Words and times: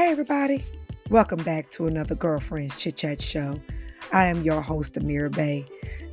Hey, 0.00 0.12
everybody. 0.12 0.64
Welcome 1.10 1.42
back 1.42 1.68
to 1.72 1.86
another 1.86 2.14
Girlfriends 2.14 2.80
Chit 2.80 2.96
Chat 2.96 3.20
Show. 3.20 3.60
I 4.14 4.28
am 4.28 4.42
your 4.42 4.62
host, 4.62 4.94
Amira 4.94 5.30
Bay. 5.30 5.66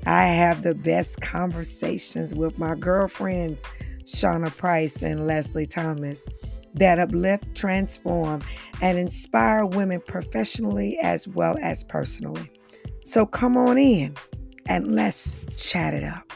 I 0.06 0.26
have 0.26 0.62
the 0.62 0.76
best 0.76 1.22
conversations 1.22 2.36
with 2.36 2.60
my 2.60 2.76
girlfriends, 2.76 3.64
Shauna 4.04 4.56
Price 4.58 5.02
and 5.02 5.26
Leslie 5.26 5.66
Thomas, 5.66 6.28
that 6.74 7.00
uplift, 7.00 7.56
transform, 7.56 8.42
and 8.82 8.98
inspire 8.98 9.66
women 9.66 10.02
professionally 10.06 11.00
as 11.02 11.26
well 11.26 11.58
as 11.62 11.86
personally. 11.86 12.52
So 13.06 13.26
come 13.26 13.56
on 13.56 13.78
in 13.78 14.14
and 14.68 14.96
let's 14.96 15.38
chat 15.56 15.94
it 15.94 16.04
up. 16.04 16.34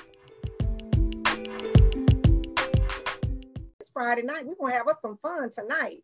It's 3.82 3.90
Friday 3.92 4.22
night. 4.22 4.46
We're 4.58 4.70
to 4.70 4.78
have 4.78 4.88
us 4.88 4.96
some 5.02 5.18
fun 5.22 5.52
tonight. 5.52 6.02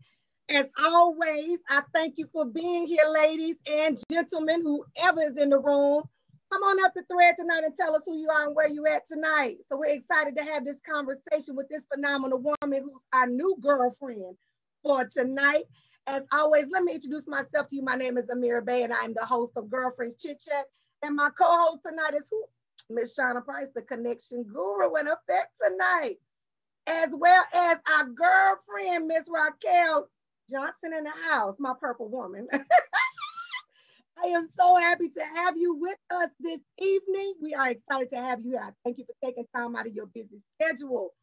As 0.49 0.67
always, 0.81 1.59
I 1.69 1.81
thank 1.93 2.17
you 2.17 2.27
for 2.31 2.45
being 2.45 2.87
here, 2.87 3.05
ladies 3.09 3.57
and 3.65 4.01
gentlemen, 4.09 4.63
whoever 4.63 5.21
is 5.21 5.37
in 5.37 5.49
the 5.49 5.59
room. 5.59 6.03
Come 6.53 6.63
on 6.63 6.85
up 6.85 6.93
the 6.95 7.03
thread 7.11 7.35
tonight 7.37 7.65
and 7.65 7.75
tell 7.75 7.93
us 7.93 8.03
who 8.05 8.17
you 8.17 8.29
are 8.29 8.45
and 8.47 8.55
where 8.55 8.69
you're 8.69 8.87
at 8.87 9.05
tonight. 9.09 9.57
So 9.69 9.77
we're 9.77 9.93
excited 9.93 10.37
to 10.37 10.43
have 10.43 10.63
this 10.63 10.79
conversation 10.89 11.57
with 11.57 11.67
this 11.67 11.85
phenomenal 11.93 12.39
woman 12.39 12.81
who's 12.81 13.01
our 13.11 13.27
new 13.27 13.57
girlfriend 13.59 14.37
for 14.83 15.03
tonight. 15.13 15.65
As 16.07 16.23
always, 16.31 16.67
let 16.71 16.83
me 16.83 16.93
introduce 16.93 17.27
myself 17.27 17.67
to 17.67 17.75
you. 17.75 17.81
My 17.81 17.95
name 17.95 18.17
is 18.17 18.27
Amira 18.27 18.63
Bay, 18.63 18.83
and 18.83 18.93
I'm 18.93 19.13
the 19.13 19.25
host 19.25 19.51
of 19.57 19.69
Girlfriends 19.69 20.15
Chit 20.15 20.39
Chat. 20.39 20.63
And 21.03 21.17
my 21.17 21.29
co-host 21.37 21.81
tonight 21.85 22.13
is 22.13 22.23
who? 22.31 22.45
Miss 22.89 23.17
Shauna 23.19 23.43
Price, 23.43 23.67
the 23.75 23.81
connection 23.81 24.45
guru, 24.45 24.95
in 24.95 25.07
effect 25.07 25.49
tonight, 25.61 26.15
as 26.87 27.09
well 27.11 27.43
as 27.53 27.79
our 27.91 28.05
girlfriend, 28.05 29.07
Miss 29.07 29.25
Raquel 29.27 30.07
Johnson 30.51 30.93
in 30.97 31.03
the 31.03 31.29
house, 31.29 31.55
my 31.59 31.73
purple 31.79 32.09
woman. 32.09 32.47
I 34.23 34.27
am 34.27 34.47
so 34.57 34.75
happy 34.77 35.09
to 35.09 35.23
have 35.23 35.57
you 35.57 35.75
with 35.75 35.97
us 36.11 36.29
this 36.39 36.59
evening. 36.79 37.35
We 37.41 37.53
are 37.53 37.69
excited 37.69 38.09
to 38.11 38.17
have 38.17 38.39
you 38.43 38.51
here. 38.51 38.75
Thank 38.83 38.97
you 38.97 39.05
for 39.05 39.13
taking 39.23 39.45
time 39.55 39.75
out 39.75 39.87
of 39.87 39.93
your 39.93 40.07
busy 40.07 40.41
schedule. 40.59 41.13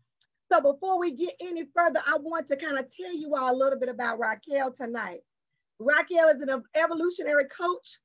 So 0.52 0.60
before 0.60 1.00
we 1.00 1.12
get 1.12 1.34
any 1.40 1.64
further, 1.74 2.00
I 2.06 2.18
want 2.18 2.48
to 2.48 2.56
kind 2.56 2.78
of 2.78 2.86
tell 2.90 3.16
you 3.16 3.34
all 3.34 3.52
a 3.52 3.56
little 3.56 3.78
bit 3.78 3.88
about 3.88 4.18
Raquel 4.18 4.72
tonight. 4.72 5.20
Raquel 5.80 6.28
is 6.28 6.42
an 6.42 6.62
evolutionary 6.76 7.46
coach, 7.46 7.98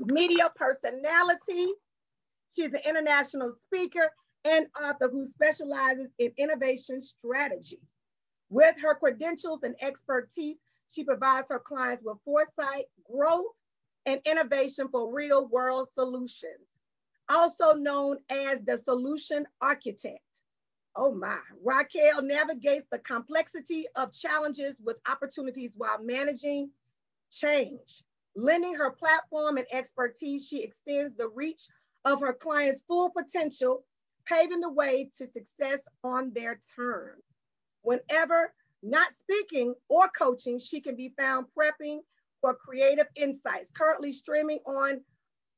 media 0.00 0.52
personality. 0.54 1.72
She's 2.54 2.72
an 2.72 2.80
international 2.84 3.52
speaker 3.52 4.10
and 4.44 4.66
author 4.82 5.08
who 5.10 5.24
specializes 5.26 6.08
in 6.18 6.32
innovation 6.36 7.00
strategy. 7.00 7.80
With 8.50 8.76
her 8.80 8.96
credentials 8.96 9.62
and 9.62 9.76
expertise, 9.80 10.56
she 10.88 11.04
provides 11.04 11.46
her 11.50 11.60
clients 11.60 12.02
with 12.04 12.18
foresight, 12.24 12.86
growth, 13.08 13.54
and 14.06 14.20
innovation 14.24 14.88
for 14.88 15.14
real 15.14 15.46
world 15.46 15.88
solutions. 15.94 16.66
Also 17.28 17.74
known 17.74 18.18
as 18.28 18.60
the 18.62 18.82
solution 18.84 19.46
architect. 19.60 20.18
Oh 20.96 21.14
my, 21.14 21.38
Raquel 21.62 22.22
navigates 22.22 22.88
the 22.90 22.98
complexity 22.98 23.86
of 23.94 24.12
challenges 24.12 24.74
with 24.82 24.96
opportunities 25.08 25.72
while 25.76 26.02
managing 26.02 26.72
change. 27.30 28.02
Lending 28.34 28.74
her 28.74 28.90
platform 28.90 29.58
and 29.58 29.66
expertise, 29.70 30.44
she 30.44 30.64
extends 30.64 31.16
the 31.16 31.28
reach 31.28 31.68
of 32.04 32.20
her 32.20 32.32
clients' 32.32 32.82
full 32.88 33.10
potential, 33.10 33.84
paving 34.26 34.60
the 34.60 34.72
way 34.72 35.08
to 35.16 35.30
success 35.30 35.78
on 36.02 36.32
their 36.32 36.60
terms. 36.74 37.22
Whenever 37.82 38.52
not 38.82 39.12
speaking 39.12 39.74
or 39.88 40.08
coaching, 40.08 40.58
she 40.58 40.80
can 40.80 40.96
be 40.96 41.12
found 41.18 41.46
prepping 41.56 42.00
for 42.40 42.54
creative 42.54 43.06
insights, 43.16 43.68
currently 43.74 44.12
streaming 44.12 44.60
on 44.66 45.00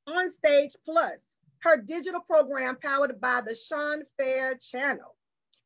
OnStage 0.09 0.75
Plus, 0.85 1.37
her 1.61 1.77
digital 1.77 2.21
program 2.21 2.77
powered 2.77 3.21
by 3.21 3.41
the 3.41 3.55
Sean 3.55 4.03
Fair 4.19 4.57
channel, 4.57 5.17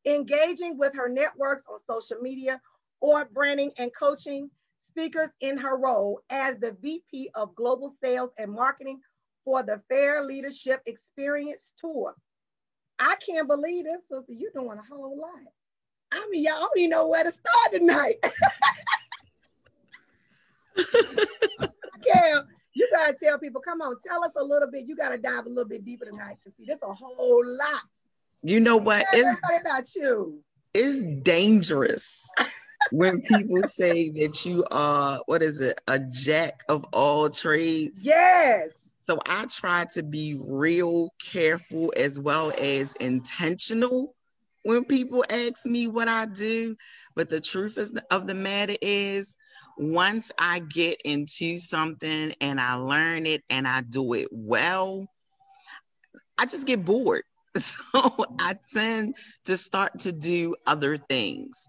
engaging 0.05 0.77
with 0.77 0.95
her 0.95 1.09
networks 1.09 1.65
on 1.69 1.79
social 1.89 2.19
media 2.21 2.61
or 3.01 3.25
branding 3.25 3.73
and 3.79 3.91
coaching 3.99 4.51
speakers 4.83 5.31
in 5.41 5.57
her 5.57 5.79
role 5.79 6.21
as 6.31 6.59
the 6.59 6.77
VP 6.81 7.31
of 7.35 7.55
Global 7.55 7.95
Sales 8.03 8.31
and 8.39 8.53
Marketing 8.53 9.01
for 9.45 9.63
the 9.63 9.81
Fair 9.89 10.25
Leadership 10.25 10.83
Experience 10.87 11.73
Tour. 11.81 12.15
I 12.99 13.17
can't 13.17 13.49
believe 13.49 13.85
this, 13.85 14.03
sister. 14.11 14.33
You're 14.33 14.53
doing 14.53 14.79
a 14.79 14.95
whole 14.95 15.19
lot. 15.19 15.53
I 16.13 16.29
mean, 16.31 16.45
y'all 16.45 16.61
don't 16.61 16.79
even 16.79 16.91
know 16.91 17.09
where 17.09 17.25
to 17.25 17.33
start 17.33 17.73
tonight. 17.73 18.17
Gail, 22.03 22.45
you 22.75 22.89
gotta 22.93 23.15
tell 23.15 23.39
people, 23.39 23.61
come 23.61 23.81
on, 23.81 23.97
tell 24.07 24.25
us 24.25 24.33
a 24.37 24.45
little 24.45 24.71
bit. 24.71 24.87
You 24.87 24.97
gotta 24.97 25.19
dive 25.19 25.47
a 25.47 25.49
little 25.49 25.69
bit 25.69 25.85
deeper 25.85 26.05
tonight 26.05 26.37
to 26.45 26.51
see 26.51 26.65
there's 26.67 26.79
a 26.83 26.93
whole 26.93 27.45
lot. 27.45 27.83
You 28.43 28.61
know 28.61 28.77
what? 28.77 29.07
It's 29.13 29.41
about 29.61 29.95
you. 29.95 30.41
It's 30.75 31.03
dangerous 31.23 32.31
when 32.93 33.21
people 33.23 33.67
say 33.67 34.11
that 34.11 34.45
you 34.45 34.65
are 34.71 35.23
what 35.27 35.43
is 35.43 35.61
it, 35.61 35.81
a 35.89 35.99
jack 35.99 36.63
of 36.69 36.85
all 36.93 37.31
trades. 37.31 38.07
Yes. 38.07 38.71
So 39.07 39.19
I 39.27 39.47
try 39.47 39.87
to 39.95 40.03
be 40.03 40.39
real 40.49 41.11
careful 41.19 41.93
as 41.97 42.19
well 42.19 42.53
as 42.61 42.93
intentional 42.95 44.16
when 44.67 44.85
people 44.85 45.25
ask 45.31 45.65
me 45.65 45.87
what 45.87 46.09
I 46.09 46.27
do. 46.27 46.77
But 47.15 47.29
the 47.29 47.41
truth 47.41 47.79
is, 47.79 47.97
of 48.11 48.27
the 48.27 48.35
matter 48.35 48.75
is, 48.83 49.37
once 49.79 50.33
I 50.41 50.59
get 50.59 51.01
into 51.05 51.57
something 51.57 52.35
and 52.41 52.61
I 52.61 52.75
learn 52.75 53.27
it 53.27 53.45
and 53.49 53.69
I 53.69 53.83
do 53.83 54.15
it 54.15 54.27
well, 54.33 55.07
I 56.37 56.47
just 56.47 56.67
get 56.67 56.85
bored. 56.85 57.23
So 57.59 58.27
I 58.39 58.55
tend 58.75 59.15
to 59.47 59.57
start 59.57 60.01
to 60.01 60.13
do 60.13 60.55
other 60.67 60.99
things. 60.99 61.67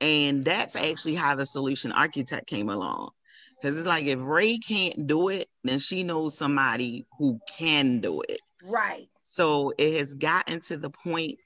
And 0.00 0.44
that's 0.44 0.74
actually 0.74 1.14
how 1.14 1.36
the 1.36 1.46
solution 1.46 1.92
architect 1.92 2.48
came 2.48 2.68
along. 2.68 3.10
Because 3.54 3.78
it's 3.78 3.86
like 3.86 4.06
if 4.06 4.18
Ray 4.20 4.58
can't 4.58 5.06
do 5.06 5.28
it, 5.28 5.46
then 5.62 5.78
she 5.78 6.02
knows 6.02 6.36
somebody 6.36 7.06
who 7.16 7.38
can 7.56 8.00
do 8.00 8.22
it. 8.22 8.40
Right. 8.64 9.06
So 9.22 9.72
it 9.78 9.98
has 9.98 10.16
gotten 10.16 10.58
to 10.62 10.76
the 10.78 10.90
point 10.90 11.38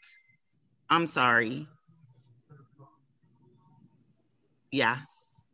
I'm 0.90 1.06
sorry. 1.06 1.66
Yes. 4.70 5.46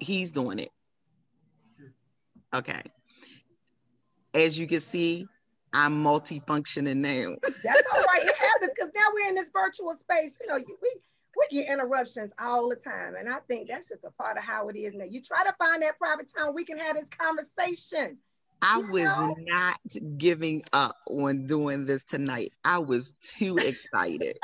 He's 0.00 0.32
doing 0.32 0.58
it. 0.58 0.70
Okay. 2.54 2.82
As 4.34 4.58
you 4.58 4.66
can 4.66 4.80
see, 4.80 5.26
I'm 5.72 6.02
multifunctioning 6.02 6.96
now. 6.96 7.34
That's 7.64 7.82
all 7.94 8.02
right. 8.02 8.22
It 8.22 8.36
happens 8.36 8.72
because 8.74 8.92
now 8.94 9.02
we're 9.12 9.28
in 9.28 9.34
this 9.34 9.50
virtual 9.52 9.94
space. 9.94 10.38
You 10.40 10.48
know, 10.48 10.56
we 10.56 10.90
we 11.36 11.62
get 11.62 11.70
interruptions 11.70 12.32
all 12.38 12.68
the 12.68 12.76
time, 12.76 13.14
and 13.18 13.28
I 13.28 13.40
think 13.46 13.68
that's 13.68 13.88
just 13.88 14.04
a 14.04 14.10
part 14.10 14.38
of 14.38 14.42
how 14.42 14.68
it 14.68 14.76
is 14.76 14.94
now. 14.94 15.04
You 15.04 15.20
try 15.20 15.44
to 15.44 15.54
find 15.58 15.82
that 15.82 15.98
private 15.98 16.32
time 16.34 16.54
we 16.54 16.64
can 16.64 16.78
have 16.78 16.96
this 16.96 17.04
conversation. 17.18 18.16
I 18.62 18.78
was 18.90 19.10
not 19.46 19.80
giving 20.18 20.62
up 20.72 20.96
on 21.08 21.46
doing 21.46 21.84
this 21.84 22.04
tonight. 22.04 22.52
I 22.64 22.78
was 22.78 23.14
too 23.14 23.56
excited. 23.58 24.38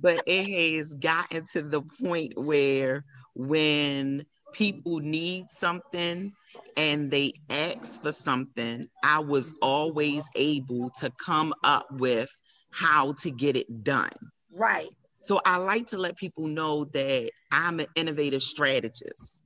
but 0.00 0.22
it 0.26 0.78
has 0.78 0.94
gotten 0.94 1.44
to 1.52 1.62
the 1.62 1.82
point 2.02 2.32
where 2.36 3.04
when 3.34 4.24
people 4.52 4.98
need 4.98 5.48
something 5.50 6.32
and 6.76 7.10
they 7.10 7.32
ask 7.50 8.02
for 8.02 8.12
something, 8.12 8.88
I 9.04 9.20
was 9.20 9.52
always 9.62 10.28
able 10.36 10.90
to 11.00 11.10
come 11.24 11.54
up 11.64 11.86
with 11.92 12.30
how 12.72 13.12
to 13.20 13.30
get 13.30 13.56
it 13.56 13.84
done. 13.84 14.10
Right. 14.52 14.90
So 15.18 15.40
I 15.44 15.58
like 15.58 15.86
to 15.88 15.98
let 15.98 16.16
people 16.16 16.46
know 16.46 16.84
that 16.86 17.30
I'm 17.52 17.80
an 17.80 17.86
innovative 17.94 18.42
strategist. 18.42 19.44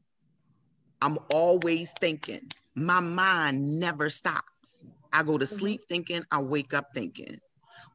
I'm 1.03 1.19
always 1.31 1.93
thinking 1.93 2.49
my 2.75 3.01
mind 3.01 3.79
never 3.79 4.11
stops. 4.11 4.87
I 5.13 5.23
go 5.23 5.39
to 5.39 5.47
sleep 5.47 5.83
thinking, 5.89 6.25
I 6.31 6.43
wake 6.43 6.75
up 6.75 6.89
thinking. 6.95 7.39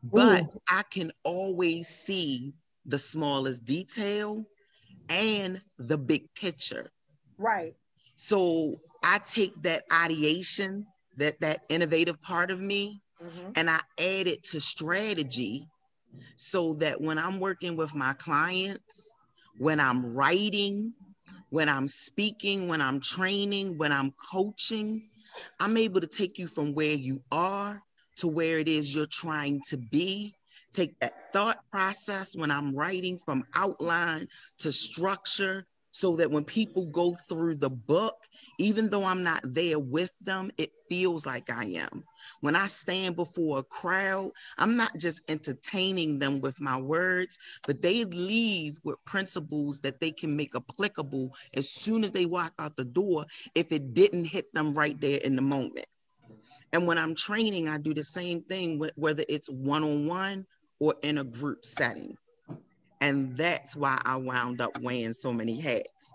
But 0.03 0.43
Ooh. 0.43 0.61
I 0.69 0.83
can 0.89 1.11
always 1.23 1.87
see 1.87 2.53
the 2.85 2.97
smallest 2.97 3.65
detail 3.65 4.45
and 5.09 5.61
the 5.77 5.97
big 5.97 6.33
picture. 6.33 6.91
Right. 7.37 7.75
So 8.15 8.79
I 9.03 9.19
take 9.19 9.61
that 9.63 9.83
ideation, 9.91 10.85
that 11.17 11.39
that 11.41 11.61
innovative 11.69 12.21
part 12.21 12.51
of 12.51 12.61
me, 12.61 13.01
mm-hmm. 13.21 13.51
and 13.55 13.69
I 13.69 13.79
add 13.99 14.27
it 14.27 14.43
to 14.45 14.61
strategy 14.61 15.67
so 16.35 16.73
that 16.75 16.99
when 16.99 17.17
I'm 17.17 17.39
working 17.39 17.75
with 17.75 17.93
my 17.93 18.13
clients, 18.13 19.13
when 19.57 19.79
I'm 19.79 20.15
writing, 20.15 20.93
when 21.49 21.69
I'm 21.69 21.87
speaking, 21.87 22.67
when 22.67 22.81
I'm 22.81 22.99
training, 22.99 23.77
when 23.77 23.91
I'm 23.91 24.13
coaching, 24.31 25.09
I'm 25.59 25.77
able 25.77 26.01
to 26.01 26.07
take 26.07 26.37
you 26.37 26.47
from 26.47 26.73
where 26.73 26.95
you 26.95 27.21
are 27.31 27.81
to 28.17 28.27
where 28.27 28.59
it 28.59 28.67
is 28.67 28.93
you're 28.93 29.05
trying 29.05 29.61
to 29.69 29.77
be. 29.77 30.35
Take 30.71 30.99
that 30.99 31.13
thought 31.33 31.59
process 31.71 32.35
when 32.35 32.51
I'm 32.51 32.75
writing 32.75 33.17
from 33.17 33.43
outline 33.55 34.27
to 34.59 34.71
structure 34.71 35.65
so 35.91 36.15
that 36.17 36.29
when 36.29 36.43
people 36.43 36.85
go 36.85 37.15
through 37.27 37.55
the 37.55 37.69
book, 37.69 38.15
even 38.59 38.89
though 38.89 39.03
I'm 39.03 39.23
not 39.23 39.41
there 39.43 39.79
with 39.79 40.17
them, 40.19 40.51
it 40.57 40.71
feels 40.87 41.25
like 41.25 41.49
I 41.49 41.65
am. 41.65 42.03
When 42.42 42.56
I 42.56 42.68
stand 42.68 43.16
before 43.16 43.60
a 43.60 43.63
crowd, 43.63 44.31
I'm 44.57 44.75
not 44.75 44.98
just 44.98 45.30
entertaining 45.30 46.19
them 46.19 46.42
with 46.42 46.62
my 46.62 46.80
words, 46.80 47.38
but 47.66 47.81
they 47.81 48.06
leave 48.06 48.80
with 48.83 49.04
principles 49.06 49.80
that 49.81 50.00
they 50.00 50.12
can 50.12 50.36
make 50.36 50.56
applicable 50.56 51.31
as 51.54 51.69
soon 51.69 52.04
as 52.04 52.12
they 52.12 52.25
walk 52.25 52.54
out 52.60 52.75
the 52.77 52.86
door 52.86 53.25
if 53.56 53.71
it 53.71 53.94
didn't 53.94 54.25
hit 54.25 54.54
them 54.54 54.74
right 54.74 55.00
there 55.00 55.19
in 55.19 55.36
the 55.36 55.42
moment. 55.42 55.86
And 56.71 56.86
when 56.86 56.98
I'm 56.98 57.16
training, 57.16 57.68
I 57.68 57.77
do 57.77 57.94
the 57.94 58.04
same 58.04 58.42
thing, 58.44 58.81
whether 58.95 59.24
it's 59.27 59.50
one 59.50 59.83
on 59.83 60.07
one 60.07 60.45
or 60.80 60.95
in 61.01 61.18
a 61.18 61.24
group 61.24 61.66
setting. 61.66 62.16
And 63.01 63.36
that's 63.36 63.75
why 63.75 64.00
I 64.06 64.18
wound 64.18 64.62
up 64.62 64.71
wearing 64.81 65.13
so 65.13 65.31
many 65.33 65.60
hats. 65.60 66.13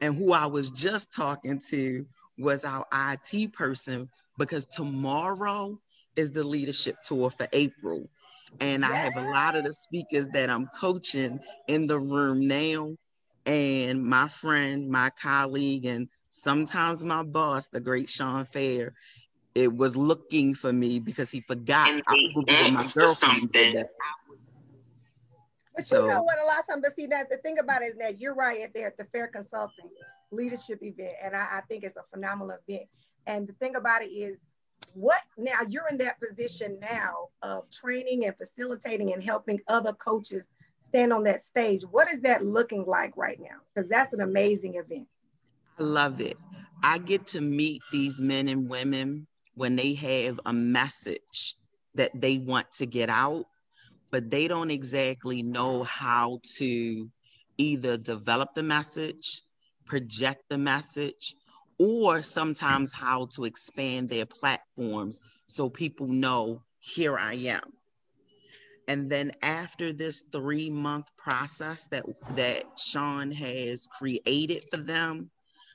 And 0.00 0.16
who 0.16 0.32
I 0.32 0.46
was 0.46 0.70
just 0.70 1.12
talking 1.12 1.60
to 1.70 2.04
was 2.38 2.64
our 2.64 2.84
IT 2.92 3.52
person 3.52 4.08
because 4.38 4.66
tomorrow 4.66 5.78
is 6.16 6.30
the 6.30 6.44
leadership 6.44 6.96
tour 7.06 7.30
for 7.30 7.46
April. 7.52 8.08
And 8.60 8.84
I 8.84 8.94
have 8.94 9.16
a 9.16 9.30
lot 9.30 9.54
of 9.56 9.64
the 9.64 9.72
speakers 9.72 10.28
that 10.30 10.50
I'm 10.50 10.66
coaching 10.78 11.40
in 11.68 11.86
the 11.86 11.98
room 11.98 12.46
now. 12.46 12.94
And 13.46 14.04
my 14.04 14.28
friend, 14.28 14.88
my 14.88 15.10
colleague, 15.20 15.86
and 15.86 16.08
sometimes 16.28 17.02
my 17.02 17.22
boss, 17.22 17.68
the 17.68 17.80
great 17.80 18.08
Sean 18.08 18.44
Fair, 18.44 18.94
it 19.54 19.74
was 19.74 19.96
looking 19.96 20.54
for 20.54 20.72
me 20.72 20.98
because 21.00 21.30
he 21.30 21.40
forgot 21.40 21.88
I 22.06 22.14
was 22.34 22.72
my 22.72 22.86
girlfriend. 22.94 23.50
But 25.74 25.84
so, 25.84 26.02
you 26.02 26.08
know 26.08 26.22
what? 26.22 26.38
A 26.38 26.44
lot 26.44 26.60
of 26.60 26.66
times, 26.66 26.82
but 26.84 26.94
see 26.94 27.06
that 27.06 27.30
the 27.30 27.38
thing 27.38 27.58
about 27.58 27.82
it 27.82 27.92
is 27.92 27.98
that 27.98 28.20
you're 28.20 28.34
right 28.34 28.60
at 28.60 28.74
there 28.74 28.88
at 28.88 28.98
the 28.98 29.04
Fair 29.06 29.28
Consulting 29.28 29.86
leadership 30.32 30.82
event, 30.82 31.14
and 31.22 31.36
I, 31.36 31.58
I 31.58 31.60
think 31.68 31.84
it's 31.84 31.96
a 31.96 32.04
phenomenal 32.12 32.56
event. 32.66 32.88
And 33.26 33.46
the 33.46 33.52
thing 33.54 33.76
about 33.76 34.02
it 34.02 34.10
is, 34.10 34.38
what 34.94 35.20
now 35.38 35.60
you're 35.68 35.88
in 35.88 35.96
that 35.98 36.20
position 36.20 36.78
now 36.80 37.28
of 37.42 37.70
training 37.70 38.26
and 38.26 38.36
facilitating 38.36 39.12
and 39.12 39.22
helping 39.22 39.58
other 39.68 39.92
coaches 39.94 40.48
stand 40.82 41.12
on 41.12 41.22
that 41.22 41.44
stage. 41.44 41.82
What 41.82 42.10
is 42.12 42.20
that 42.22 42.44
looking 42.44 42.84
like 42.84 43.16
right 43.16 43.38
now? 43.40 43.56
Because 43.74 43.88
that's 43.88 44.12
an 44.12 44.20
amazing 44.20 44.74
event. 44.74 45.06
I 45.78 45.82
love 45.82 46.20
it. 46.20 46.36
I 46.84 46.98
get 46.98 47.26
to 47.28 47.40
meet 47.40 47.80
these 47.90 48.20
men 48.20 48.48
and 48.48 48.68
women 48.68 49.26
when 49.54 49.76
they 49.76 49.94
have 49.94 50.40
a 50.44 50.52
message 50.52 51.56
that 51.94 52.10
they 52.14 52.38
want 52.38 52.70
to 52.72 52.86
get 52.86 53.08
out 53.08 53.46
but 54.12 54.30
they 54.30 54.46
don't 54.46 54.70
exactly 54.70 55.42
know 55.42 55.82
how 55.82 56.38
to 56.56 57.10
either 57.56 57.96
develop 57.96 58.54
the 58.54 58.62
message, 58.62 59.42
project 59.84 60.44
the 60.48 60.58
message, 60.58 61.34
or 61.78 62.22
sometimes 62.22 62.92
how 62.92 63.26
to 63.34 63.44
expand 63.44 64.08
their 64.08 64.26
platforms 64.26 65.20
so 65.46 65.68
people 65.68 66.06
know 66.06 66.62
here 66.80 67.18
I 67.18 67.34
am. 67.34 67.72
And 68.88 69.10
then 69.10 69.32
after 69.42 69.92
this 69.92 70.24
three 70.32 70.68
month 70.68 71.06
process 71.16 71.86
that, 71.86 72.04
that 72.36 72.64
Sean 72.78 73.30
has 73.30 73.86
created 73.86 74.64
for 74.70 74.78
them, 74.78 75.30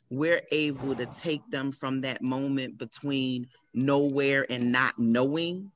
we're 0.09 0.41
able 0.51 0.95
to 0.95 1.05
take 1.07 1.41
them 1.49 1.71
from 1.71 2.01
that 2.01 2.21
moment 2.21 2.77
between 2.77 3.47
nowhere 3.73 4.45
and 4.49 4.71
not 4.71 4.97
knowing 4.97 5.71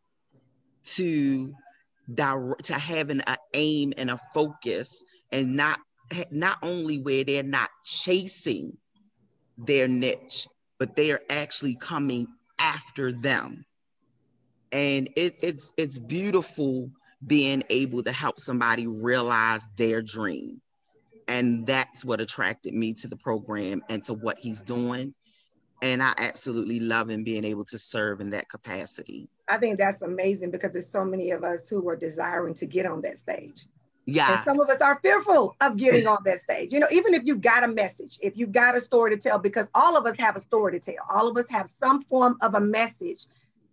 to 0.83 1.53
direct 2.13 2.65
to 2.65 2.73
having 2.73 3.21
an 3.21 3.37
aim 3.53 3.93
and 3.97 4.09
a 4.09 4.17
focus 4.33 5.03
and 5.31 5.55
not 5.55 5.79
not 6.31 6.57
only 6.61 6.99
where 6.99 7.23
they're 7.23 7.43
not 7.43 7.69
chasing 7.83 8.77
their 9.57 9.87
niche 9.87 10.47
but 10.81 10.95
they 10.95 11.11
are 11.11 11.21
actually 11.29 11.75
coming 11.75 12.25
after 12.59 13.11
them. 13.11 13.63
And 14.71 15.07
it, 15.15 15.35
it's 15.43 15.71
it's 15.77 15.99
beautiful 15.99 16.89
being 17.27 17.61
able 17.69 18.01
to 18.01 18.11
help 18.11 18.39
somebody 18.39 18.87
realize 18.87 19.67
their 19.77 20.01
dream. 20.01 20.59
And 21.27 21.67
that's 21.67 22.03
what 22.03 22.19
attracted 22.19 22.73
me 22.73 22.95
to 22.95 23.07
the 23.07 23.15
program 23.15 23.83
and 23.89 24.03
to 24.05 24.15
what 24.15 24.39
he's 24.39 24.61
doing. 24.61 25.13
And 25.83 26.01
i 26.01 26.13
absolutely 26.17 26.79
love 26.79 27.11
him 27.11 27.23
being 27.23 27.45
able 27.45 27.65
to 27.65 27.77
serve 27.77 28.19
in 28.19 28.31
that 28.31 28.49
capacity. 28.49 29.29
I 29.47 29.59
think 29.59 29.77
that's 29.77 30.01
amazing 30.01 30.49
because 30.49 30.71
there's 30.71 30.89
so 30.89 31.05
many 31.05 31.29
of 31.29 31.43
us 31.43 31.69
who 31.69 31.87
are 31.89 31.95
desiring 31.95 32.55
to 32.55 32.65
get 32.65 32.87
on 32.87 33.01
that 33.01 33.19
stage. 33.19 33.67
Yeah. 34.05 34.35
And 34.35 34.43
some 34.43 34.59
of 34.59 34.69
us 34.69 34.81
are 34.81 34.99
fearful 35.01 35.55
of 35.61 35.77
getting 35.77 36.07
on 36.07 36.19
that 36.25 36.41
stage. 36.41 36.73
You 36.73 36.79
know, 36.79 36.87
even 36.91 37.13
if 37.13 37.23
you've 37.23 37.41
got 37.41 37.63
a 37.63 37.67
message, 37.67 38.17
if 38.21 38.35
you've 38.35 38.51
got 38.51 38.75
a 38.75 38.81
story 38.81 39.11
to 39.11 39.17
tell, 39.17 39.37
because 39.37 39.69
all 39.75 39.95
of 39.95 40.05
us 40.05 40.17
have 40.17 40.35
a 40.35 40.41
story 40.41 40.79
to 40.79 40.79
tell, 40.79 41.03
all 41.09 41.27
of 41.27 41.37
us 41.37 41.45
have 41.49 41.69
some 41.81 42.01
form 42.03 42.37
of 42.41 42.55
a 42.55 42.59
message 42.59 43.27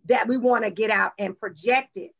that 0.07 0.29
we 0.29 0.37
want 0.37 0.65
to 0.65 0.71
get 0.71 0.91
out 0.91 1.13
and 1.19 1.39
project 1.39 1.97
it. 1.97 2.15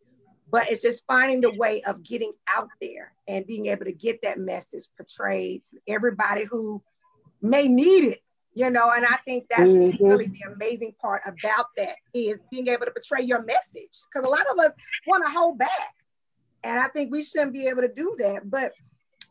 But 0.51 0.71
it's 0.71 0.81
just 0.83 1.05
finding 1.07 1.43
the 1.43 1.55
way 1.55 1.83
of 1.83 2.03
getting 2.03 2.33
out 2.49 2.71
there 2.81 3.13
and 3.27 3.47
being 3.47 3.67
able 3.67 3.85
to 3.85 3.93
get 3.93 4.23
that 4.23 4.39
message 4.39 4.85
portrayed 4.97 5.63
to 5.71 5.79
everybody 5.87 6.45
who 6.45 6.83
may 7.43 7.69
need 7.69 8.05
it 8.05 8.23
you 8.55 8.69
know 8.71 8.91
and 8.91 9.07
i 9.07 9.17
think 9.25 9.47
that's 9.49 9.71
mm-hmm. 9.71 10.05
really 10.05 10.27
the 10.27 10.53
amazing 10.53 10.93
part 11.01 11.23
about 11.27 11.67
that 11.77 11.97
is 12.13 12.39
being 12.51 12.67
able 12.67 12.85
to 12.85 12.91
portray 12.91 13.23
your 13.23 13.45
message 13.45 14.01
because 14.13 14.27
a 14.27 14.29
lot 14.29 14.45
of 14.51 14.59
us 14.59 14.73
want 15.07 15.25
to 15.25 15.31
hold 15.31 15.59
back 15.59 15.95
and 16.65 16.79
i 16.79 16.89
think 16.89 17.11
we 17.13 17.23
shouldn't 17.23 17.53
be 17.53 17.67
able 17.67 17.83
to 17.83 17.93
do 17.95 18.15
that. 18.19 18.51
But 18.51 18.73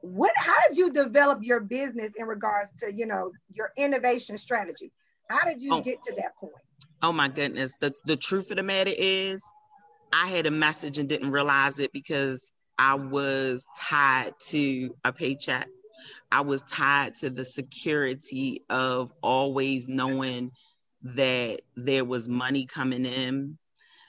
what 0.01 0.31
how 0.35 0.55
did 0.67 0.77
you 0.77 0.91
develop 0.91 1.39
your 1.41 1.59
business 1.59 2.11
in 2.17 2.25
regards 2.25 2.71
to 2.79 2.93
you 2.93 3.05
know 3.05 3.31
your 3.53 3.71
innovation 3.77 4.37
strategy? 4.37 4.91
How 5.29 5.43
did 5.45 5.61
you 5.61 5.75
oh. 5.75 5.81
get 5.81 6.01
to 6.03 6.15
that 6.15 6.35
point? 6.37 6.53
Oh 7.01 7.11
my 7.11 7.27
goodness. 7.27 7.73
The 7.79 7.93
the 8.05 8.15
truth 8.15 8.51
of 8.51 8.57
the 8.57 8.63
matter 8.63 8.93
is 8.95 9.43
i 10.13 10.27
had 10.27 10.45
a 10.45 10.51
message 10.51 10.97
and 10.97 11.09
didn't 11.09 11.31
realize 11.31 11.79
it 11.79 11.91
because 11.91 12.53
i 12.79 12.93
was 12.93 13.65
tied 13.77 14.33
to 14.49 14.95
a 15.03 15.11
paycheck. 15.11 15.67
I 16.31 16.41
was 16.41 16.61
tied 16.63 17.15
to 17.15 17.29
the 17.29 17.43
security 17.43 18.63
of 18.69 19.11
always 19.21 19.87
knowing 19.87 20.51
that 21.01 21.61
there 21.75 22.05
was 22.05 22.29
money 22.29 22.65
coming 22.65 23.05
in. 23.05 23.57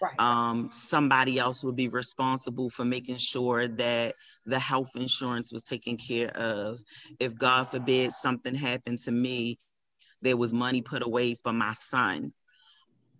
Right. 0.00 0.20
Um, 0.20 0.70
somebody 0.70 1.38
else 1.38 1.64
would 1.64 1.76
be 1.76 1.88
responsible 1.88 2.70
for 2.70 2.84
making 2.84 3.16
sure 3.16 3.66
that 3.68 4.14
the 4.46 4.58
health 4.58 4.92
insurance 4.94 5.52
was 5.52 5.62
taken 5.62 5.96
care 5.96 6.30
of. 6.36 6.80
If 7.18 7.36
God 7.36 7.64
forbid 7.68 8.12
something 8.12 8.54
happened 8.54 9.00
to 9.00 9.10
me, 9.10 9.58
there 10.22 10.36
was 10.36 10.54
money 10.54 10.82
put 10.82 11.02
away 11.02 11.34
for 11.34 11.52
my 11.52 11.72
son. 11.74 12.32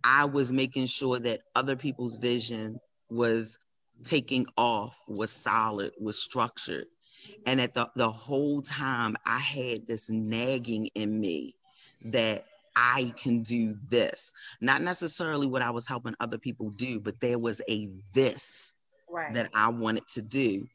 I 0.03 0.25
was 0.25 0.53
making 0.53 0.85
sure 0.85 1.19
that 1.19 1.41
other 1.55 1.75
people's 1.75 2.17
vision 2.17 2.79
was 3.09 3.57
taking 4.03 4.45
off, 4.57 4.97
was 5.07 5.31
solid, 5.31 5.91
was 5.99 6.21
structured. 6.21 6.85
And 7.45 7.59
at 7.59 7.73
the, 7.73 7.89
the 7.95 8.09
whole 8.09 8.61
time, 8.61 9.17
I 9.25 9.39
had 9.39 9.85
this 9.85 10.09
nagging 10.09 10.87
in 10.95 11.19
me 11.19 11.55
that 12.05 12.45
I 12.75 13.13
can 13.17 13.43
do 13.43 13.75
this. 13.89 14.33
Not 14.61 14.81
necessarily 14.81 15.47
what 15.47 15.61
I 15.61 15.71
was 15.71 15.87
helping 15.87 16.15
other 16.19 16.37
people 16.37 16.69
do, 16.71 16.99
but 16.99 17.19
there 17.19 17.39
was 17.39 17.61
a 17.69 17.89
this 18.13 18.73
right. 19.09 19.33
that 19.33 19.49
I 19.53 19.69
wanted 19.69 20.07
to 20.09 20.21
do. 20.21 20.65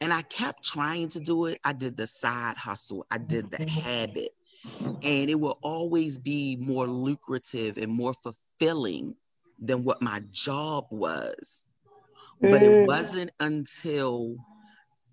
And 0.00 0.12
I 0.12 0.22
kept 0.22 0.64
trying 0.64 1.08
to 1.10 1.20
do 1.20 1.46
it. 1.46 1.60
I 1.64 1.72
did 1.72 1.96
the 1.96 2.06
side 2.06 2.56
hustle, 2.56 3.06
I 3.10 3.18
did 3.18 3.50
the 3.50 3.58
mm-hmm. 3.58 3.80
habit. 3.80 4.32
And 5.02 5.30
it 5.30 5.38
will 5.38 5.58
always 5.62 6.18
be 6.18 6.56
more 6.56 6.86
lucrative 6.86 7.78
and 7.78 7.90
more 7.90 8.12
fulfilling 8.12 9.14
than 9.58 9.84
what 9.84 10.02
my 10.02 10.20
job 10.32 10.86
was. 10.90 11.68
But 12.40 12.62
it 12.62 12.70
mm. 12.70 12.86
wasn't 12.86 13.30
until 13.40 14.36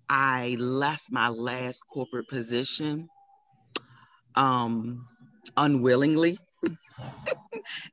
I 0.08 0.56
left 0.58 1.10
my 1.10 1.28
last 1.28 1.82
corporate 1.86 2.28
position 2.28 3.08
um, 4.36 5.06
unwillingly. 5.56 6.38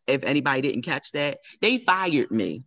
if 0.07 0.23
anybody 0.23 0.61
didn't 0.61 0.83
catch 0.83 1.11
that, 1.11 1.39
they 1.61 1.77
fired 1.77 2.31
me. 2.31 2.63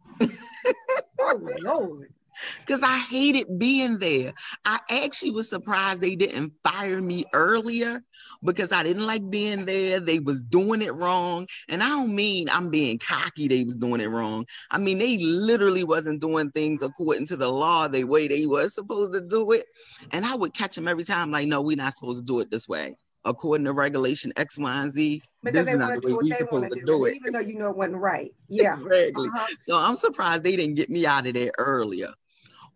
oh, 1.21 1.40
Lord 1.61 2.12
because 2.61 2.83
I 2.83 2.99
hated 3.11 3.59
being 3.59 3.99
there. 3.99 4.33
I 4.64 4.78
actually 4.90 5.31
was 5.31 5.49
surprised 5.49 6.00
they 6.00 6.16
didn't 6.16 6.52
fire 6.62 7.00
me 7.00 7.25
earlier 7.33 8.02
because 8.45 8.73
I 8.73 8.83
didn't 8.83 9.07
like 9.07 9.28
being 9.31 9.64
there. 9.64 10.00
They 10.00 10.19
was 10.19 10.43
doing 10.43 10.83
it 10.83 10.95
wrong. 10.95 11.47
And 11.69 11.83
I 11.83 11.88
don't 11.88 12.14
mean 12.14 12.49
I'm 12.50 12.71
being 12.71 12.99
cocky, 12.99 13.49
they 13.49 13.64
was 13.64 13.76
doing 13.76 14.00
it 14.00 14.09
wrong. 14.09 14.47
I 14.71 14.78
mean, 14.78 14.99
they 14.99 15.19
literally 15.19 15.85
wasn't 15.85 16.21
doing 16.21 16.50
things 16.50 16.83
according 16.83 17.26
to 17.26 17.37
the 17.37 17.49
law 17.49 17.88
the 17.88 18.05
way 18.05 18.28
they 18.28 18.47
was 18.47 18.75
supposed 18.75 19.12
to 19.14 19.21
do 19.21 19.52
it. 19.52 19.66
And 20.12 20.25
I 20.25 20.35
would 20.35 20.55
catch 20.55 20.76
them 20.76 20.88
every 20.88 21.05
time, 21.05 21.31
like, 21.31 21.49
no, 21.49 21.61
we're 21.62 21.76
not 21.76 21.95
supposed 21.95 22.21
to 22.21 22.25
do 22.25 22.40
it 22.40 22.50
this 22.50 22.69
way. 22.69 22.95
According 23.26 23.66
to 23.66 23.73
regulation 23.73 24.33
X, 24.37 24.59
Y, 24.59 24.83
and 24.83 24.90
Z, 24.90 25.23
because 25.42 25.66
this 25.66 25.75
is 25.75 25.78
not 25.78 26.00
the 26.00 26.14
way 26.14 26.18
we 26.23 26.30
supposed 26.33 26.73
to 26.73 26.80
do, 26.80 26.87
do 26.87 27.04
it. 27.04 27.16
Even 27.16 27.33
though 27.33 27.40
you 27.40 27.59
know 27.59 27.71
it 27.71 27.76
wasn't 27.76 27.97
right. 27.97 28.33
Yeah. 28.49 28.75
exactly. 28.75 29.28
Uh-huh. 29.28 29.47
So 29.68 29.76
I'm 29.76 29.97
surprised 29.97 30.45
they 30.45 30.56
didn't 30.56 30.76
get 30.76 30.88
me 30.88 31.04
out 31.04 31.26
of 31.26 31.35
there 31.35 31.50
earlier. 31.59 32.12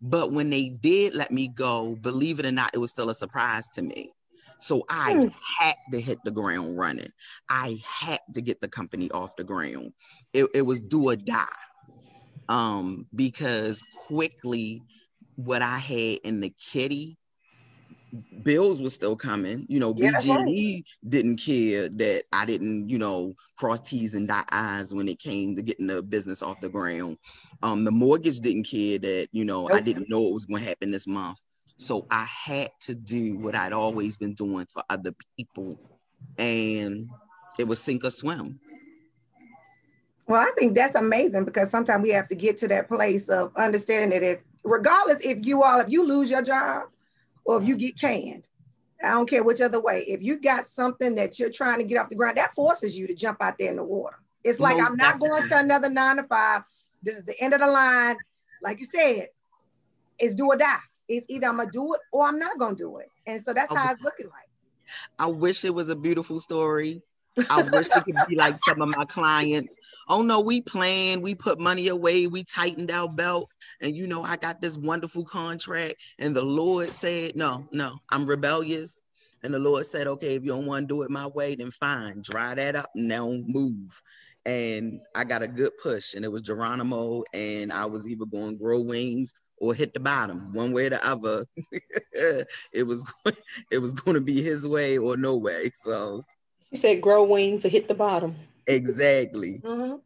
But 0.03 0.33
when 0.33 0.51
they 0.51 0.69
did 0.69 1.15
let 1.15 1.31
me 1.31 1.49
go, 1.49 1.95
believe 1.97 2.41
it 2.41 2.47
or 2.47 2.53
not, 2.53 2.71
it 2.75 2.79
was 2.79 2.91
still 2.91 3.11
a 3.11 3.15
surprise 3.15 3.69
to 3.71 3.83
me. 3.83 4.13
So 4.59 4.85
I 4.91 5.15
mm. 5.15 5.33
had 5.59 5.75
to 5.93 6.01
hit 6.01 6.19
the 6.25 6.31
ground 6.31 6.79
running. 6.79 7.11
I 7.49 7.79
had 7.85 8.21
to 8.35 8.43
get 8.43 8.61
the 8.61 8.69
company 8.69 9.11
off 9.11 9.37
the 9.37 9.45
ground. 9.45 9.93
It, 10.33 10.49
it 10.55 10.63
was 10.63 10.81
do 10.81 11.11
or 11.11 11.17
die. 11.17 11.45
Um, 12.49 13.07
because 13.15 13.83
quickly 14.07 14.83
what 15.37 15.63
I 15.63 15.79
had 15.79 16.19
in 16.25 16.41
the 16.41 16.51
kitty, 16.51 17.17
bills 18.43 18.83
was 18.83 18.95
still 18.95 19.17
coming. 19.17 19.67
You 19.69 19.81
know, 19.81 19.95
yeah, 19.97 20.13
BG&E 20.13 20.75
right. 20.75 21.11
didn't 21.11 21.37
care 21.37 21.89
that 21.89 22.25
I 22.33 22.45
didn't, 22.45 22.89
you 22.89 22.99
know, 22.99 23.35
cross 23.57 23.81
T's 23.81 24.15
and 24.15 24.29
dot 24.29 24.47
I's 24.51 24.95
when 24.95 25.09
it 25.09 25.19
came 25.19 25.57
to 25.57 25.63
getting 25.63 25.87
the 25.87 26.03
business 26.03 26.43
off 26.43 26.61
the 26.61 26.69
ground. 26.69 27.19
Um, 27.63 27.85
the 27.85 27.91
mortgage 27.91 28.41
didn't 28.41 28.65
care 28.65 28.99
that, 28.99 29.29
you 29.33 29.45
know, 29.45 29.67
nope. 29.67 29.75
I 29.75 29.81
didn't 29.81 30.09
know 30.09 30.27
it 30.27 30.35
was 30.35 30.47
going 30.47 30.63
to 30.63 30.69
happen 30.69 30.91
this 30.91 31.07
month. 31.07 31.41
So 31.77 32.07
I 32.11 32.25
had 32.25 32.71
to 32.83 32.95
do 32.95 33.37
what 33.39 33.57
I'd 33.57 33.73
always 33.73 34.17
been 34.17 34.35
doing 34.35 34.67
for 34.67 34.83
other 34.91 35.15
people. 35.37 35.79
And 36.37 37.09
it 37.59 37.67
was 37.67 37.83
sink 37.83 38.05
or 38.05 38.11
swim. 38.11 38.61
Well, 40.27 40.41
I 40.41 40.53
think 40.57 40.77
that's 40.77 40.95
amazing 40.95 41.45
because 41.45 41.71
sometimes 41.71 42.03
we 42.03 42.11
have 42.11 42.29
to 42.29 42.35
get 42.35 42.57
to 42.59 42.69
that 42.69 42.87
place 42.87 43.29
of 43.29 43.51
understanding 43.57 44.11
that 44.11 44.25
if, 44.25 44.39
regardless 44.63 45.23
if 45.25 45.39
you 45.43 45.63
all, 45.63 45.81
if 45.81 45.89
you 45.89 46.07
lose 46.07 46.31
your 46.31 46.43
job 46.43 46.85
or 47.45 47.61
if 47.61 47.67
you 47.67 47.77
get 47.77 47.99
canned, 47.99 48.45
I 49.03 49.11
don't 49.11 49.29
care 49.29 49.43
which 49.43 49.61
other 49.61 49.81
way. 49.81 50.05
If 50.09 50.23
you 50.23 50.41
got 50.41 50.69
something 50.69 51.15
that 51.15 51.39
you're 51.39 51.51
trying 51.51 51.79
to 51.79 51.85
get 51.85 51.99
off 51.99 52.09
the 52.09 52.15
ground, 52.15 52.37
that 52.37 52.55
forces 52.55 52.97
you 52.97 53.07
to 53.07 53.15
jump 53.15 53.39
out 53.41 53.59
there 53.59 53.71
in 53.71 53.77
the 53.77 53.85
water. 53.85 54.17
It's 54.45 54.61
like 54.61 54.77
Most 54.77 54.91
I'm 54.91 54.97
not 54.97 55.13
definitely. 55.15 55.29
going 55.29 55.49
to 55.49 55.59
another 55.59 55.89
nine 55.91 56.17
to 56.17 56.25
five. 56.25 56.63
This 57.03 57.17
is 57.17 57.25
the 57.25 57.39
end 57.41 57.55
of 57.55 57.61
the 57.61 57.67
line. 57.67 58.17
Like 58.63 58.81
you 58.81 58.87
said, 58.87 59.29
it's 60.19 60.35
do 60.35 60.47
or 60.47 60.57
die 60.57 60.79
it's 61.11 61.27
either 61.29 61.49
I'm 61.49 61.57
gonna 61.57 61.71
do 61.71 61.95
it 61.95 62.01
or 62.13 62.27
I'm 62.27 62.39
not 62.39 62.57
gonna 62.59 62.77
do 62.77 62.99
it. 62.99 63.11
And 63.27 63.45
so 63.45 63.53
that's 63.53 63.71
okay. 63.71 63.81
how 63.81 63.93
it's 63.93 64.03
looking 64.03 64.27
like. 64.27 64.49
I 65.19 65.27
wish 65.27 65.65
it 65.65 65.75
was 65.75 65.89
a 65.89 65.97
beautiful 65.97 66.39
story. 66.39 67.03
I 67.49 67.63
wish 67.63 67.89
it 67.95 68.05
could 68.05 68.17
be 68.29 68.37
like 68.37 68.59
some 68.59 68.83
of 68.83 68.89
my 68.89 69.05
clients. 69.05 69.77
Oh 70.09 70.23
no, 70.23 70.41
we 70.41 70.61
planned, 70.61 71.23
we 71.23 71.35
put 71.35 71.61
money 71.61 71.89
away, 71.89 72.27
we 72.27 72.45
tightened 72.45 72.91
our 72.91 73.09
belt, 73.09 73.51
and 73.81 73.97
you 73.97 74.07
know, 74.07 74.23
I 74.23 74.37
got 74.37 74.61
this 74.61 74.77
wonderful 74.77 75.25
contract. 75.25 75.97
And 76.19 76.35
the 76.35 76.43
Lord 76.43 76.93
said, 76.93 77.37
No, 77.37 77.69
no, 77.73 77.99
I'm 78.11 78.27
rebellious. 78.27 79.03
And 79.43 79.55
the 79.55 79.59
Lord 79.59 79.87
said, 79.87 80.07
Okay, 80.07 80.35
if 80.35 80.45
you 80.45 80.51
don't 80.51 80.67
want 80.67 80.89
to 80.89 80.95
do 80.95 81.03
it 81.03 81.11
my 81.11 81.27
way, 81.29 81.55
then 81.55 81.71
fine, 81.71 82.23
dry 82.23 82.55
that 82.55 82.77
up 82.77 82.91
and 82.95 83.09
now 83.09 83.31
move. 83.47 84.01
And 84.47 85.01
I 85.15 85.25
got 85.25 85.43
a 85.43 85.49
good 85.49 85.73
push, 85.83 86.15
and 86.15 86.25
it 86.25 86.33
was 86.33 86.43
Geronimo, 86.43 87.25
and 87.35 87.73
I 87.73 87.85
was 87.85 88.09
either 88.09 88.25
going 88.25 88.53
to 88.53 88.63
grow 88.63 88.81
wings 88.81 89.35
or 89.59 89.75
hit 89.75 89.93
the 89.93 90.01
bottom 90.01 90.53
one 90.55 90.73
way 90.73 90.87
or 90.87 90.91
the 90.91 91.07
other 91.07 91.45
it 92.73 92.87
was 92.87 93.05
it 93.71 93.79
was 93.79 93.93
going 93.93 94.15
to 94.15 94.21
be 94.21 94.43
his 94.43 94.67
way 94.67 94.97
or 94.97 95.19
no 95.19 95.37
way 95.37 95.71
so 95.75 96.25
she 96.73 96.79
said 96.79 97.01
grow 97.01 97.25
wings 97.25 97.65
or 97.65 97.69
hit 97.69 97.89
the 97.89 97.95
bottom. 97.95 98.37
Exactly. 98.67 99.61
Mm-hmm. 99.65 99.97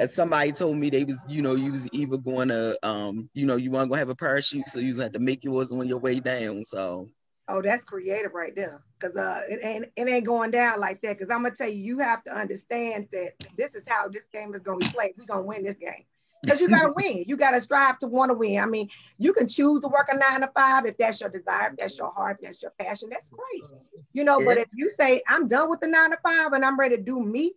and 0.00 0.10
somebody 0.10 0.52
told 0.52 0.76
me 0.76 0.90
they 0.90 1.04
was 1.04 1.24
you 1.28 1.42
know 1.42 1.54
you 1.54 1.70
was 1.70 1.88
either 1.92 2.16
going 2.16 2.48
to 2.48 2.78
um 2.82 3.28
you 3.34 3.46
know 3.46 3.56
you 3.56 3.70
weren't 3.70 3.88
going 3.88 3.98
to 3.98 4.00
have 4.00 4.08
a 4.08 4.14
parachute 4.14 4.68
so 4.68 4.78
you 4.80 4.98
had 4.98 5.12
to 5.12 5.18
make 5.18 5.44
yours 5.44 5.72
on 5.72 5.86
your 5.88 5.98
way 5.98 6.20
down 6.20 6.64
so. 6.64 7.08
Oh 7.46 7.60
that's 7.60 7.84
creative 7.84 8.32
right 8.32 8.54
there 8.56 8.82
because 8.98 9.16
uh 9.16 9.42
it 9.50 9.60
ain't 9.62 9.86
it 9.96 10.08
ain't 10.08 10.24
going 10.24 10.50
down 10.50 10.80
like 10.80 11.02
that 11.02 11.18
because 11.18 11.30
i'm 11.30 11.42
gonna 11.42 11.54
tell 11.54 11.68
you 11.68 11.76
you 11.76 11.98
have 11.98 12.24
to 12.24 12.34
understand 12.34 13.06
that 13.12 13.34
this 13.58 13.74
is 13.74 13.86
how 13.86 14.08
this 14.08 14.24
game 14.32 14.54
is 14.54 14.60
gonna 14.60 14.78
be 14.78 14.88
played. 14.88 15.12
We're 15.18 15.26
gonna 15.26 15.42
win 15.42 15.62
this 15.62 15.78
game 15.78 16.04
because 16.44 16.60
you 16.60 16.68
got 16.76 16.82
to 16.82 16.92
win. 16.94 17.24
You 17.26 17.36
got 17.36 17.52
to 17.52 17.60
strive 17.60 17.98
to 18.00 18.06
want 18.06 18.30
to 18.30 18.34
win. 18.34 18.60
I 18.60 18.66
mean, 18.66 18.88
you 19.18 19.32
can 19.32 19.48
choose 19.48 19.80
to 19.80 19.88
work 19.88 20.08
a 20.12 20.16
nine 20.16 20.40
to 20.40 20.50
five 20.54 20.86
if 20.86 20.96
that's 20.96 21.20
your 21.20 21.30
desire, 21.30 21.70
if 21.70 21.76
that's 21.76 21.98
your 21.98 22.12
heart, 22.12 22.38
if 22.40 22.46
that's 22.46 22.62
your 22.62 22.72
passion. 22.78 23.08
That's 23.10 23.28
great. 23.28 23.70
You 24.12 24.24
know, 24.24 24.44
but 24.44 24.58
if 24.58 24.68
you 24.74 24.90
say 24.90 25.22
I'm 25.28 25.48
done 25.48 25.70
with 25.70 25.80
the 25.80 25.88
nine 25.88 26.10
to 26.10 26.18
five 26.22 26.52
and 26.52 26.64
I'm 26.64 26.78
ready 26.78 26.96
to 26.96 27.02
do 27.02 27.22
me 27.22 27.52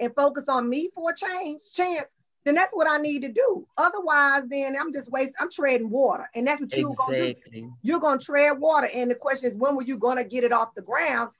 and 0.00 0.14
focus 0.14 0.44
on 0.48 0.68
me 0.68 0.90
for 0.94 1.10
a 1.10 1.14
change 1.14 1.60
chance, 1.72 2.06
then 2.44 2.54
that's 2.54 2.72
what 2.72 2.86
I 2.86 2.98
need 2.98 3.22
to 3.22 3.32
do. 3.32 3.66
Otherwise, 3.78 4.42
then 4.48 4.76
I'm 4.78 4.92
just 4.92 5.10
wasting. 5.10 5.34
I'm 5.40 5.50
treading 5.50 5.88
water, 5.88 6.28
and 6.34 6.46
that's 6.46 6.60
what 6.60 6.76
you're 6.76 6.90
exactly. 6.90 7.36
gonna 7.52 7.66
do. 7.66 7.72
You're 7.82 8.00
gonna 8.00 8.20
tread 8.20 8.58
water, 8.58 8.90
and 8.92 9.10
the 9.10 9.14
question 9.14 9.50
is, 9.50 9.56
when 9.56 9.76
were 9.76 9.82
you 9.82 9.96
gonna 9.96 10.24
get 10.24 10.44
it 10.44 10.52
off 10.52 10.74
the 10.74 10.82
ground? 10.82 11.30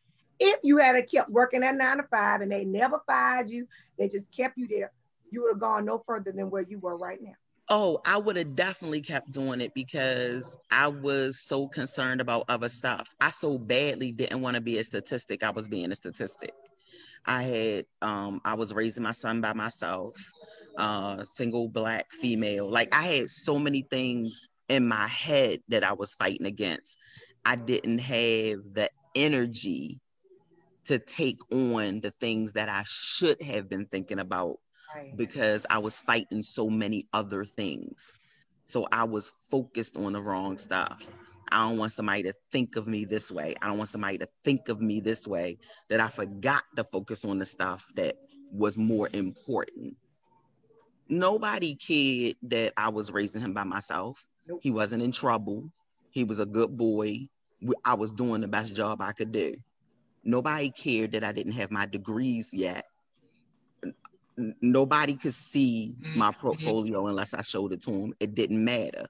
If 0.40 0.60
you 0.62 0.78
had 0.78 0.96
kept 1.10 1.30
working 1.30 1.62
at 1.62 1.76
nine 1.76 1.98
to 1.98 2.04
five 2.04 2.40
and 2.40 2.50
they 2.50 2.64
never 2.64 3.02
fired 3.06 3.50
you, 3.50 3.68
they 3.98 4.08
just 4.08 4.32
kept 4.32 4.56
you 4.56 4.66
there 4.66 4.92
you 5.34 5.42
would 5.42 5.54
have 5.54 5.60
gone 5.60 5.84
no 5.84 6.02
further 6.06 6.32
than 6.32 6.48
where 6.48 6.62
you 6.62 6.78
were 6.78 6.96
right 6.96 7.18
now. 7.20 7.34
Oh, 7.68 7.98
I 8.06 8.18
would 8.18 8.36
have 8.36 8.54
definitely 8.54 9.00
kept 9.00 9.32
doing 9.32 9.60
it 9.60 9.72
because 9.74 10.56
I 10.70 10.88
was 10.88 11.40
so 11.40 11.66
concerned 11.66 12.20
about 12.20 12.44
other 12.48 12.68
stuff. 12.68 13.08
I 13.20 13.30
so 13.30 13.58
badly 13.58 14.12
didn't 14.12 14.42
want 14.42 14.54
to 14.56 14.60
be 14.60 14.78
a 14.78 14.84
statistic. 14.84 15.42
I 15.42 15.50
was 15.50 15.66
being 15.66 15.90
a 15.90 15.94
statistic. 15.94 16.52
I 17.26 17.42
had 17.42 17.84
um 18.02 18.40
I 18.44 18.54
was 18.54 18.74
raising 18.74 19.02
my 19.02 19.12
son 19.12 19.40
by 19.40 19.54
myself, 19.54 20.14
uh 20.76 21.22
single 21.24 21.68
black 21.68 22.12
female. 22.12 22.70
Like 22.70 22.94
I 22.94 23.02
had 23.02 23.30
so 23.30 23.58
many 23.58 23.86
things 23.90 24.40
in 24.68 24.86
my 24.86 25.06
head 25.06 25.60
that 25.68 25.84
I 25.84 25.94
was 25.94 26.14
fighting 26.14 26.46
against. 26.46 26.98
I 27.46 27.56
didn't 27.56 27.98
have 27.98 28.58
the 28.72 28.90
energy 29.14 30.00
to 30.86 30.98
take 30.98 31.40
on 31.50 32.00
the 32.00 32.12
things 32.20 32.52
that 32.52 32.68
I 32.68 32.84
should 32.86 33.40
have 33.42 33.68
been 33.68 33.86
thinking 33.86 34.18
about 34.18 34.58
because 35.16 35.66
I 35.70 35.78
was 35.78 36.00
fighting 36.00 36.42
so 36.42 36.68
many 36.68 37.06
other 37.12 37.44
things. 37.44 38.14
So 38.64 38.86
I 38.92 39.04
was 39.04 39.30
focused 39.50 39.96
on 39.96 40.14
the 40.14 40.22
wrong 40.22 40.58
stuff. 40.58 41.16
I 41.52 41.68
don't 41.68 41.78
want 41.78 41.92
somebody 41.92 42.22
to 42.24 42.32
think 42.50 42.76
of 42.76 42.88
me 42.88 43.04
this 43.04 43.30
way. 43.30 43.54
I 43.62 43.66
don't 43.66 43.78
want 43.78 43.90
somebody 43.90 44.18
to 44.18 44.28
think 44.44 44.68
of 44.68 44.80
me 44.80 45.00
this 45.00 45.26
way 45.26 45.58
that 45.88 46.00
I 46.00 46.08
forgot 46.08 46.64
to 46.76 46.84
focus 46.84 47.24
on 47.24 47.38
the 47.38 47.44
stuff 47.44 47.86
that 47.96 48.14
was 48.50 48.78
more 48.78 49.08
important. 49.12 49.96
Nobody 51.08 51.74
cared 51.74 52.36
that 52.44 52.72
I 52.76 52.88
was 52.88 53.12
raising 53.12 53.42
him 53.42 53.52
by 53.52 53.64
myself. 53.64 54.26
Nope. 54.46 54.60
He 54.62 54.70
wasn't 54.70 55.02
in 55.02 55.12
trouble. 55.12 55.70
He 56.10 56.24
was 56.24 56.40
a 56.40 56.46
good 56.46 56.76
boy. 56.76 57.28
I 57.84 57.94
was 57.94 58.12
doing 58.12 58.40
the 58.40 58.48
best 58.48 58.74
job 58.74 59.00
I 59.00 59.12
could 59.12 59.32
do. 59.32 59.54
Nobody 60.24 60.70
cared 60.70 61.12
that 61.12 61.24
I 61.24 61.32
didn't 61.32 61.52
have 61.52 61.70
my 61.70 61.86
degrees 61.86 62.50
yet 62.54 62.84
nobody 64.36 65.14
could 65.14 65.34
see 65.34 65.94
my 66.16 66.30
mm-hmm. 66.30 66.40
portfolio 66.40 67.06
unless 67.06 67.34
I 67.34 67.42
showed 67.42 67.72
it 67.72 67.82
to 67.82 67.90
them. 67.90 68.14
It 68.20 68.34
didn't 68.34 68.64
matter. 68.64 69.06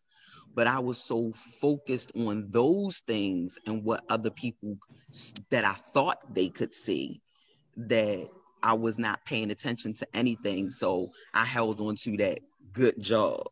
But 0.54 0.66
I 0.66 0.78
was 0.78 1.02
so 1.02 1.32
focused 1.32 2.12
on 2.16 2.46
those 2.50 3.00
things 3.00 3.58
and 3.66 3.82
what 3.84 4.04
other 4.08 4.30
people 4.30 4.78
that 5.50 5.64
I 5.64 5.72
thought 5.72 6.34
they 6.34 6.48
could 6.48 6.72
see 6.72 7.20
that 7.76 8.28
I 8.62 8.72
was 8.74 8.98
not 8.98 9.24
paying 9.24 9.50
attention 9.50 9.94
to 9.94 10.06
anything. 10.14 10.70
So 10.70 11.10
I 11.34 11.44
held 11.44 11.80
on 11.80 11.96
to 11.96 12.16
that 12.18 12.38
good 12.72 13.00
job. 13.00 13.48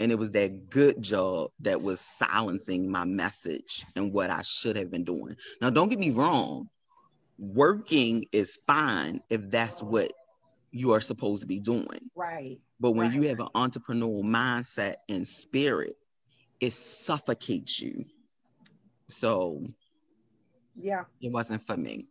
And 0.00 0.12
it 0.12 0.18
was 0.18 0.30
that 0.32 0.68
good 0.68 1.02
job 1.02 1.50
that 1.60 1.80
was 1.80 2.00
silencing 2.00 2.90
my 2.90 3.04
message 3.04 3.84
and 3.94 4.12
what 4.12 4.30
I 4.30 4.42
should 4.42 4.76
have 4.76 4.90
been 4.90 5.04
doing. 5.04 5.36
Now, 5.60 5.70
don't 5.70 5.88
get 5.88 5.98
me 5.98 6.10
wrong, 6.10 6.68
working 7.38 8.26
is 8.32 8.58
fine 8.66 9.20
if 9.30 9.50
that's 9.50 9.82
what 9.82 10.12
you 10.76 10.92
are 10.92 11.00
supposed 11.00 11.42
to 11.42 11.46
be 11.46 11.58
doing. 11.58 12.10
Right. 12.14 12.58
But 12.78 12.92
when 12.92 13.08
right. 13.08 13.14
you 13.14 13.28
have 13.28 13.40
an 13.40 13.48
entrepreneurial 13.54 14.22
mindset 14.22 14.96
and 15.08 15.26
spirit, 15.26 15.96
it 16.60 16.72
suffocates 16.72 17.80
you. 17.80 18.04
So, 19.08 19.62
yeah, 20.76 21.04
it 21.20 21.32
wasn't 21.32 21.62
for 21.62 21.76
me. 21.76 22.08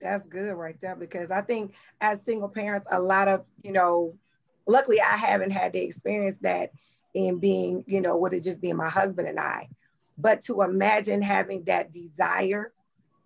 That's 0.00 0.22
good 0.28 0.54
right 0.54 0.80
there 0.80 0.96
because 0.96 1.30
I 1.30 1.42
think 1.42 1.74
as 2.00 2.20
single 2.24 2.48
parents, 2.48 2.88
a 2.90 3.00
lot 3.00 3.28
of, 3.28 3.44
you 3.62 3.72
know, 3.72 4.16
luckily 4.66 5.00
I 5.00 5.16
haven't 5.16 5.50
had 5.50 5.72
the 5.72 5.80
experience 5.80 6.36
that 6.42 6.70
in 7.14 7.38
being, 7.38 7.84
you 7.86 8.00
know, 8.00 8.16
with 8.16 8.32
it 8.32 8.44
just 8.44 8.60
being 8.60 8.76
my 8.76 8.88
husband 8.88 9.28
and 9.28 9.40
I. 9.40 9.68
But 10.16 10.42
to 10.42 10.62
imagine 10.62 11.20
having 11.20 11.64
that 11.64 11.92
desire, 11.92 12.72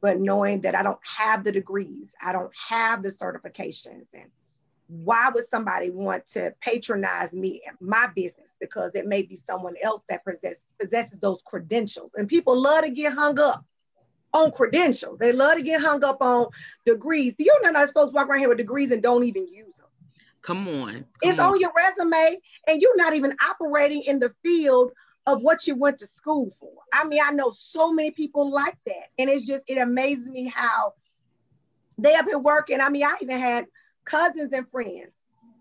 but 0.01 0.19
knowing 0.19 0.63
that 0.63 0.75
I 0.75 0.83
don't 0.83 0.99
have 1.03 1.45
the 1.45 1.53
degrees, 1.53 2.15
I 2.21 2.33
don't 2.33 2.53
have 2.69 3.03
the 3.03 3.11
certifications, 3.11 4.09
and 4.15 4.31
why 4.89 5.31
would 5.33 5.49
somebody 5.49 5.91
want 5.91 6.27
to 6.29 6.55
patronize 6.61 7.33
me 7.33 7.63
and 7.67 7.77
my 7.81 8.09
business? 8.15 8.55
Because 8.61 8.95
it 8.95 9.07
may 9.07 9.23
be 9.23 9.37
someone 9.37 9.75
else 9.83 10.03
that 10.09 10.25
possess, 10.25 10.57
possesses 10.79 11.19
those 11.21 11.43
credentials. 11.45 12.13
And 12.15 12.29
people 12.29 12.61
love 12.61 12.83
to 12.83 12.91
get 12.91 13.15
hung 13.15 13.41
up 13.41 13.65
on 14.33 14.51
credentials. 14.51 15.19
They 15.19 15.33
love 15.33 15.57
to 15.57 15.63
get 15.63 15.81
hung 15.81 16.05
up 16.05 16.19
on 16.21 16.49
degrees. 16.85 17.35
Do 17.39 17.45
you 17.45 17.59
know 17.63 17.71
not 17.71 17.89
supposed 17.89 18.11
to 18.11 18.15
walk 18.15 18.29
around 18.29 18.41
here 18.41 18.49
with 18.49 18.59
degrees 18.59 18.91
and 18.91 19.03
don't 19.03 19.25
even 19.25 19.47
use 19.47 19.77
them? 19.77 19.87
Come 20.43 20.67
on 20.69 21.05
come 21.23 21.31
it's 21.31 21.39
on. 21.39 21.53
on 21.53 21.61
your 21.61 21.73
resume 21.77 22.41
and 22.67 22.81
you're 22.81 22.97
not 22.97 23.15
even 23.15 23.37
operating 23.45 24.03
in 24.03 24.19
the 24.19 24.35
field 24.43 24.93
of 25.27 25.41
what 25.41 25.67
you 25.67 25.77
went 25.77 25.99
to 26.01 26.07
school 26.07 26.51
for. 26.59 26.73
I 26.93 27.05
mean 27.05 27.21
i 27.25 27.31
know 27.31 27.53
so 27.53 27.93
many 27.93 28.11
people 28.11 28.51
like 28.51 28.77
that. 28.87 29.09
And 29.19 29.31
it's 29.31 29.47
just 29.47 29.63
it 29.69 29.79
amazes 29.79 30.27
me 30.27 30.49
how 30.49 30.95
they 31.99 32.13
have 32.15 32.27
been 32.27 32.43
working. 32.43 32.81
I 32.81 32.89
mean 32.89 33.05
i 33.05 33.17
even 33.21 33.39
had 33.39 33.67
cousins 34.05 34.53
and 34.53 34.69
friends 34.71 35.13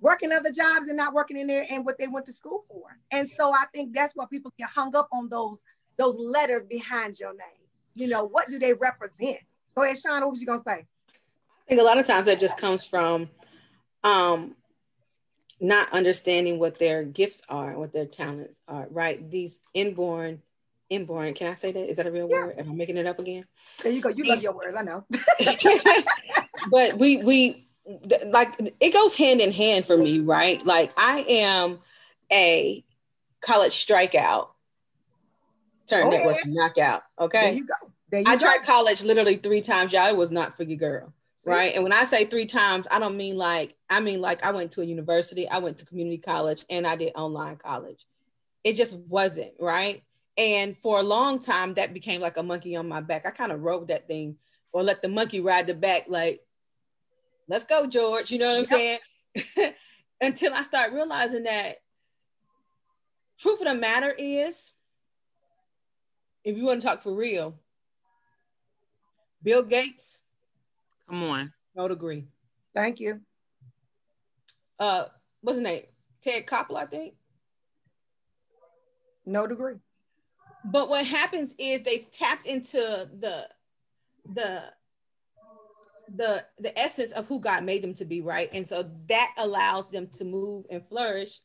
working 0.01 0.31
other 0.31 0.51
jobs 0.51 0.87
and 0.87 0.97
not 0.97 1.13
working 1.13 1.37
in 1.37 1.47
there 1.47 1.65
and 1.69 1.85
what 1.85 1.97
they 1.97 2.07
went 2.07 2.25
to 2.25 2.33
school 2.33 2.65
for. 2.67 2.97
And 3.11 3.29
so 3.29 3.51
I 3.51 3.65
think 3.73 3.93
that's 3.93 4.13
why 4.15 4.25
people 4.29 4.51
get 4.57 4.69
hung 4.69 4.95
up 4.95 5.07
on 5.13 5.29
those 5.29 5.59
those 5.97 6.17
letters 6.17 6.63
behind 6.63 7.19
your 7.19 7.33
name. 7.33 7.67
You 7.95 8.07
know, 8.07 8.23
what 8.23 8.49
do 8.49 8.57
they 8.57 8.73
represent? 8.73 9.37
Go 9.75 9.83
ahead, 9.83 9.99
Sean. 9.99 10.21
What 10.21 10.31
was 10.31 10.41
you 10.41 10.47
gonna 10.47 10.63
say? 10.65 10.85
I 10.85 11.69
think 11.69 11.79
a 11.79 11.83
lot 11.83 11.99
of 11.99 12.07
times 12.07 12.25
that 12.25 12.39
just 12.39 12.57
comes 12.57 12.83
from 12.85 13.29
um 14.03 14.55
not 15.59 15.93
understanding 15.93 16.57
what 16.57 16.79
their 16.79 17.03
gifts 17.03 17.43
are, 17.47 17.69
and 17.69 17.79
what 17.79 17.93
their 17.93 18.07
talents 18.07 18.59
are, 18.67 18.87
right? 18.89 19.29
These 19.29 19.59
inborn, 19.75 20.41
inborn, 20.89 21.35
can 21.35 21.51
I 21.51 21.55
say 21.55 21.71
that? 21.71 21.87
Is 21.87 21.97
that 21.97 22.07
a 22.07 22.11
real 22.11 22.27
Yeah. 22.27 22.45
word? 22.45 22.55
Am 22.57 22.71
I 22.71 22.73
making 22.73 22.97
it 22.97 23.05
up 23.05 23.19
again? 23.19 23.45
There 23.83 23.91
you 23.91 24.01
go. 24.01 24.09
You 24.09 24.23
love 24.23 24.41
your 24.41 24.53
words. 24.53 24.75
I 24.75 24.81
know. 24.81 25.05
but 26.67 26.97
we 26.97 27.17
we 27.17 27.67
like 28.27 28.73
it 28.79 28.91
goes 28.91 29.15
hand 29.15 29.41
in 29.41 29.51
hand 29.51 29.85
for 29.85 29.97
me, 29.97 30.19
right? 30.19 30.63
Like 30.65 30.91
I 30.97 31.25
am 31.27 31.79
a 32.31 32.83
college 33.41 33.73
strikeout, 33.85 34.49
turn 35.87 36.03
Go 36.03 36.09
network 36.11 36.37
knockout. 36.45 37.03
There 37.17 37.25
Okay. 37.25 37.53
you 37.53 37.65
go. 37.65 37.73
There 38.11 38.21
you 38.21 38.27
I 38.27 38.35
go. 38.35 38.45
tried 38.45 38.63
college 38.65 39.03
literally 39.03 39.37
three 39.37 39.61
times, 39.61 39.91
y'all. 39.93 40.07
It 40.07 40.17
was 40.17 40.31
not 40.31 40.55
for 40.55 40.63
your 40.63 40.77
girl. 40.77 41.13
See? 41.43 41.49
Right. 41.49 41.73
And 41.73 41.83
when 41.83 41.93
I 41.93 42.03
say 42.03 42.25
three 42.25 42.45
times, 42.45 42.87
I 42.91 42.99
don't 42.99 43.17
mean 43.17 43.35
like, 43.35 43.75
I 43.89 43.99
mean 43.99 44.21
like 44.21 44.45
I 44.45 44.51
went 44.51 44.71
to 44.73 44.81
a 44.81 44.85
university, 44.85 45.49
I 45.49 45.57
went 45.57 45.79
to 45.79 45.85
community 45.85 46.19
college, 46.19 46.65
and 46.69 46.85
I 46.85 46.95
did 46.95 47.13
online 47.15 47.55
college. 47.57 48.05
It 48.63 48.73
just 48.75 48.95
wasn't 48.95 49.53
right. 49.59 50.03
And 50.37 50.77
for 50.77 50.99
a 50.99 51.03
long 51.03 51.39
time, 51.41 51.73
that 51.73 51.93
became 51.95 52.21
like 52.21 52.37
a 52.37 52.43
monkey 52.43 52.75
on 52.75 52.87
my 52.87 53.01
back. 53.01 53.25
I 53.25 53.31
kind 53.31 53.51
of 53.51 53.61
rode 53.61 53.87
that 53.87 54.07
thing 54.07 54.37
or 54.71 54.83
let 54.83 55.01
the 55.01 55.09
monkey 55.09 55.39
ride 55.41 55.67
the 55.67 55.73
back, 55.73 56.05
like, 56.07 56.41
let's 57.51 57.65
go, 57.65 57.85
George. 57.85 58.31
You 58.31 58.39
know 58.39 58.49
what 58.49 58.59
I'm 58.59 58.65
saying? 58.65 58.99
Until 60.21 60.53
I 60.53 60.63
start 60.63 60.93
realizing 60.93 61.43
that 61.43 61.77
truth 63.37 63.59
of 63.59 63.67
the 63.67 63.75
matter 63.75 64.09
is, 64.17 64.71
if 66.45 66.57
you 66.57 66.63
want 66.63 66.81
to 66.81 66.87
talk 66.87 67.03
for 67.03 67.13
real, 67.13 67.55
Bill 69.43 69.63
Gates, 69.63 70.19
Come 71.09 71.23
on. 71.23 71.53
no 71.75 71.87
degree. 71.89 72.25
Thank 72.73 72.99
you. 73.01 73.19
Uh, 74.79 75.05
what's 75.41 75.57
his 75.57 75.63
name? 75.63 75.83
Ted 76.21 76.45
Koppel, 76.45 76.77
I 76.77 76.85
think. 76.85 77.15
No 79.25 79.45
degree. 79.45 79.75
But 80.63 80.89
what 80.89 81.05
happens 81.05 81.53
is 81.57 81.81
they've 81.81 82.09
tapped 82.11 82.45
into 82.45 83.09
the 83.19 83.47
the 84.33 84.63
the 86.15 86.45
the 86.59 86.77
essence 86.77 87.11
of 87.13 87.27
who 87.27 87.39
God 87.39 87.63
made 87.63 87.83
them 87.83 87.93
to 87.95 88.05
be, 88.05 88.21
right? 88.21 88.49
And 88.53 88.67
so 88.67 88.89
that 89.07 89.33
allows 89.37 89.89
them 89.89 90.07
to 90.13 90.23
move 90.23 90.65
and 90.69 90.85
flourish, 90.87 91.39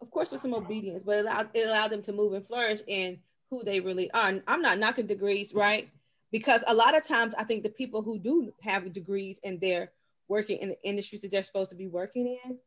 of 0.00 0.10
course, 0.10 0.30
with 0.30 0.40
some 0.40 0.54
obedience, 0.54 1.02
but 1.04 1.18
it 1.18 1.20
allowed 1.20 1.48
it 1.54 1.68
allowed 1.68 1.90
them 1.90 2.02
to 2.02 2.12
move 2.12 2.32
and 2.32 2.46
flourish 2.46 2.80
in 2.86 3.18
who 3.50 3.64
they 3.64 3.80
really 3.80 4.10
are. 4.12 4.28
And 4.28 4.42
I'm 4.46 4.62
not 4.62 4.78
knocking 4.78 5.06
degrees, 5.06 5.54
right? 5.54 5.88
Because 6.30 6.62
a 6.66 6.74
lot 6.74 6.96
of 6.96 7.06
times 7.06 7.34
I 7.36 7.44
think 7.44 7.62
the 7.62 7.70
people 7.70 8.02
who 8.02 8.18
do 8.18 8.52
have 8.62 8.92
degrees 8.92 9.40
and 9.42 9.60
they're 9.60 9.90
working 10.28 10.58
in 10.58 10.68
the 10.70 10.82
industries 10.84 11.22
that 11.22 11.30
they're 11.32 11.42
supposed 11.42 11.70
to 11.70 11.76
be 11.76 11.88
working 11.88 12.38
in 12.44 12.58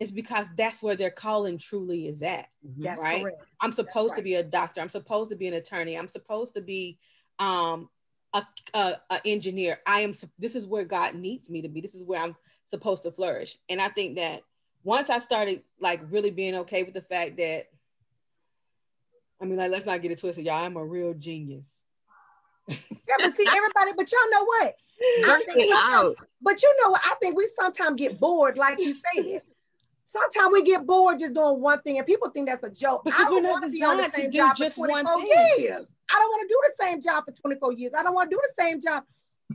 is 0.00 0.10
because 0.10 0.48
that's 0.56 0.82
where 0.82 0.96
their 0.96 1.10
calling 1.10 1.58
truly 1.58 2.08
is 2.08 2.22
at. 2.22 2.48
That's 2.76 3.00
Right. 3.00 3.22
correct. 3.22 3.42
I'm 3.60 3.72
supposed 3.72 4.16
to 4.16 4.22
be 4.22 4.34
a 4.34 4.42
doctor. 4.42 4.80
I'm 4.80 4.88
supposed 4.88 5.30
to 5.30 5.36
be 5.36 5.46
an 5.48 5.54
attorney. 5.54 5.96
I'm 5.96 6.08
supposed 6.08 6.54
to 6.54 6.60
be 6.60 6.98
um, 7.38 7.88
a, 8.32 8.42
a, 8.74 8.94
a 9.10 9.20
engineer. 9.24 9.80
I 9.86 10.00
am. 10.00 10.12
This 10.38 10.54
is 10.54 10.66
where 10.66 10.84
God 10.84 11.14
needs 11.14 11.48
me 11.50 11.62
to 11.62 11.68
be. 11.68 11.80
This 11.80 11.94
is 11.94 12.04
where 12.04 12.20
I'm 12.20 12.36
supposed 12.66 13.02
to 13.04 13.10
flourish. 13.10 13.56
And 13.68 13.80
I 13.80 13.88
think 13.88 14.16
that 14.16 14.42
once 14.84 15.10
I 15.10 15.18
started 15.18 15.62
like 15.80 16.00
really 16.10 16.30
being 16.30 16.54
okay 16.56 16.82
with 16.82 16.94
the 16.94 17.02
fact 17.02 17.36
that, 17.38 17.66
I 19.40 19.44
mean, 19.44 19.56
like 19.56 19.70
let's 19.70 19.86
not 19.86 20.02
get 20.02 20.10
it 20.10 20.18
twisted, 20.18 20.44
y'all. 20.44 20.64
I'm 20.64 20.76
a 20.76 20.84
real 20.84 21.14
genius. 21.14 21.66
Yeah, 22.68 22.76
but 23.18 23.34
see, 23.34 23.46
everybody, 23.48 23.92
but 23.96 24.12
y'all 24.12 24.30
know 24.30 24.44
what? 24.44 24.74
I 25.26 25.42
think 25.46 25.70
it 25.70 25.72
out. 25.72 26.16
But 26.42 26.62
you 26.62 26.74
know 26.82 26.90
what? 26.90 27.00
I 27.04 27.14
think 27.20 27.36
we 27.36 27.48
sometimes 27.56 27.96
get 27.96 28.20
bored, 28.20 28.58
like 28.58 28.78
you 28.78 28.92
said. 28.94 29.42
Sometimes 30.10 30.52
we 30.52 30.62
get 30.62 30.86
bored 30.86 31.18
just 31.18 31.34
doing 31.34 31.60
one 31.60 31.82
thing, 31.82 31.98
and 31.98 32.06
people 32.06 32.30
think 32.30 32.48
that's 32.48 32.64
a 32.64 32.70
joke. 32.70 33.04
Because 33.04 33.26
I 33.26 33.28
don't 33.28 33.44
want 33.44 33.64
to 33.64 33.70
be 33.70 33.82
on 33.82 33.98
the 33.98 34.10
same 34.10 34.30
job 34.30 34.56
for 34.56 34.64
just 34.64 34.78
one 34.78 34.88
24 34.88 35.22
years. 35.58 35.86
I 36.10 36.18
don't 36.18 36.30
want 36.30 36.40
to 36.40 36.48
do 36.48 36.60
the 36.64 36.84
same 36.84 37.02
job 37.02 37.24
for 37.26 37.32
24 37.32 37.72
years. 37.74 37.92
I 37.94 38.02
don't 38.02 38.14
want 38.14 38.30
to 38.30 38.36
do 38.36 38.40
the 38.42 38.62
same 38.62 38.80
job 38.80 39.04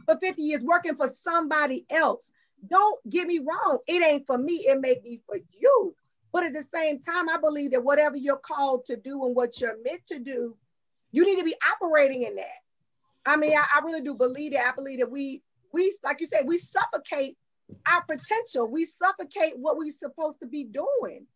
for 0.05 0.15
50 0.19 0.43
years 0.43 0.61
working 0.61 0.95
for 0.95 1.09
somebody 1.09 1.87
else. 1.89 2.31
Don't 2.67 2.99
get 3.09 3.25
me 3.25 3.39
wrong. 3.39 3.79
It 3.87 4.03
ain't 4.03 4.27
for 4.27 4.37
me. 4.37 4.57
It 4.67 4.79
may 4.79 4.99
be 5.03 5.21
for 5.25 5.37
you. 5.59 5.95
But 6.31 6.43
at 6.43 6.53
the 6.53 6.63
same 6.63 7.01
time, 7.01 7.29
I 7.29 7.37
believe 7.37 7.71
that 7.71 7.83
whatever 7.83 8.15
you're 8.15 8.37
called 8.37 8.85
to 8.85 8.95
do 8.95 9.25
and 9.25 9.35
what 9.35 9.59
you're 9.59 9.77
meant 9.83 10.05
to 10.09 10.19
do, 10.19 10.55
you 11.11 11.25
need 11.25 11.39
to 11.39 11.45
be 11.45 11.55
operating 11.71 12.23
in 12.23 12.35
that. 12.35 12.61
I 13.25 13.37
mean, 13.37 13.57
I, 13.57 13.65
I 13.75 13.79
really 13.83 14.01
do 14.01 14.13
believe 14.13 14.53
that. 14.53 14.67
I 14.67 14.75
believe 14.75 14.99
that 14.99 15.09
we, 15.09 15.41
we, 15.71 15.95
like 16.03 16.21
you 16.21 16.27
said, 16.27 16.45
we 16.45 16.59
suffocate 16.59 17.37
our 17.91 18.03
potential. 18.03 18.69
We 18.69 18.85
suffocate 18.85 19.53
what 19.57 19.77
we're 19.77 19.91
supposed 19.91 20.39
to 20.41 20.47
be 20.47 20.63
doing. 20.63 21.27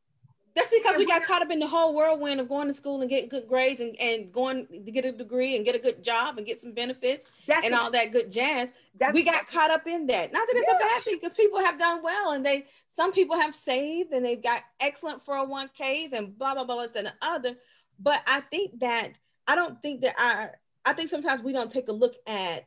That's 0.57 0.71
because 0.71 0.93
Yeah, 0.93 0.97
we 0.97 1.05
got 1.05 1.23
caught 1.23 1.43
up 1.43 1.51
in 1.51 1.59
the 1.59 1.67
whole 1.67 1.93
whirlwind 1.93 2.39
of 2.39 2.49
going 2.49 2.67
to 2.67 2.73
school 2.73 3.01
and 3.01 3.09
getting 3.09 3.29
good 3.29 3.47
grades 3.47 3.79
and, 3.79 3.95
and 3.99 4.31
going 4.33 4.65
to 4.85 4.91
get 4.91 5.05
a 5.05 5.11
degree 5.11 5.55
and 5.55 5.63
get 5.63 5.75
a 5.75 5.79
good 5.79 6.03
job 6.03 6.37
and 6.37 6.47
get 6.47 6.61
some 6.61 6.73
benefits 6.73 7.27
That's 7.45 7.63
and 7.63 7.75
all 7.75 7.91
that 7.91 8.11
good 8.11 8.31
jazz. 8.31 8.73
that's 8.99 9.13
we 9.13 9.23
got 9.23 9.45
caught 9.45 9.69
up 9.69 9.85
in 9.85 10.07
that. 10.07 10.33
Not 10.33 10.47
that 10.47 10.57
it's 10.57 10.73
a 10.73 10.79
bad 10.79 11.03
thing 11.03 11.17
because 11.21 11.35
people 11.35 11.59
have 11.59 11.77
done 11.77 12.01
well 12.01 12.31
and 12.31 12.43
they 12.43 12.65
some 12.91 13.13
people 13.13 13.39
have 13.39 13.53
saved 13.53 14.13
and 14.13 14.25
they've 14.25 14.41
got 14.41 14.63
excellent 14.79 15.23
401ks 15.23 16.13
and 16.13 16.35
blah 16.35 16.55
blah 16.55 16.63
blah 16.63 16.87
and 16.95 17.05
the 17.05 17.13
other. 17.21 17.55
But 17.99 18.23
I 18.25 18.41
think 18.41 18.79
that 18.79 19.11
I 19.47 19.53
don't 19.53 19.79
think 19.83 20.01
that 20.01 20.19
our 20.19 20.53
I 20.85 20.93
think 20.93 21.09
sometimes 21.09 21.41
we 21.41 21.51
don't 21.51 21.71
take 21.71 21.87
a 21.89 21.93
look 21.93 22.15
at 22.25 22.65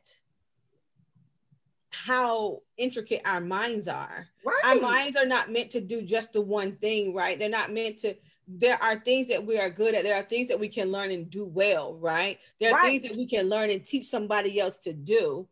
how 2.05 2.61
intricate 2.77 3.21
our 3.25 3.41
minds 3.41 3.87
are 3.87 4.27
right. 4.45 4.61
our 4.65 4.75
minds 4.79 5.15
are 5.17 5.25
not 5.25 5.51
meant 5.51 5.69
to 5.71 5.81
do 5.81 6.01
just 6.01 6.33
the 6.33 6.41
one 6.41 6.75
thing, 6.77 7.13
right? 7.13 7.37
They're 7.37 7.49
not 7.49 7.71
meant 7.71 7.99
to. 7.99 8.15
There 8.47 8.81
are 8.83 8.99
things 8.99 9.27
that 9.27 9.45
we 9.45 9.59
are 9.59 9.69
good 9.69 9.93
at. 9.95 10.03
There 10.03 10.15
are 10.17 10.23
things 10.23 10.47
that 10.49 10.59
we 10.59 10.67
can 10.67 10.91
learn 10.91 11.11
and 11.11 11.29
do 11.29 11.45
well, 11.45 11.93
right? 11.95 12.39
There 12.59 12.71
are 12.71 12.75
Right. 12.75 12.85
things 12.89 13.03
that 13.03 13.15
we 13.17 13.25
can 13.25 13.47
learn 13.49 13.69
and 13.69 13.85
teach 13.85 14.07
somebody 14.07 14.59
else 14.59 14.77
to 14.79 14.93
do. 14.93 15.47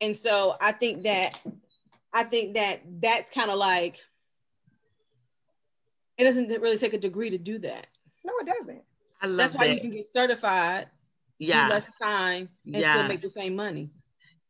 And 0.00 0.16
so 0.16 0.56
I 0.60 0.72
think 0.72 1.02
that 1.02 1.40
I 2.12 2.24
think 2.24 2.54
that 2.54 2.80
that's 3.00 3.30
kind 3.30 3.50
of 3.50 3.58
like 3.58 3.96
it 6.18 6.24
doesn't 6.24 6.48
really 6.48 6.78
take 6.78 6.94
a 6.94 6.98
degree 6.98 7.30
to 7.30 7.38
do 7.38 7.58
that. 7.60 7.86
no, 8.24 8.32
it 8.40 8.46
doesn't. 8.46 8.82
I 9.20 9.26
love 9.26 9.36
That's 9.38 9.54
why 9.54 9.68
that. 9.68 9.74
you 9.74 9.80
can 9.80 9.90
get 9.90 10.12
certified, 10.12 10.88
do 11.40 11.46
yeah. 11.46 11.68
less 11.68 11.98
time, 11.98 12.48
and 12.66 12.76
still 12.76 13.08
make 13.08 13.20
the 13.22 13.30
same 13.30 13.54
money. 13.56 13.90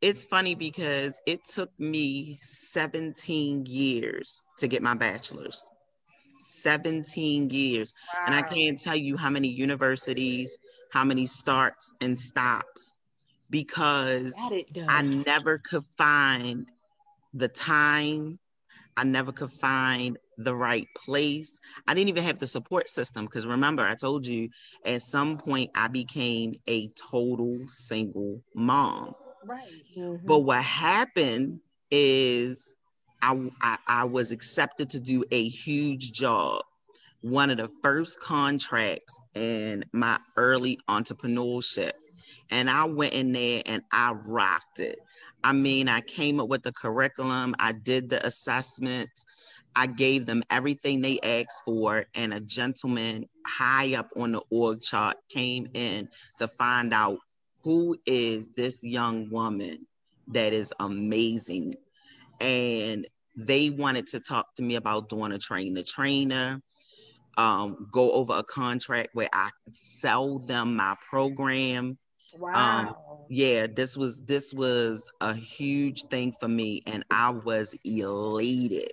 It's 0.02 0.24
funny 0.24 0.56
because 0.56 1.22
it 1.26 1.44
took 1.44 1.70
me 1.78 2.40
17 2.42 3.66
years 3.66 4.42
to 4.58 4.66
get 4.66 4.82
my 4.82 4.94
bachelor's. 4.94 5.70
17 6.38 7.50
years. 7.50 7.94
And 8.26 8.34
I 8.34 8.42
can't 8.42 8.80
tell 8.80 8.96
you 8.96 9.16
how 9.16 9.30
many 9.30 9.46
universities, 9.46 10.58
how 10.90 11.04
many 11.04 11.24
starts 11.26 11.94
and 12.00 12.18
stops 12.18 12.94
because 13.48 14.34
Got 14.34 14.52
it 14.52 14.72
done. 14.72 14.86
I 14.88 15.02
never 15.02 15.58
could 15.58 15.84
find 15.96 16.66
the 17.32 17.46
time. 17.46 18.40
I 18.96 19.04
never 19.04 19.30
could 19.30 19.50
find 19.50 20.18
the 20.36 20.54
right 20.54 20.86
place. 20.96 21.60
I 21.86 21.94
didn't 21.94 22.08
even 22.08 22.24
have 22.24 22.40
the 22.40 22.46
support 22.48 22.88
system 22.88 23.26
because 23.26 23.46
remember, 23.46 23.84
I 23.84 23.94
told 23.94 24.26
you 24.26 24.48
at 24.84 25.02
some 25.02 25.38
point 25.38 25.70
I 25.76 25.86
became 25.86 26.56
a 26.68 26.88
total 27.10 27.68
single 27.68 28.42
mom. 28.54 29.14
Right. 29.44 29.84
Mhm. 29.96 30.26
But 30.26 30.40
what 30.40 30.62
happened 30.62 31.60
is 31.90 32.74
I, 33.22 33.50
I 33.60 33.78
I 33.86 34.04
was 34.04 34.32
accepted 34.32 34.90
to 34.90 35.00
do 35.00 35.24
a 35.30 35.48
huge 35.48 36.12
job. 36.12 36.62
One 37.22 37.50
of 37.50 37.56
the 37.58 37.70
first 37.82 38.20
contracts 38.20 39.20
in 39.34 39.84
my 39.92 40.18
early 40.36 40.78
entrepreneurship. 40.88 41.92
And 42.50 42.68
I 42.68 42.84
went 42.84 43.14
in 43.14 43.32
there 43.32 43.62
and 43.66 43.82
I 43.92 44.14
rocked 44.26 44.80
it. 44.80 44.98
I 45.44 45.52
mean, 45.52 45.88
I 45.88 46.00
came 46.02 46.40
up 46.40 46.48
with 46.48 46.62
the 46.62 46.72
curriculum, 46.72 47.54
I 47.58 47.72
did 47.72 48.08
the 48.10 48.24
assessments, 48.26 49.24
I 49.74 49.86
gave 49.86 50.26
them 50.26 50.42
everything 50.50 51.00
they 51.00 51.18
asked 51.20 51.64
for, 51.64 52.06
and 52.14 52.34
a 52.34 52.40
gentleman 52.40 53.26
high 53.46 53.94
up 53.94 54.10
on 54.16 54.32
the 54.32 54.42
org 54.50 54.82
chart 54.82 55.16
came 55.30 55.66
in 55.74 56.08
to 56.38 56.46
find 56.46 56.92
out 56.92 57.18
who 57.62 57.96
is 58.06 58.50
this 58.50 58.82
young 58.82 59.30
woman 59.30 59.86
that 60.28 60.52
is 60.52 60.72
amazing? 60.80 61.74
And 62.40 63.06
they 63.36 63.70
wanted 63.70 64.06
to 64.08 64.20
talk 64.20 64.54
to 64.56 64.62
me 64.62 64.76
about 64.76 65.08
doing 65.08 65.32
a 65.32 65.38
train 65.38 65.74
the 65.74 65.82
trainer 65.82 66.60
um, 67.38 67.88
go 67.90 68.12
over 68.12 68.34
a 68.34 68.42
contract 68.42 69.10
where 69.14 69.28
i 69.32 69.50
could 69.64 69.76
sell 69.76 70.38
them 70.40 70.76
my 70.76 70.94
program. 71.08 71.96
Wow. 72.34 72.96
yeah 73.28 73.66
this 73.66 73.96
was 73.96 74.20
this 74.22 74.52
was 74.52 75.10
a 75.20 75.34
huge 75.34 76.02
thing 76.04 76.32
for 76.40 76.48
me 76.48 76.82
and 76.86 77.04
i 77.10 77.30
was 77.30 77.74
elated. 77.84 78.90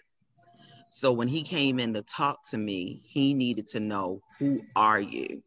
So 0.91 1.11
when 1.11 1.27
he 1.27 1.43
came 1.43 1.79
in 1.79 1.93
to 1.93 2.01
talk 2.03 2.39
to 2.51 2.57
me 2.57 3.01
he 3.05 3.33
needed 3.33 3.67
to 3.67 3.79
know 3.79 4.21
who 4.39 4.61
are 4.75 4.99
you 4.99 5.41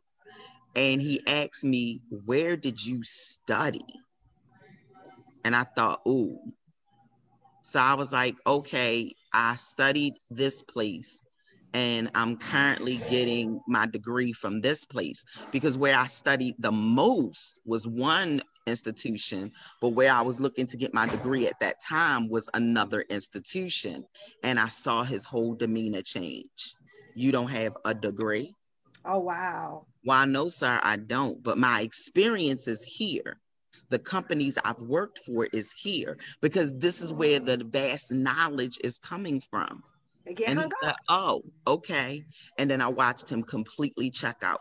and 0.77 1.01
he 1.03 1.21
asked 1.27 1.65
me 1.65 2.01
where 2.27 2.57
did 2.57 2.85
you 2.85 3.03
study 3.05 3.85
And 5.45 5.57
I 5.57 5.65
thought, 5.65 6.01
ooh. 6.07 6.39
So 7.63 7.81
I 7.81 7.95
was 7.95 8.13
like, 8.13 8.37
okay, 8.47 9.15
I 9.33 9.55
studied 9.57 10.15
this 10.31 10.63
place 10.63 11.25
and 11.75 12.11
I'm 12.15 12.37
currently 12.37 12.99
getting 13.09 13.61
my 13.67 13.87
degree 13.87 14.33
from 14.33 14.61
this 14.61 14.85
place 14.85 15.25
because 15.53 15.79
where 15.79 15.97
I 15.97 16.07
studied 16.07 16.57
the 16.59 16.73
most 16.73 17.61
was 17.65 17.87
one 17.89 18.43
institution, 18.67 19.53
but 19.81 19.91
where 19.91 20.13
I 20.13 20.23
was 20.23 20.41
looking 20.41 20.67
to 20.69 20.77
get 20.77 20.93
my 20.95 21.07
degree 21.07 21.47
at 21.47 21.59
that 21.61 21.77
time 21.89 22.29
was 22.29 22.49
another 22.55 23.03
institution. 23.11 24.05
And 24.45 24.59
I 24.59 24.69
saw 24.69 25.03
his 25.05 25.25
whole 25.25 25.55
demeanor 25.55 26.03
change. 26.03 26.77
You 27.15 27.33
don't 27.33 27.51
have 27.51 27.75
a 27.85 27.95
degree? 27.95 28.55
Oh, 29.05 29.21
wow. 29.21 29.87
Why, 30.05 30.25
no, 30.25 30.49
sir, 30.49 30.81
I 30.83 30.97
don't. 30.97 31.43
But 31.43 31.59
my 31.59 31.81
experience 31.81 32.67
is 32.69 32.83
here. 32.85 33.39
The 33.89 33.99
companies 33.99 34.59
I've 34.65 34.81
worked 34.81 35.21
for 35.21 35.49
is 35.53 35.73
here 35.73 36.17
because 36.41 36.77
this 36.79 37.01
is 37.03 37.13
where 37.13 37.39
the 37.41 37.63
vast 37.65 38.11
knowledge 38.11 38.79
is 38.83 38.99
coming 38.99 39.41
from. 39.51 39.83
Again, 40.27 40.59
And 40.59 40.67
he 40.67 40.73
said. 40.83 40.95
Oh, 41.09 41.43
okay. 41.67 42.25
And 42.59 42.71
then 42.71 42.81
I 42.81 42.89
watched 42.89 43.31
him 43.31 43.43
completely 43.43 44.11
check 44.11 44.37
out. 44.43 44.61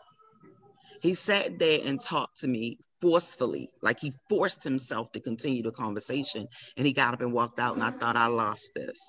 He 1.01 1.13
sat 1.13 1.57
there 1.57 1.79
and 1.83 1.99
talked 1.99 2.39
to 2.41 2.47
me 2.47 2.77
forcefully, 3.01 3.69
like 3.81 3.99
he 3.99 4.11
forced 4.29 4.63
himself 4.63 5.11
to 5.13 5.19
continue 5.19 5.63
the 5.63 5.71
conversation. 5.71 6.47
And 6.77 6.85
he 6.85 6.93
got 6.93 7.13
up 7.13 7.21
and 7.21 7.33
walked 7.33 7.59
out, 7.59 7.75
and 7.75 7.83
I 7.83 7.91
thought 7.91 8.15
I 8.15 8.27
lost 8.27 8.73
this. 8.75 8.99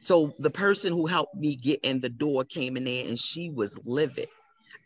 So 0.00 0.32
the 0.38 0.50
person 0.50 0.92
who 0.92 1.06
helped 1.06 1.34
me 1.34 1.56
get 1.56 1.80
in 1.82 2.00
the 2.00 2.08
door 2.08 2.44
came 2.44 2.76
in 2.76 2.84
there 2.84 3.06
and 3.06 3.18
she 3.18 3.50
was 3.50 3.78
livid. 3.84 4.28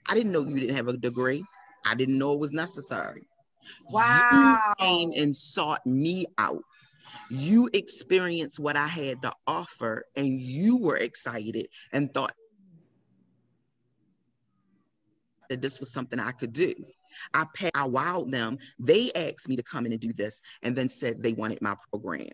I 0.08 0.14
didn't 0.14 0.32
know 0.32 0.46
you 0.46 0.60
didn't 0.60 0.76
have 0.76 0.88
a 0.88 0.96
degree. 0.96 1.44
I 1.84 1.94
didn't 1.94 2.18
know 2.18 2.32
it 2.32 2.40
was 2.40 2.52
necessary. 2.52 3.22
Wow. 3.90 4.22
You 4.30 4.58
came 4.78 5.12
and 5.16 5.34
sought 5.34 5.84
me 5.86 6.26
out. 6.38 6.62
You 7.30 7.68
experienced 7.72 8.58
what 8.58 8.76
I 8.76 8.86
had 8.86 9.22
to 9.22 9.32
offer, 9.46 10.04
and 10.16 10.40
you 10.40 10.78
were 10.78 10.96
excited 10.96 11.68
and 11.92 12.12
thought 12.12 12.32
that 15.48 15.62
this 15.62 15.78
was 15.78 15.92
something 15.92 16.18
I 16.18 16.32
could 16.32 16.52
do. 16.52 16.74
I 17.34 17.44
I 17.74 17.88
wowed 17.88 18.30
them. 18.30 18.58
They 18.78 19.10
asked 19.14 19.48
me 19.48 19.56
to 19.56 19.62
come 19.62 19.86
in 19.86 19.92
and 19.92 20.00
do 20.00 20.12
this, 20.12 20.40
and 20.62 20.76
then 20.76 20.88
said 20.88 21.22
they 21.22 21.32
wanted 21.32 21.62
my 21.62 21.74
program. 21.90 22.28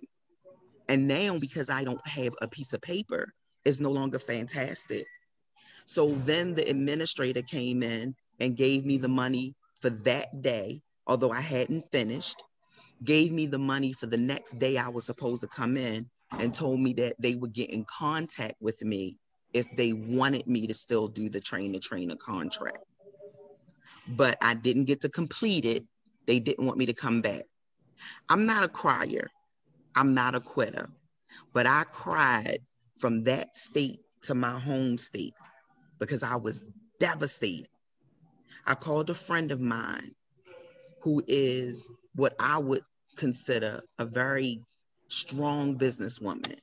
And 0.88 1.06
now, 1.06 1.38
because 1.38 1.70
I 1.70 1.84
don't 1.84 2.04
have 2.06 2.34
a 2.40 2.48
piece 2.48 2.72
of 2.72 2.80
paper, 2.80 3.32
it's 3.64 3.80
no 3.80 3.90
longer 3.90 4.18
fantastic. 4.18 5.06
So 5.86 6.10
then 6.10 6.52
the 6.52 6.68
administrator 6.68 7.42
came 7.42 7.82
in 7.82 8.14
and 8.40 8.56
gave 8.56 8.84
me 8.84 8.98
the 8.98 9.08
money 9.08 9.54
for 9.80 9.90
that 9.90 10.42
day, 10.42 10.82
although 11.06 11.32
I 11.32 11.40
hadn't 11.40 11.82
finished, 11.90 12.42
gave 13.04 13.32
me 13.32 13.46
the 13.46 13.58
money 13.58 13.92
for 13.92 14.06
the 14.06 14.16
next 14.16 14.58
day 14.58 14.78
I 14.78 14.88
was 14.88 15.04
supposed 15.04 15.42
to 15.42 15.48
come 15.48 15.76
in, 15.76 16.08
and 16.38 16.54
told 16.54 16.80
me 16.80 16.94
that 16.94 17.14
they 17.18 17.34
would 17.34 17.52
get 17.52 17.70
in 17.70 17.84
contact 17.84 18.54
with 18.60 18.82
me 18.82 19.18
if 19.52 19.66
they 19.76 19.92
wanted 19.92 20.46
me 20.46 20.66
to 20.66 20.72
still 20.72 21.08
do 21.08 21.28
the 21.28 21.40
train 21.40 21.74
to 21.74 21.78
trainer 21.78 22.16
contract. 22.16 22.78
But 24.08 24.38
I 24.40 24.54
didn't 24.54 24.84
get 24.84 25.02
to 25.02 25.10
complete 25.10 25.66
it. 25.66 25.84
They 26.26 26.38
didn't 26.40 26.64
want 26.64 26.78
me 26.78 26.86
to 26.86 26.94
come 26.94 27.20
back. 27.20 27.42
I'm 28.30 28.46
not 28.46 28.64
a 28.64 28.68
crier. 28.68 29.28
I'm 29.94 30.14
not 30.14 30.34
a 30.34 30.40
quitter, 30.40 30.88
but 31.52 31.66
I 31.66 31.84
cried 31.92 32.60
from 32.96 33.24
that 33.24 33.56
state 33.56 34.00
to 34.22 34.34
my 34.34 34.58
home 34.58 34.96
state 34.96 35.34
because 36.02 36.24
I 36.24 36.34
was 36.34 36.68
devastated. 36.98 37.68
I 38.66 38.74
called 38.74 39.08
a 39.08 39.14
friend 39.14 39.52
of 39.52 39.60
mine 39.60 40.10
who 41.00 41.22
is 41.28 41.88
what 42.16 42.34
I 42.40 42.58
would 42.58 42.82
consider 43.16 43.82
a 44.00 44.04
very 44.04 44.58
strong 45.08 45.78
businesswoman. 45.78 46.58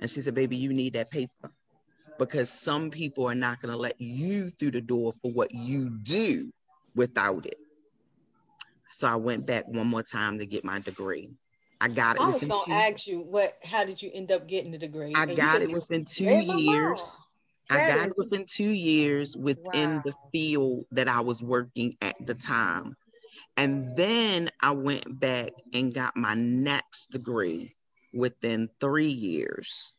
And 0.00 0.08
she 0.08 0.20
said, 0.20 0.34
Baby, 0.34 0.56
you 0.56 0.72
need 0.72 0.94
that 0.94 1.10
paper 1.10 1.50
because 2.18 2.50
some 2.50 2.90
people 2.90 3.28
are 3.28 3.34
not 3.34 3.60
going 3.60 3.70
to 3.70 3.78
let 3.78 4.00
you 4.00 4.48
through 4.48 4.70
the 4.70 4.80
door 4.80 5.12
for 5.20 5.30
what 5.32 5.54
you 5.54 5.90
do 6.02 6.50
without 6.94 7.44
it. 7.44 7.58
So 8.92 9.08
I 9.08 9.16
went 9.16 9.46
back 9.46 9.68
one 9.68 9.88
more 9.88 10.02
time 10.02 10.38
to 10.38 10.46
get 10.46 10.64
my 10.64 10.78
degree. 10.78 11.30
I 11.82 11.88
got 11.88 12.16
it 12.16 12.22
I 12.22 12.26
was 12.28 12.40
gonna 12.40 12.54
two, 12.64 12.72
ask 12.72 13.06
you 13.06 13.20
what 13.20 13.56
how 13.62 13.84
did 13.84 14.02
you 14.02 14.10
end 14.12 14.32
up 14.32 14.46
getting 14.46 14.70
the 14.70 14.78
degree? 14.78 15.14
I 15.16 15.26
And 15.26 15.36
got 15.36 15.62
it 15.62 15.70
within 15.70 16.04
two 16.04 16.24
years. 16.24 17.26
I 17.70 17.86
got 17.86 18.08
it 18.08 18.18
within 18.18 18.44
two 18.46 18.70
years 18.70 19.36
within 19.36 19.96
Wow. 19.96 20.02
the 20.04 20.14
field 20.32 20.84
that 20.90 21.08
I 21.08 21.20
was 21.20 21.42
working 21.42 21.94
at 22.02 22.16
the 22.26 22.34
time. 22.34 22.96
And 23.56 23.96
then 23.96 24.50
I 24.60 24.72
went 24.72 25.20
back 25.20 25.52
and 25.72 25.94
got 25.94 26.16
my 26.16 26.34
next 26.34 27.10
degree 27.10 27.74
within 28.12 28.68
three 28.80 29.10
years. 29.10 29.92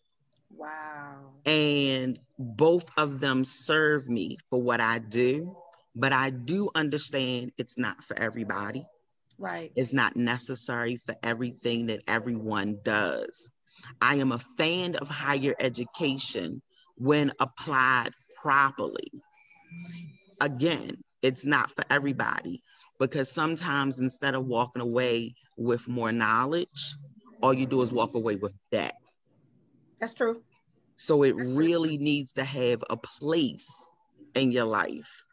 Wow. 0.50 1.32
And 1.46 2.20
both 2.38 2.90
of 2.98 3.20
them 3.20 3.44
serve 3.44 4.10
me 4.10 4.38
for 4.50 4.62
what 4.62 4.82
I 4.82 5.00
do. 5.00 5.56
But 5.96 6.14
I 6.14 6.30
do 6.30 6.70
understand 6.76 7.52
it's 7.58 7.78
not 7.78 8.04
for 8.04 8.18
everybody. 8.18 8.86
Right. 9.38 9.72
It's 9.76 9.94
not 9.94 10.16
necessary 10.16 10.98
for 10.98 11.16
everything 11.24 11.88
that 11.88 12.04
everyone 12.08 12.80
does. 12.84 13.50
I 14.02 14.16
am 14.16 14.32
a 14.32 14.40
fan 14.40 14.96
of 14.96 15.10
higher 15.10 15.56
education 15.60 16.62
when 17.02 17.32
applied 17.40 18.12
properly. 18.36 19.12
Again, 20.40 20.92
it's 21.24 21.46
not 21.46 21.72
for 21.72 21.84
everybody 21.90 22.62
because 23.00 23.32
sometimes 23.32 24.00
instead 24.00 24.36
of 24.36 24.46
walking 24.46 24.82
away 24.82 25.34
with 25.58 25.88
more 25.88 26.12
knowledge, 26.12 26.96
all 27.42 27.54
you 27.54 27.66
do 27.66 27.82
is 27.82 27.92
walk 27.92 28.14
away 28.14 28.36
with 28.36 28.54
debt. 28.72 28.94
That's 30.00 30.14
true. 30.14 30.44
So 30.96 31.24
it 31.24 31.36
That's 31.36 31.50
true. 31.50 31.58
really 31.58 31.98
needs 31.98 32.34
to 32.34 32.44
have 32.44 32.84
a 32.90 32.98
place 32.98 33.90
in 34.36 34.52
your 34.52 34.66
life. 34.66 35.26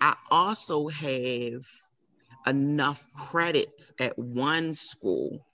I 0.00 0.14
also 0.30 0.86
have 0.88 1.62
enough 2.46 3.04
credits 3.14 3.92
at 4.00 4.16
one 4.16 4.74
school. 4.74 5.44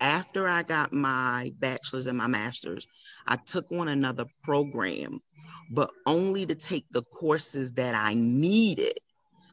After 0.00 0.48
I 0.48 0.64
got 0.64 0.92
my 0.92 1.52
bachelor's 1.60 2.08
and 2.08 2.18
my 2.18 2.26
master's, 2.26 2.88
I 3.26 3.36
took 3.36 3.70
on 3.72 3.88
another 3.88 4.26
program, 4.42 5.20
but 5.70 5.90
only 6.06 6.46
to 6.46 6.54
take 6.54 6.86
the 6.90 7.02
courses 7.02 7.72
that 7.72 7.94
I 7.94 8.14
needed 8.14 8.98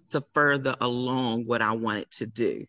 to 0.09 0.21
further 0.21 0.75
along 0.81 1.45
what 1.45 1.61
I 1.61 1.71
wanted 1.71 2.09
to 2.11 2.25
do. 2.25 2.65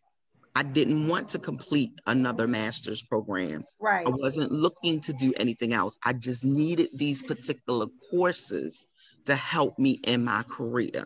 I 0.55 0.63
didn't 0.63 1.07
want 1.07 1.29
to 1.31 1.39
complete 1.39 1.93
another 2.07 2.49
master's 2.49 3.03
program. 3.03 3.65
Right. 3.79 4.07
I 4.07 4.11
wasn't 4.11 4.51
looking 4.51 5.01
to 5.01 5.13
do 5.13 5.33
anything 5.37 5.73
else. 5.73 5.99
I 6.05 6.13
just 6.13 6.45
needed 6.45 6.89
these 6.93 7.23
particular 7.23 7.87
courses 8.11 8.85
to 9.27 9.37
help 9.37 9.79
me 9.79 10.01
in 10.05 10.25
my 10.25 10.43
career. 10.43 11.05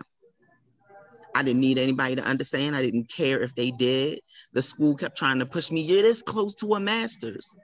I 1.34 1.42
didn't 1.42 1.60
need 1.60 1.78
anybody 1.78 2.16
to 2.16 2.22
understand. 2.22 2.76
I 2.76 2.82
didn't 2.82 3.10
care 3.10 3.42
if 3.42 3.54
they 3.54 3.70
did. 3.72 4.20
The 4.52 4.62
school 4.62 4.94
kept 4.94 5.18
trying 5.18 5.40
to 5.40 5.46
push 5.46 5.70
me, 5.70 5.80
you're 5.82 6.02
this 6.02 6.22
close 6.22 6.54
to 6.56 6.74
a 6.74 6.80
master's. 6.80 7.56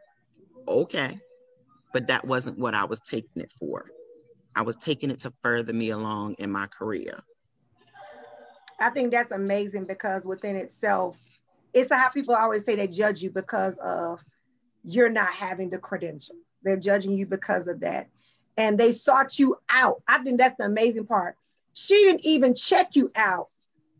Okay. 0.68 1.18
But 1.92 2.06
that 2.06 2.26
wasn't 2.26 2.58
what 2.58 2.74
I 2.74 2.84
was 2.84 3.00
taking 3.00 3.42
it 3.42 3.52
for. 3.52 3.86
I 4.54 4.62
was 4.62 4.76
taking 4.76 5.10
it 5.10 5.20
to 5.20 5.32
further 5.42 5.72
me 5.72 5.90
along 5.90 6.36
in 6.38 6.50
my 6.50 6.66
career. 6.66 7.20
I 8.78 8.90
think 8.90 9.12
that's 9.12 9.32
amazing 9.32 9.84
because 9.84 10.24
within 10.24 10.56
itself, 10.56 11.16
it's 11.72 11.92
how 11.92 12.08
people 12.08 12.34
always 12.34 12.64
say 12.64 12.74
they 12.76 12.88
judge 12.88 13.22
you 13.22 13.30
because 13.30 13.76
of 13.76 14.20
you're 14.82 15.10
not 15.10 15.28
having 15.28 15.68
the 15.68 15.78
credentials. 15.78 16.38
They're 16.62 16.76
judging 16.76 17.16
you 17.16 17.26
because 17.26 17.68
of 17.68 17.80
that. 17.80 18.08
And 18.56 18.78
they 18.78 18.92
sought 18.92 19.38
you 19.38 19.56
out. 19.70 20.02
I 20.08 20.18
think 20.18 20.38
that's 20.38 20.56
the 20.58 20.64
amazing 20.64 21.06
part. 21.06 21.36
She 21.72 21.94
didn't 21.94 22.26
even 22.26 22.54
check 22.54 22.96
you 22.96 23.10
out 23.14 23.48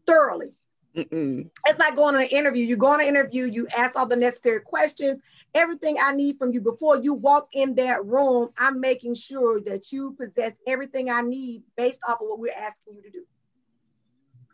thoroughly. 0.06 0.54
Mm-mm. 0.96 1.48
It's 1.66 1.78
like 1.78 1.94
going 1.94 2.16
on 2.16 2.22
an 2.22 2.28
interview. 2.28 2.64
You 2.64 2.76
go 2.76 2.88
on 2.88 3.00
an 3.00 3.06
interview, 3.06 3.44
you 3.44 3.68
ask 3.76 3.96
all 3.96 4.06
the 4.06 4.16
necessary 4.16 4.60
questions, 4.60 5.20
everything 5.54 5.96
I 6.00 6.12
need 6.12 6.38
from 6.38 6.52
you 6.52 6.60
before 6.60 7.02
you 7.02 7.14
walk 7.14 7.48
in 7.52 7.74
that 7.76 8.04
room. 8.04 8.50
I'm 8.56 8.80
making 8.80 9.14
sure 9.14 9.60
that 9.62 9.92
you 9.92 10.12
possess 10.12 10.52
everything 10.66 11.10
I 11.10 11.22
need 11.22 11.62
based 11.76 12.00
off 12.08 12.20
of 12.20 12.28
what 12.28 12.38
we're 12.38 12.52
asking 12.52 12.94
you 12.94 13.02
to 13.02 13.10
do. 13.10 13.24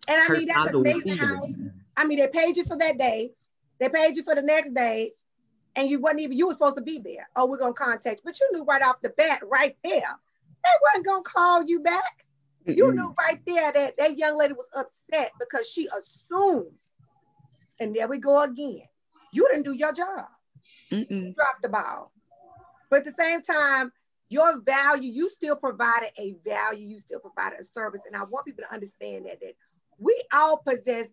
And 0.09 0.23
I 0.23 0.39
mean, 0.39 0.49
that's 0.49 0.71
amazing 0.71 1.17
how, 1.19 1.41
feelings. 1.41 1.71
I 1.97 2.05
mean, 2.05 2.19
they 2.19 2.29
paid 2.29 2.57
you 2.57 2.65
for 2.65 2.77
that 2.79 2.99
day, 2.99 3.33
they 3.79 3.89
paid 3.89 4.17
you 4.17 4.23
for 4.23 4.35
the 4.35 4.43
next 4.43 4.73
day, 4.75 5.13
and 5.75 5.91
you 5.91 6.01
wasn't 6.01 6.21
even, 6.21 6.37
you 6.37 6.47
were 6.47 6.53
supposed 6.53 6.77
to 6.77 6.83
be 6.83 6.99
there. 6.99 7.29
Oh, 7.37 7.47
we're 7.47 7.59
going 7.59 7.75
to 7.75 7.79
contact, 7.79 8.21
but 8.25 8.39
you 8.39 8.49
knew 8.53 8.65
right 8.65 8.83
off 8.83 9.03
the 9.03 9.11
bat, 9.11 9.43
right 9.51 9.77
there, 9.83 9.93
they 10.65 10.71
wasn't 10.83 11.07
going 11.07 11.25
to 11.25 11.31
call 11.31 11.65
you 11.65 11.81
back. 11.81 12.25
You 12.69 12.93
knew 12.97 13.15
right 13.17 13.41
there 13.47 13.71
that 13.71 13.97
that 13.97 14.19
young 14.19 14.37
lady 14.37 14.55
was 14.55 14.67
upset 14.75 15.31
because 15.39 15.69
she 15.69 15.87
assumed. 15.87 16.73
And 17.79 17.95
there 17.95 18.09
we 18.09 18.19
go 18.19 18.43
again. 18.43 18.83
You 19.33 19.47
didn't 19.49 19.63
do 19.63 19.73
your 19.73 19.93
job. 19.93 20.27
Mm-mm. 20.90 21.35
Drop 21.35 21.62
the 21.62 21.69
ball. 21.69 22.12
But 22.90 23.01
at 23.01 23.05
the 23.05 23.23
same 23.23 23.42
time, 23.42 23.92
your 24.29 24.61
value, 24.61 25.11
you 25.11 25.31
still 25.31 25.57
provided 25.57 26.11
a 26.19 26.37
value, 26.45 26.87
you 26.87 27.01
still 27.01 27.21
provided 27.21 27.61
a 27.61 27.64
service. 27.64 28.01
And 28.07 28.16
I 28.16 28.25
want 28.25 28.47
people 28.47 28.64
to 28.69 28.75
understand 28.75 29.27
that 29.27 29.40
that 29.40 29.55
we 29.99 30.21
all 30.33 30.59
possess 30.59 31.07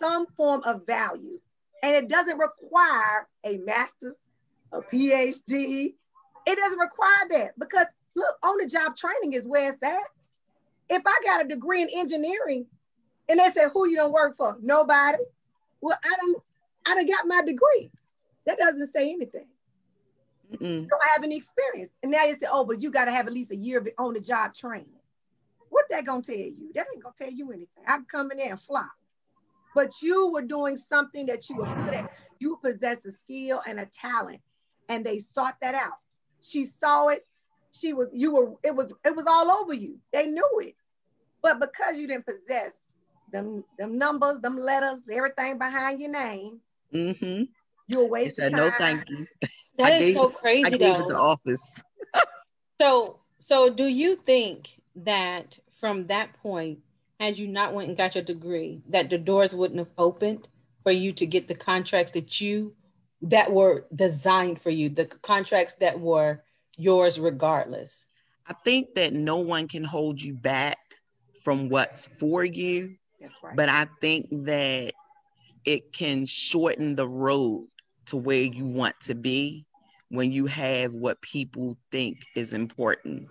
some 0.00 0.26
form 0.36 0.62
of 0.64 0.86
value. 0.86 1.38
And 1.82 1.94
it 1.94 2.08
doesn't 2.08 2.38
require 2.38 3.28
a 3.44 3.58
master's, 3.58 4.16
a 4.72 4.80
PhD. 4.80 5.94
It 6.46 6.58
doesn't 6.58 6.78
require 6.78 7.28
that 7.30 7.58
because 7.58 7.86
look, 8.14 8.36
on 8.42 8.56
the 8.58 8.66
job 8.66 8.96
training 8.96 9.34
is 9.34 9.46
where 9.46 9.72
it's 9.72 9.82
at. 9.82 10.08
If 10.88 11.02
I 11.06 11.20
got 11.24 11.44
a 11.44 11.48
degree 11.48 11.82
in 11.82 11.88
engineering 11.94 12.66
and 13.28 13.40
they 13.40 13.50
said, 13.50 13.70
who 13.72 13.88
you 13.88 13.96
don't 13.96 14.12
work 14.12 14.36
for? 14.36 14.58
Nobody. 14.62 15.18
Well, 15.80 15.96
I 16.02 16.16
don't, 16.20 16.42
I 16.86 16.94
don't 16.94 17.08
got 17.08 17.26
my 17.26 17.42
degree. 17.42 17.90
That 18.46 18.58
doesn't 18.58 18.92
say 18.92 19.10
anything. 19.12 19.46
Mm-mm. 20.52 20.88
don't 20.88 21.08
have 21.14 21.24
any 21.24 21.36
experience. 21.36 21.92
And 22.02 22.12
now 22.12 22.24
you 22.24 22.34
say, 22.34 22.46
oh, 22.50 22.64
but 22.64 22.82
you 22.82 22.90
got 22.90 23.06
to 23.06 23.10
have 23.10 23.26
at 23.26 23.32
least 23.32 23.50
a 23.50 23.56
year 23.56 23.78
of 23.78 23.88
on 23.98 24.14
the 24.14 24.20
job 24.20 24.54
training. 24.54 24.88
What 25.70 25.86
that 25.90 26.04
gonna 26.04 26.22
tell 26.22 26.36
you? 26.36 26.70
That 26.74 26.86
ain't 26.94 27.02
gonna 27.02 27.14
tell 27.18 27.30
you 27.30 27.50
anything. 27.50 27.84
I 27.86 27.96
can 27.96 28.06
come 28.10 28.30
in 28.30 28.38
there 28.38 28.50
and 28.50 28.60
flop. 28.60 28.90
But 29.74 29.92
you 30.00 30.30
were 30.32 30.42
doing 30.42 30.76
something 30.76 31.26
that 31.26 31.48
you 31.50 31.56
were 31.56 31.64
good 31.64 31.94
at. 31.94 32.10
You 32.38 32.58
possess 32.62 32.98
a 33.04 33.12
skill 33.12 33.60
and 33.66 33.80
a 33.80 33.86
talent, 33.86 34.40
and 34.88 35.04
they 35.04 35.18
sought 35.18 35.56
that 35.62 35.74
out. 35.74 35.98
She 36.42 36.66
saw 36.66 37.08
it. 37.08 37.26
She 37.72 37.92
was, 37.92 38.08
you 38.12 38.32
were, 38.32 38.52
it 38.62 38.74
was, 38.74 38.92
it 39.04 39.16
was 39.16 39.26
all 39.26 39.50
over 39.50 39.74
you. 39.74 39.98
They 40.12 40.26
knew 40.26 40.48
it. 40.60 40.76
But 41.42 41.58
because 41.58 41.98
you 41.98 42.06
didn't 42.06 42.26
possess 42.26 42.72
them, 43.32 43.64
them 43.76 43.98
numbers, 43.98 44.40
them 44.40 44.56
letters, 44.56 45.00
everything 45.10 45.58
behind 45.58 46.00
your 46.00 46.12
name, 46.12 46.60
mm-hmm. 46.92 47.44
You 47.88 47.98
were 47.98 48.08
wasting 48.08 48.44
said, 48.44 48.52
No, 48.52 48.70
thank 48.78 49.08
you. 49.08 49.26
That 49.78 49.92
I 49.92 49.96
is 49.96 50.00
gave, 50.00 50.14
so 50.14 50.28
crazy. 50.28 50.64
I 50.66 50.70
gave 50.70 50.80
though. 50.96 51.00
it 51.00 51.08
the 51.08 51.16
office. 51.16 51.82
so, 52.80 53.18
so 53.38 53.68
do 53.70 53.86
you 53.86 54.16
think 54.16 54.70
that 54.96 55.58
from 55.74 56.06
that 56.06 56.32
point, 56.42 56.78
had 57.20 57.38
you 57.38 57.48
not 57.48 57.74
went 57.74 57.88
and 57.88 57.96
got 57.96 58.14
your 58.14 58.24
degree, 58.24 58.82
that 58.88 59.10
the 59.10 59.18
doors 59.18 59.54
wouldn't 59.54 59.78
have 59.78 59.90
opened 59.98 60.48
for 60.82 60.92
you 60.92 61.12
to 61.12 61.26
get 61.26 61.48
the 61.48 61.54
contracts 61.54 62.12
that 62.12 62.40
you 62.40 62.74
that 63.22 63.50
were 63.50 63.86
designed 63.94 64.60
for 64.60 64.70
you, 64.70 64.88
the 64.88 65.06
contracts 65.06 65.74
that 65.80 65.98
were 65.98 66.42
yours 66.76 67.18
regardless? 67.18 68.04
I 68.46 68.52
think 68.64 68.94
that 68.94 69.12
no 69.12 69.38
one 69.38 69.68
can 69.68 69.84
hold 69.84 70.22
you 70.22 70.34
back 70.34 70.78
from 71.42 71.68
what's 71.68 72.06
for 72.06 72.44
you. 72.44 72.96
Right. 73.42 73.56
But 73.56 73.68
I 73.70 73.86
think 74.00 74.28
that 74.44 74.92
it 75.64 75.92
can 75.92 76.26
shorten 76.26 76.94
the 76.94 77.08
road 77.08 77.68
to 78.06 78.16
where 78.16 78.42
you 78.42 78.66
want 78.66 78.98
to 79.02 79.14
be 79.14 79.64
when 80.08 80.32
you 80.32 80.46
have 80.46 80.92
what 80.92 81.20
people 81.20 81.76
think 81.90 82.18
is 82.36 82.52
important. 82.52 83.26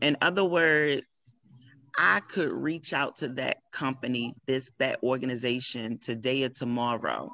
In 0.00 0.16
other 0.22 0.44
words, 0.44 1.02
I 1.98 2.20
could 2.20 2.50
reach 2.50 2.92
out 2.92 3.16
to 3.16 3.28
that 3.28 3.58
company, 3.70 4.34
this, 4.46 4.72
that 4.78 5.02
organization 5.02 5.98
today 5.98 6.44
or 6.44 6.48
tomorrow 6.48 7.30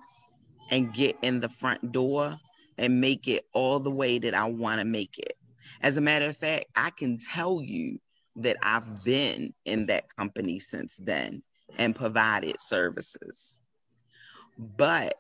and 0.70 0.92
get 0.92 1.16
in 1.22 1.40
the 1.40 1.48
front 1.48 1.92
door 1.92 2.37
and 2.77 3.01
make 3.01 3.29
it 3.29 3.44
all 3.53 3.79
the 3.79 3.90
way 3.90 4.18
that 4.18 4.35
I 4.35 4.44
want 4.51 4.81
to 4.81 4.85
make 4.85 5.18
it. 5.18 5.35
As 5.83 5.96
a 5.96 6.01
matter 6.01 6.27
of 6.27 6.37
fact, 6.37 6.66
I 6.74 6.90
can 6.90 7.18
tell 7.18 7.62
you 7.62 7.98
that 8.37 8.57
I've 8.62 9.05
been 9.05 9.53
in 9.64 9.87
that 9.87 10.14
company 10.16 10.59
since 10.59 10.96
then 10.96 11.42
and 11.79 11.94
provided 11.94 12.61
services. 12.61 13.61
But 14.59 15.16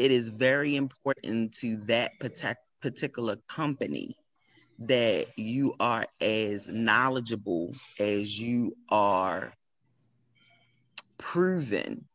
it 0.00 0.10
is 0.10 0.30
very 0.30 0.76
important 0.76 1.52
to 1.52 1.76
that 1.84 2.12
particular 2.80 3.36
company 3.48 4.16
that 4.78 5.26
you 5.36 5.74
are 5.78 6.06
as 6.22 6.68
knowledgeable 6.68 7.74
as 7.98 8.40
you 8.40 8.74
are 8.88 9.52
proven. 11.18 12.06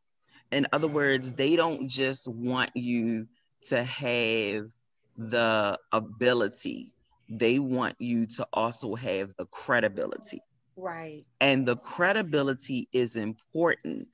In 0.51 0.65
other 0.73 0.87
words, 0.87 1.33
they 1.33 1.55
don't 1.55 1.87
just 1.87 2.27
want 2.27 2.71
you 2.75 3.27
to 3.67 3.83
have 3.83 4.65
the 5.17 5.77
ability, 5.91 6.91
they 7.29 7.59
want 7.59 7.95
you 7.99 8.25
to 8.25 8.47
also 8.51 8.95
have 8.95 9.31
the 9.37 9.45
credibility. 9.45 10.41
Right. 10.75 11.23
And 11.39 11.67
the 11.67 11.77
credibility 11.77 12.89
is 12.91 13.15
important, 13.15 14.07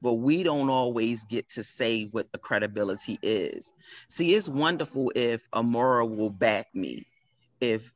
but 0.00 0.14
we 0.14 0.42
don't 0.42 0.70
always 0.70 1.24
get 1.24 1.48
to 1.50 1.62
say 1.62 2.04
what 2.06 2.30
the 2.32 2.38
credibility 2.38 3.18
is. 3.22 3.72
See, 4.08 4.34
it's 4.34 4.48
wonderful 4.48 5.12
if 5.14 5.50
Amora 5.52 6.08
will 6.08 6.30
back 6.30 6.66
me 6.74 7.06
if 7.62 7.94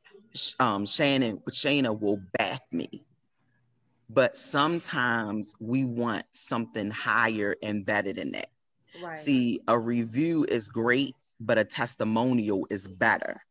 um, 0.59 0.85
Shannon, 0.85 1.39
Shana 1.49 1.99
will 1.99 2.21
back 2.37 2.61
me. 2.71 3.03
But 4.09 4.37
sometimes 4.37 5.53
we 5.59 5.83
want 5.83 6.25
something 6.31 6.89
higher 6.89 7.55
and 7.61 7.85
better 7.85 8.13
than 8.13 8.31
that. 8.31 8.47
Right. 9.03 9.17
See, 9.17 9.59
a 9.67 9.77
review 9.77 10.45
is 10.45 10.69
great, 10.69 11.13
but 11.41 11.57
a 11.57 11.65
testimonial 11.65 12.65
is 12.69 12.87
better. 12.87 13.41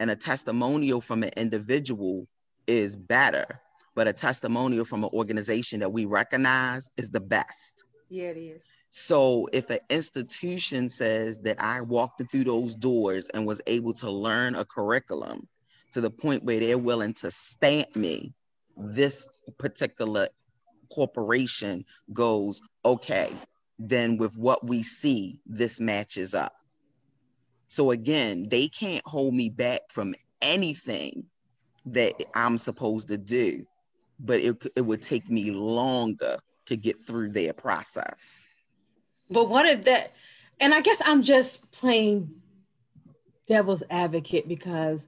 And 0.00 0.10
a 0.10 0.16
testimonial 0.16 1.00
from 1.00 1.22
an 1.22 1.30
individual 1.36 2.26
is 2.66 2.96
better, 2.96 3.60
but 3.94 4.08
a 4.08 4.12
testimonial 4.12 4.84
from 4.84 5.04
an 5.04 5.10
organization 5.12 5.80
that 5.80 5.92
we 5.92 6.04
recognize 6.04 6.90
is 6.96 7.10
the 7.10 7.20
best. 7.20 7.84
Yeah, 8.08 8.28
it 8.28 8.38
is. 8.38 8.64
So 8.90 9.48
if 9.52 9.70
an 9.70 9.78
institution 9.88 10.88
says 10.88 11.40
that 11.40 11.60
I 11.60 11.80
walked 11.80 12.22
through 12.30 12.44
those 12.44 12.74
doors 12.74 13.30
and 13.32 13.46
was 13.46 13.62
able 13.66 13.94
to 13.94 14.10
learn 14.10 14.54
a 14.54 14.64
curriculum 14.64 15.48
to 15.92 16.00
the 16.00 16.10
point 16.10 16.44
where 16.44 16.60
they're 16.60 16.78
willing 16.78 17.14
to 17.14 17.30
stamp 17.30 17.96
me, 17.96 18.34
this 18.76 19.28
particular 19.58 20.28
corporation 20.90 21.84
goes, 22.12 22.60
okay, 22.84 23.32
then 23.78 24.16
with 24.16 24.36
what 24.36 24.66
we 24.66 24.82
see, 24.82 25.40
this 25.46 25.80
matches 25.80 26.34
up. 26.34 26.52
So 27.68 27.90
again, 27.90 28.46
they 28.50 28.68
can't 28.68 29.06
hold 29.06 29.34
me 29.34 29.48
back 29.48 29.80
from 29.90 30.14
anything 30.42 31.24
that 31.86 32.12
I'm 32.34 32.58
supposed 32.58 33.08
to 33.08 33.16
do, 33.16 33.66
but 34.18 34.40
it, 34.40 34.56
it 34.76 34.80
would 34.82 35.02
take 35.02 35.28
me 35.28 35.50
longer 35.50 36.38
to 36.66 36.76
get 36.76 36.98
through 36.98 37.30
their 37.30 37.52
process. 37.52 38.48
But 39.30 39.48
what 39.48 39.66
if 39.66 39.84
that, 39.84 40.12
and 40.60 40.74
I 40.74 40.80
guess 40.80 41.00
I'm 41.04 41.22
just 41.22 41.70
playing 41.72 42.30
devil's 43.48 43.82
advocate 43.90 44.48
because 44.48 45.06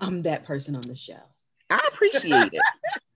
I'm 0.00 0.22
that 0.22 0.44
person 0.44 0.76
on 0.76 0.82
the 0.82 0.96
show. 0.96 1.20
I 1.70 1.80
appreciate 1.92 2.52
it. 2.52 2.62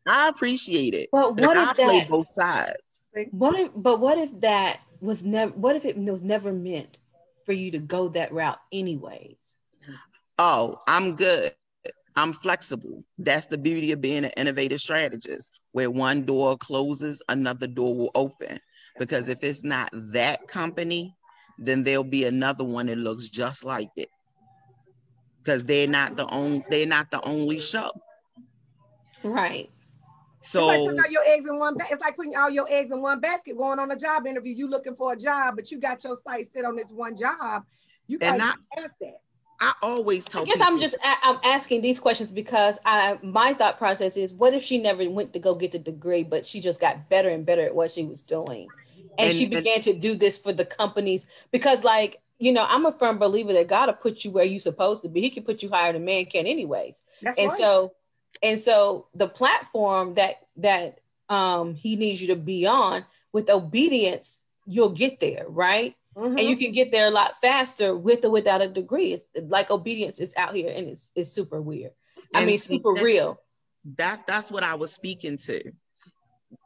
I 0.07 0.29
appreciate 0.29 0.95
it. 0.95 1.09
But 1.13 1.37
what 1.37 1.57
if 1.57 1.69
I 1.69 1.73
that, 1.75 1.77
play 1.77 2.07
both 2.09 2.31
sides? 2.31 3.11
What 3.31 3.59
if? 3.59 3.71
But 3.75 4.01
what 4.01 4.19
if 4.19 4.41
that 4.41 4.81
was 5.01 5.23
never? 5.25 5.53
What 5.53 5.77
if 5.77 5.85
it 5.85 5.97
was 5.97 6.23
never 6.23 6.53
meant 6.53 6.99
for 7.45 7.53
you 7.53 7.71
to 7.73 7.79
go 7.79 8.09
that 8.11 8.33
route, 8.33 8.59
anyways? 8.73 9.37
Oh, 10.39 10.81
I'm 10.87 11.17
good. 11.17 11.53
I'm 12.17 12.33
flexible. 12.33 13.05
That's 13.19 13.47
the 13.47 13.59
beauty 13.59 13.93
of 13.93 14.01
being 14.01 14.25
an 14.25 14.33
innovative 14.37 14.81
strategist. 14.81 15.61
Where 15.73 15.91
one 15.91 16.25
door 16.25 16.57
closes, 16.57 17.23
another 17.29 17.67
door 17.67 17.95
will 17.95 18.11
open. 18.15 18.59
Because 18.99 19.29
if 19.29 19.45
it's 19.45 19.63
not 19.63 19.91
that 20.13 20.49
company, 20.49 21.15
then 21.59 21.83
there'll 21.83 22.05
be 22.05 22.25
another 22.25 22.65
one 22.65 22.87
that 22.87 22.97
looks 22.97 23.29
just 23.29 23.65
like 23.65 23.91
it. 23.97 24.09
Because 25.43 25.65
they're 25.65 25.87
not 25.87 26.17
the 26.17 26.27
only 26.29 26.65
they're 26.71 26.87
not 26.87 27.11
the 27.11 27.23
only 27.23 27.59
show. 27.59 27.91
Right. 29.23 29.71
So 30.39 30.61
it's 30.61 30.69
like 30.69 30.81
putting 30.81 31.01
all 31.01 31.11
your 31.11 31.35
eggs 31.35 31.49
in 31.49 31.59
one. 31.59 31.77
Ba- 31.77 31.87
it's 31.91 32.01
like 32.01 32.17
putting 32.17 32.37
all 32.37 32.51
your 32.51 32.67
eggs 32.71 32.93
in 32.93 33.03
one 33.03 33.21
basket. 33.21 33.57
Going 33.57 33.79
on 33.79 33.91
a 33.91 33.97
job 33.97 34.27
interview, 34.27 34.55
you 34.55 34.69
looking 34.69 34.97
for 34.97 35.13
a 35.13 35.17
job, 35.17 35.57
but 35.57 35.71
you 35.71 35.79
got 35.79 36.03
your 36.03 36.17
sight 36.27 36.49
set 36.55 36.65
on 36.65 36.77
this 36.77 36.91
one 36.91 37.17
job. 37.17 37.65
You 38.07 38.19
got 38.19 38.37
to 38.39 38.83
ask 38.83 38.95
that. 39.01 39.19
I 39.61 39.73
always 39.83 40.25
tell. 40.25 40.43
I 40.43 40.45
guess 40.45 40.59
people, 40.59 40.75
I'm 40.75 40.81
just 40.81 40.97
I'm 41.03 41.39
asking 41.45 41.81
these 41.81 41.99
questions 41.99 42.33
because 42.33 42.79
I 42.85 43.19
my 43.23 43.55
thought 43.55 43.79
process 43.79 44.17
is 44.17 44.33
what 44.35 44.55
if 44.55 44.63
she 44.63 44.79
never 44.79 45.09
went 45.09 45.33
to 45.33 45.39
go 45.39 45.55
get 45.55 45.73
the 45.73 45.79
degree, 45.79 46.23
but 46.23 46.47
she 46.47 46.61
just 46.61 46.81
got 46.81 47.09
better 47.09 47.29
and 47.31 47.47
better 47.47 47.63
at 47.63 47.75
what 47.75 47.91
she 47.91 48.05
was 48.05 48.23
doing, 48.23 48.69
and, 49.19 49.29
and 49.29 49.35
she 49.35 49.47
began 49.47 49.77
and, 49.77 49.85
to 49.85 49.93
do 49.95 50.15
this 50.15 50.37
for 50.39 50.53
the 50.53 50.65
companies 50.65 51.27
because 51.53 51.85
like 51.85 52.21
you 52.39 52.53
know 52.53 52.67
I'm 52.69 52.87
a 52.87 52.93
firm 52.93 53.19
believer 53.19 53.53
that 53.55 53.69
God 53.69 53.87
will 53.87 53.95
put 53.95 54.25
you 54.25 54.31
where 54.31 54.45
you're 54.45 54.61
supposed 54.61 55.03
to 55.03 55.09
be. 55.09 55.21
He 55.21 55.31
can 55.31 55.43
put 55.43 55.63
you 55.63 55.71
higher 55.71 55.93
than 55.93 56.05
man 56.05 56.27
can, 56.27 56.47
anyways. 56.47 57.03
That's 57.23 57.39
and 57.39 57.49
right. 57.49 57.59
so 57.59 57.93
and 58.43 58.61
so 58.61 59.07
the 59.15 59.29
platform 59.29 60.15
that 60.15 60.47
that 60.57 61.01
um 61.29 61.75
he 61.75 61.97
needs 61.97 62.21
you 62.21 62.29
to 62.29 62.37
be 62.37 62.67
on 62.67 63.05
with 63.33 63.51
obedience, 63.51 64.39
you'll 64.67 64.91
get 64.91 65.21
there, 65.21 65.45
right? 65.49 65.97
Mm-hmm. 66.17 66.39
And 66.39 66.49
you 66.49 66.57
can 66.57 66.73
get 66.73 66.93
there 66.93 67.07
a 67.07 67.11
lot 67.11 67.35
faster 67.43 67.95
with 67.95 68.25
or 68.25 68.31
without 68.31 68.63
a 68.63 68.69
degree. 68.69 69.13
It's 69.13 69.25
like 69.51 69.71
obedience 69.71 70.19
is 70.19 70.33
out 70.37 70.55
here 70.55 70.73
and 70.75 70.89
it's 70.89 71.11
it's 71.15 71.31
super 71.31 71.61
weird. 71.61 71.93
I 72.35 72.41
and 72.41 72.47
mean, 72.47 72.59
super 72.59 72.93
real. 72.93 73.39
That's 73.85 74.23
that's 74.23 74.51
what 74.51 74.63
I 74.63 74.75
was 74.75 74.93
speaking 74.93 75.37
to. 75.39 75.61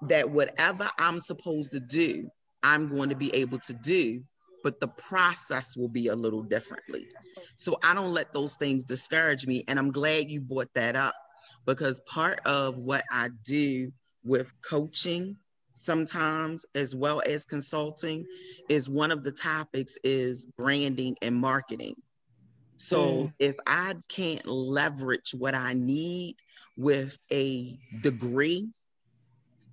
That 0.02 0.30
whatever 0.30 0.88
I'm 0.98 1.18
supposed 1.18 1.72
to 1.72 1.80
do, 1.80 2.30
I'm 2.62 2.86
going 2.86 3.08
to 3.08 3.16
be 3.16 3.34
able 3.34 3.58
to 3.60 3.74
do, 3.74 4.22
but 4.62 4.78
the 4.78 4.88
process 4.88 5.76
will 5.76 5.88
be 5.88 6.08
a 6.08 6.14
little 6.14 6.42
differently. 6.42 7.08
So 7.56 7.76
I 7.82 7.92
don't 7.94 8.12
let 8.12 8.32
those 8.32 8.54
things 8.54 8.84
discourage 8.84 9.46
me. 9.46 9.64
And 9.66 9.78
I'm 9.78 9.90
glad 9.90 10.30
you 10.30 10.40
brought 10.40 10.72
that 10.74 10.94
up 10.94 11.14
because 11.66 12.00
part 12.00 12.40
of 12.46 12.78
what 12.78 13.04
I 13.10 13.30
do 13.44 13.92
with 14.22 14.52
coaching 14.62 15.36
sometimes 15.80 16.66
as 16.74 16.94
well 16.94 17.22
as 17.26 17.46
consulting 17.46 18.26
is 18.68 18.88
one 18.88 19.10
of 19.10 19.24
the 19.24 19.32
topics 19.32 19.96
is 20.04 20.44
branding 20.44 21.16
and 21.22 21.34
marketing. 21.34 21.94
So 22.76 22.98
mm. 22.98 23.32
if 23.38 23.56
I 23.66 23.94
can't 24.08 24.44
leverage 24.46 25.34
what 25.36 25.54
I 25.54 25.72
need 25.72 26.36
with 26.76 27.16
a 27.32 27.78
degree, 28.02 28.68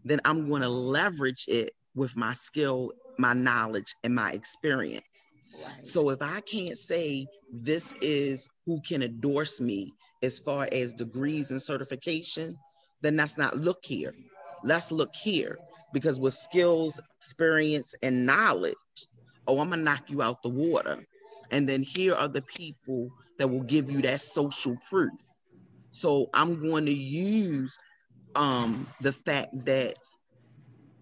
then 0.06 0.22
I'm 0.24 0.48
going 0.48 0.62
to 0.62 0.70
leverage 0.70 1.46
it 1.50 1.72
with 1.94 2.16
my 2.16 2.32
skill, 2.32 2.94
my 3.18 3.34
knowledge, 3.34 3.94
and 4.06 4.16
my 4.16 4.32
experience. 4.32 5.28
Right. 5.62 5.86
So 5.86 6.10
if 6.10 6.22
I 6.22 6.40
can't 6.42 6.78
say 6.78 7.28
this 7.52 7.96
is 8.02 8.48
who 8.66 8.80
can 8.88 9.04
endorse 9.04 9.60
me 9.60 9.92
as 10.24 10.40
far 10.40 10.70
as 10.72 10.94
degrees 10.94 11.52
and 11.52 11.62
certification, 11.62 12.56
then 13.02 13.18
that's 13.18 13.38
not 13.38 13.58
look 13.58 13.80
here. 13.84 14.14
Let's 14.64 14.92
look 14.92 15.14
here 15.14 15.58
because 15.94 16.20
with 16.20 16.34
skills, 16.34 17.00
experience, 17.20 17.96
and 18.04 18.26
knowledge, 18.26 18.76
oh, 19.48 19.60
I'm 19.60 19.70
gonna 19.70 19.82
knock 19.82 20.10
you 20.10 20.22
out 20.22 20.42
the 20.44 20.50
water. 20.50 21.04
And 21.52 21.68
then 21.68 21.82
here 21.82 22.14
are 22.14 22.28
the 22.28 22.42
people 22.42 23.10
that 23.38 23.48
will 23.48 23.64
give 23.64 23.90
you 23.90 24.02
that 24.02 24.20
social 24.22 24.78
proof. 24.90 25.14
So 25.92 26.30
I'm 26.34 26.60
going 26.60 26.86
to 26.86 26.94
use 26.94 27.78
um, 28.36 28.88
the 29.02 29.12
fact 29.12 29.50
that 29.66 29.96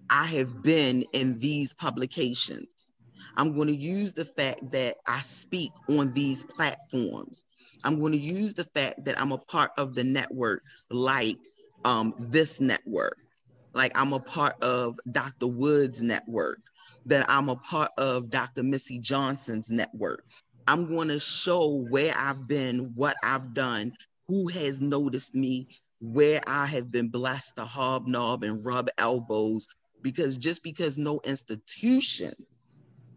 I 0.10 0.26
have 0.26 0.64
been 0.64 1.04
in 1.14 1.38
these 1.40 1.74
publications. 1.74 2.92
I'm 3.38 3.56
going 3.56 3.68
to 3.68 3.76
use 3.76 4.14
the 4.14 4.24
fact 4.26 4.72
that 4.72 4.98
I 5.08 5.20
speak 5.22 5.72
on 5.90 6.14
these 6.14 6.44
platforms. 6.46 7.46
I'm 7.84 8.00
going 8.00 8.14
to 8.14 8.18
use 8.18 8.54
the 8.54 8.64
fact 8.64 9.04
that 9.06 9.20
I'm 9.20 9.32
a 9.32 9.38
part 9.38 9.72
of 9.78 9.96
the 9.96 10.04
network 10.04 10.64
like 10.90 11.38
um, 11.84 12.14
this 12.18 12.62
network. 12.62 13.18
Like 13.76 13.92
I'm 13.94 14.14
a 14.14 14.20
part 14.20 14.56
of 14.64 14.98
Dr. 15.12 15.48
Wood's 15.48 16.02
network, 16.02 16.62
that 17.06 17.26
I'm 17.30 17.50
a 17.50 17.58
part 17.58 17.92
of 17.98 18.32
Dr. 18.32 18.64
Missy 18.64 19.00
Johnson's 19.00 19.70
network. 19.70 20.26
I'm 20.68 20.88
going 20.88 21.10
to 21.10 21.20
show 21.20 21.86
where 21.90 22.14
I've 22.18 22.48
been, 22.48 22.94
what 22.96 23.18
I've 23.24 23.54
done, 23.54 23.92
who 24.28 24.48
has 24.48 24.82
noticed 24.82 25.36
me, 25.36 25.68
where 26.00 26.42
I 26.48 26.66
have 26.68 26.90
been 26.90 27.10
blessed 27.10 27.58
to 27.58 27.66
hobnob 27.66 28.44
and 28.44 28.66
rub 28.66 28.88
elbows. 28.98 29.68
Because 30.02 30.38
just 30.38 30.64
because 30.64 30.98
no 30.98 31.20
institution 31.24 32.34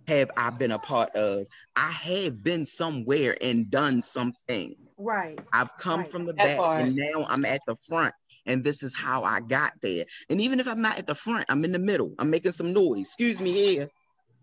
have 0.09 0.31
I 0.37 0.51
been 0.51 0.73
a 0.73 0.79
part 0.79 1.15
of, 1.15 1.47
I 1.77 1.91
have 1.91 2.43
been 2.43 2.67
somewhere 2.67 3.37
and 3.41 3.71
done 3.71 4.03
something. 4.03 4.75
Right. 4.97 5.39
I've 5.53 5.77
come 5.77 6.01
right. 6.01 6.09
from 6.09 6.27
the 6.27 6.33
back 6.33 6.59
and 6.59 6.97
now 6.97 7.27
I'm 7.29 7.45
at 7.45 7.61
the 7.67 7.77
front 7.77 8.15
and 8.47 8.65
this 8.65 8.83
is 8.83 8.95
how 8.95 9.25
I 9.25 9.41
got 9.41 9.73
there. 9.83 10.05
And 10.31 10.41
even 10.41 10.61
if 10.61 10.69
I'm 10.69 10.83
not 10.83 10.99
at 10.99 11.07
the 11.07 11.15
front, 11.15 11.47
I'm 11.49 11.65
in 11.65 11.73
the 11.73 11.79
middle. 11.79 12.15
I'm 12.19 12.31
making 12.31 12.53
some 12.53 12.73
noise. 12.73 13.07
Excuse 13.07 13.41
me 13.41 13.53
here. 13.53 13.89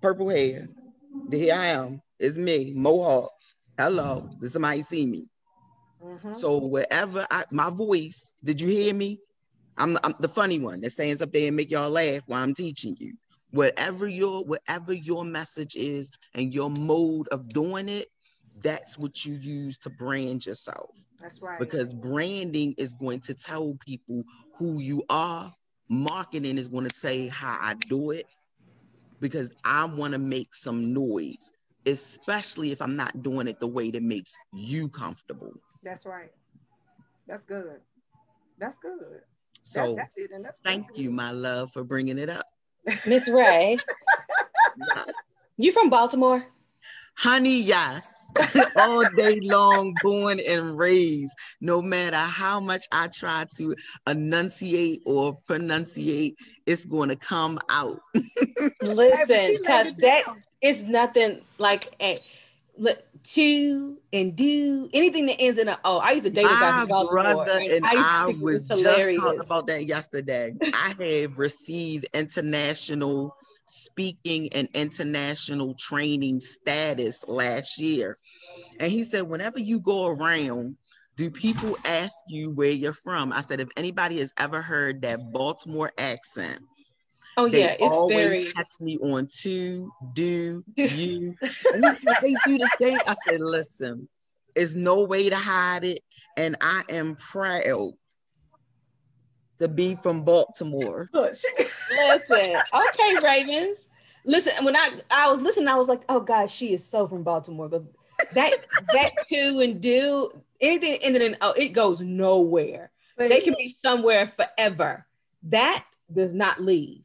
Purple 0.02 0.30
hair. 0.30 0.68
Here 1.32 1.56
I 1.56 1.68
am. 1.68 2.02
It's 2.20 2.38
me, 2.38 2.74
Mohawk. 2.76 3.32
Hello. 3.78 4.30
Did 4.40 4.52
somebody 4.52 4.82
see 4.82 5.06
me? 5.06 5.28
Mm-hmm. 6.02 6.34
So 6.34 6.66
wherever 6.66 7.26
I 7.32 7.46
my 7.52 7.70
voice, 7.70 8.34
did 8.44 8.62
you 8.62 8.70
hear 8.70 8.94
me? 8.94 9.20
I'm, 9.78 9.98
I'm 10.04 10.14
the 10.20 10.28
funny 10.28 10.60
one 10.60 10.82
that 10.82 10.92
stands 10.92 11.22
up 11.22 11.32
there 11.34 11.48
and 11.48 11.56
make 11.56 11.72
y'all 11.72 11.90
laugh 11.90 12.22
while 12.28 12.42
I'm 12.42 12.54
teaching 12.54 12.96
you. 13.00 13.14
Whatever 13.52 14.08
your 14.08 14.44
whatever 14.44 14.94
your 14.94 15.26
message 15.26 15.76
is 15.76 16.12
and 16.34 16.54
your 16.54 16.70
mode 16.70 17.28
of 17.30 17.50
doing 17.50 17.90
it, 17.90 18.08
that's 18.62 18.98
what 18.98 19.26
you 19.26 19.36
use 19.36 19.78
to 19.80 19.90
brand 19.90 20.46
yourself. 20.46 20.90
That's 21.22 21.42
right. 21.42 21.60
Because 21.60 21.94
branding 21.94 22.76
is 22.78 22.94
going 22.94 23.20
to 23.22 23.34
tell 23.34 23.78
people 23.86 24.24
who 24.58 24.80
you 24.80 25.04
are. 25.10 25.54
Marketing 25.88 26.58
is 26.58 26.68
going 26.68 26.88
to 26.88 26.96
say 26.96 27.28
how 27.28 27.58
I 27.62 27.76
do 27.90 28.12
it 28.12 28.26
because 29.22 29.54
I 29.64 29.86
want 29.86 30.14
to 30.14 30.20
make 30.20 30.54
some 30.54 30.94
noise, 30.94 31.52
especially 31.86 32.72
if 32.72 32.82
I'm 32.82 32.96
not 32.96 33.22
doing 33.22 33.48
it 33.48 33.60
the 33.60 33.68
way 33.68 33.92
that 33.92 34.04
makes 34.04 34.36
you 34.54 34.90
comfortable. 34.90 35.54
That's 35.84 36.06
right. 36.06 36.32
That's 37.28 37.46
good. 37.46 37.80
That's 38.58 38.78
good. 38.80 39.22
So 39.64 39.96
that's, 39.96 40.10
that's 40.16 40.44
that's 40.44 40.60
thank 40.62 40.86
you, 40.96 41.12
my 41.12 41.32
love, 41.32 41.72
for 41.72 41.84
bringing 41.84 42.18
it 42.18 42.30
up. 42.30 42.46
Miss 43.06 43.28
Ray. 43.28 43.78
yes. 44.78 45.16
You 45.58 45.72
from 45.72 45.90
Baltimore? 45.90 46.46
Honey, 47.18 47.62
yes. 47.62 48.32
All 48.78 49.04
day 49.16 49.40
long, 49.42 49.96
born 50.02 50.40
and 50.48 50.78
raised. 50.78 51.36
No 51.62 51.82
matter 51.82 52.18
how 52.18 52.60
much 52.60 52.86
I 52.92 53.08
try 53.08 53.46
to 53.58 53.76
enunciate 54.08 55.02
or 55.06 55.38
pronunciate, 55.50 56.36
it's 56.66 56.86
going 56.86 57.10
to 57.10 57.16
come 57.16 57.60
out. 57.70 58.02
Listen, 58.82 59.58
because 59.62 59.94
that 59.96 60.24
is 60.62 60.84
nothing 60.84 61.42
like 61.58 61.96
a 62.02 62.18
look 62.78 63.02
to 63.24 63.98
and 64.14 64.36
do 64.36 64.90
anything 64.94 65.26
that 65.26 65.40
ends 65.40 65.58
in 65.58 65.68
a 65.68 65.80
oh. 65.86 65.98
I 65.98 66.12
used 66.12 66.26
to 66.26 66.30
date 66.30 66.46
a 66.46 66.50
guy 66.50 66.80
from 66.80 66.90
Baltimore, 66.90 67.24
brother 67.24 67.60
and, 67.60 67.72
and 67.72 67.86
I, 67.86 67.94
I 67.96 68.26
was, 68.26 68.68
was 68.68 68.68
just 68.68 68.84
talking 68.84 69.40
about 69.40 69.68
that 69.68 69.86
yesterday. 69.86 70.54
I 70.62 70.94
have 71.00 71.38
received 71.40 72.06
international 72.14 73.36
speaking 73.68 74.50
and 74.54 74.70
international 74.74 75.76
training 75.76 76.40
status 76.40 77.26
last 77.28 77.80
year. 77.80 78.18
And 78.80 78.92
he 78.92 79.04
said, 79.04 79.24
whenever 79.24 79.60
you 79.60 79.80
go 79.80 80.08
around, 80.08 80.78
do 81.16 81.32
people 81.32 81.78
ask 81.86 82.16
you 82.28 82.52
where 82.52 82.72
you're 82.72 82.94
from? 82.94 83.32
I 83.32 83.42
said, 83.42 83.60
if 83.60 83.70
anybody 83.78 84.20
has 84.20 84.34
ever 84.38 84.62
heard 84.62 85.02
that 85.04 85.32
Baltimore 85.32 85.92
accent, 85.98 86.62
Oh 87.38 87.50
they 87.50 87.60
yeah, 87.62 87.76
it's 87.80 87.92
always 87.92 88.24
very... 88.24 88.52
catch 88.54 88.72
me 88.80 88.98
on 88.98 89.28
to, 89.42 89.92
do, 90.14 90.64
you. 90.76 91.36
and 91.74 91.98
said, 91.98 92.16
they 92.22 92.34
do 92.46 92.58
the 92.58 92.70
same. 92.80 92.98
I 93.06 93.16
said, 93.28 93.42
listen, 93.42 94.08
there's 94.56 94.76
no 94.76 95.04
way 95.04 95.30
to 95.30 95.36
hide 95.36 95.84
it. 95.84 96.02
And 96.38 96.56
I 96.62 96.84
am 96.90 97.16
proud 97.16 97.94
to 99.58 99.68
be 99.68 99.96
from 99.96 100.24
Baltimore. 100.24 101.10
Listen, 101.14 102.56
okay, 102.74 103.16
Ravens. 103.24 103.88
Listen, 104.26 104.66
when 104.66 104.76
I 104.76 105.00
I 105.12 105.30
was 105.30 105.40
listening, 105.40 105.68
I 105.68 105.76
was 105.76 105.88
like, 105.88 106.02
oh 106.10 106.20
God, 106.20 106.50
she 106.50 106.74
is 106.74 106.84
so 106.84 107.08
from 107.08 107.24
Baltimore. 107.24 107.70
But 107.70 107.84
that 108.34 108.54
that 108.94 109.12
to 109.30 109.62
and 109.62 109.80
do 109.82 110.32
anything 110.60 111.00
and 111.06 111.16
then 111.16 111.38
oh, 111.42 111.52
it 111.52 111.70
goes 111.70 112.02
nowhere. 112.02 112.92
But 113.18 113.30
they 113.30 113.42
can 113.42 113.56
be 113.58 113.70
somewhere 113.70 114.32
forever. 114.36 115.06
That 115.44 115.86
does 116.12 116.34
not 116.34 116.62
leave. 116.62 117.05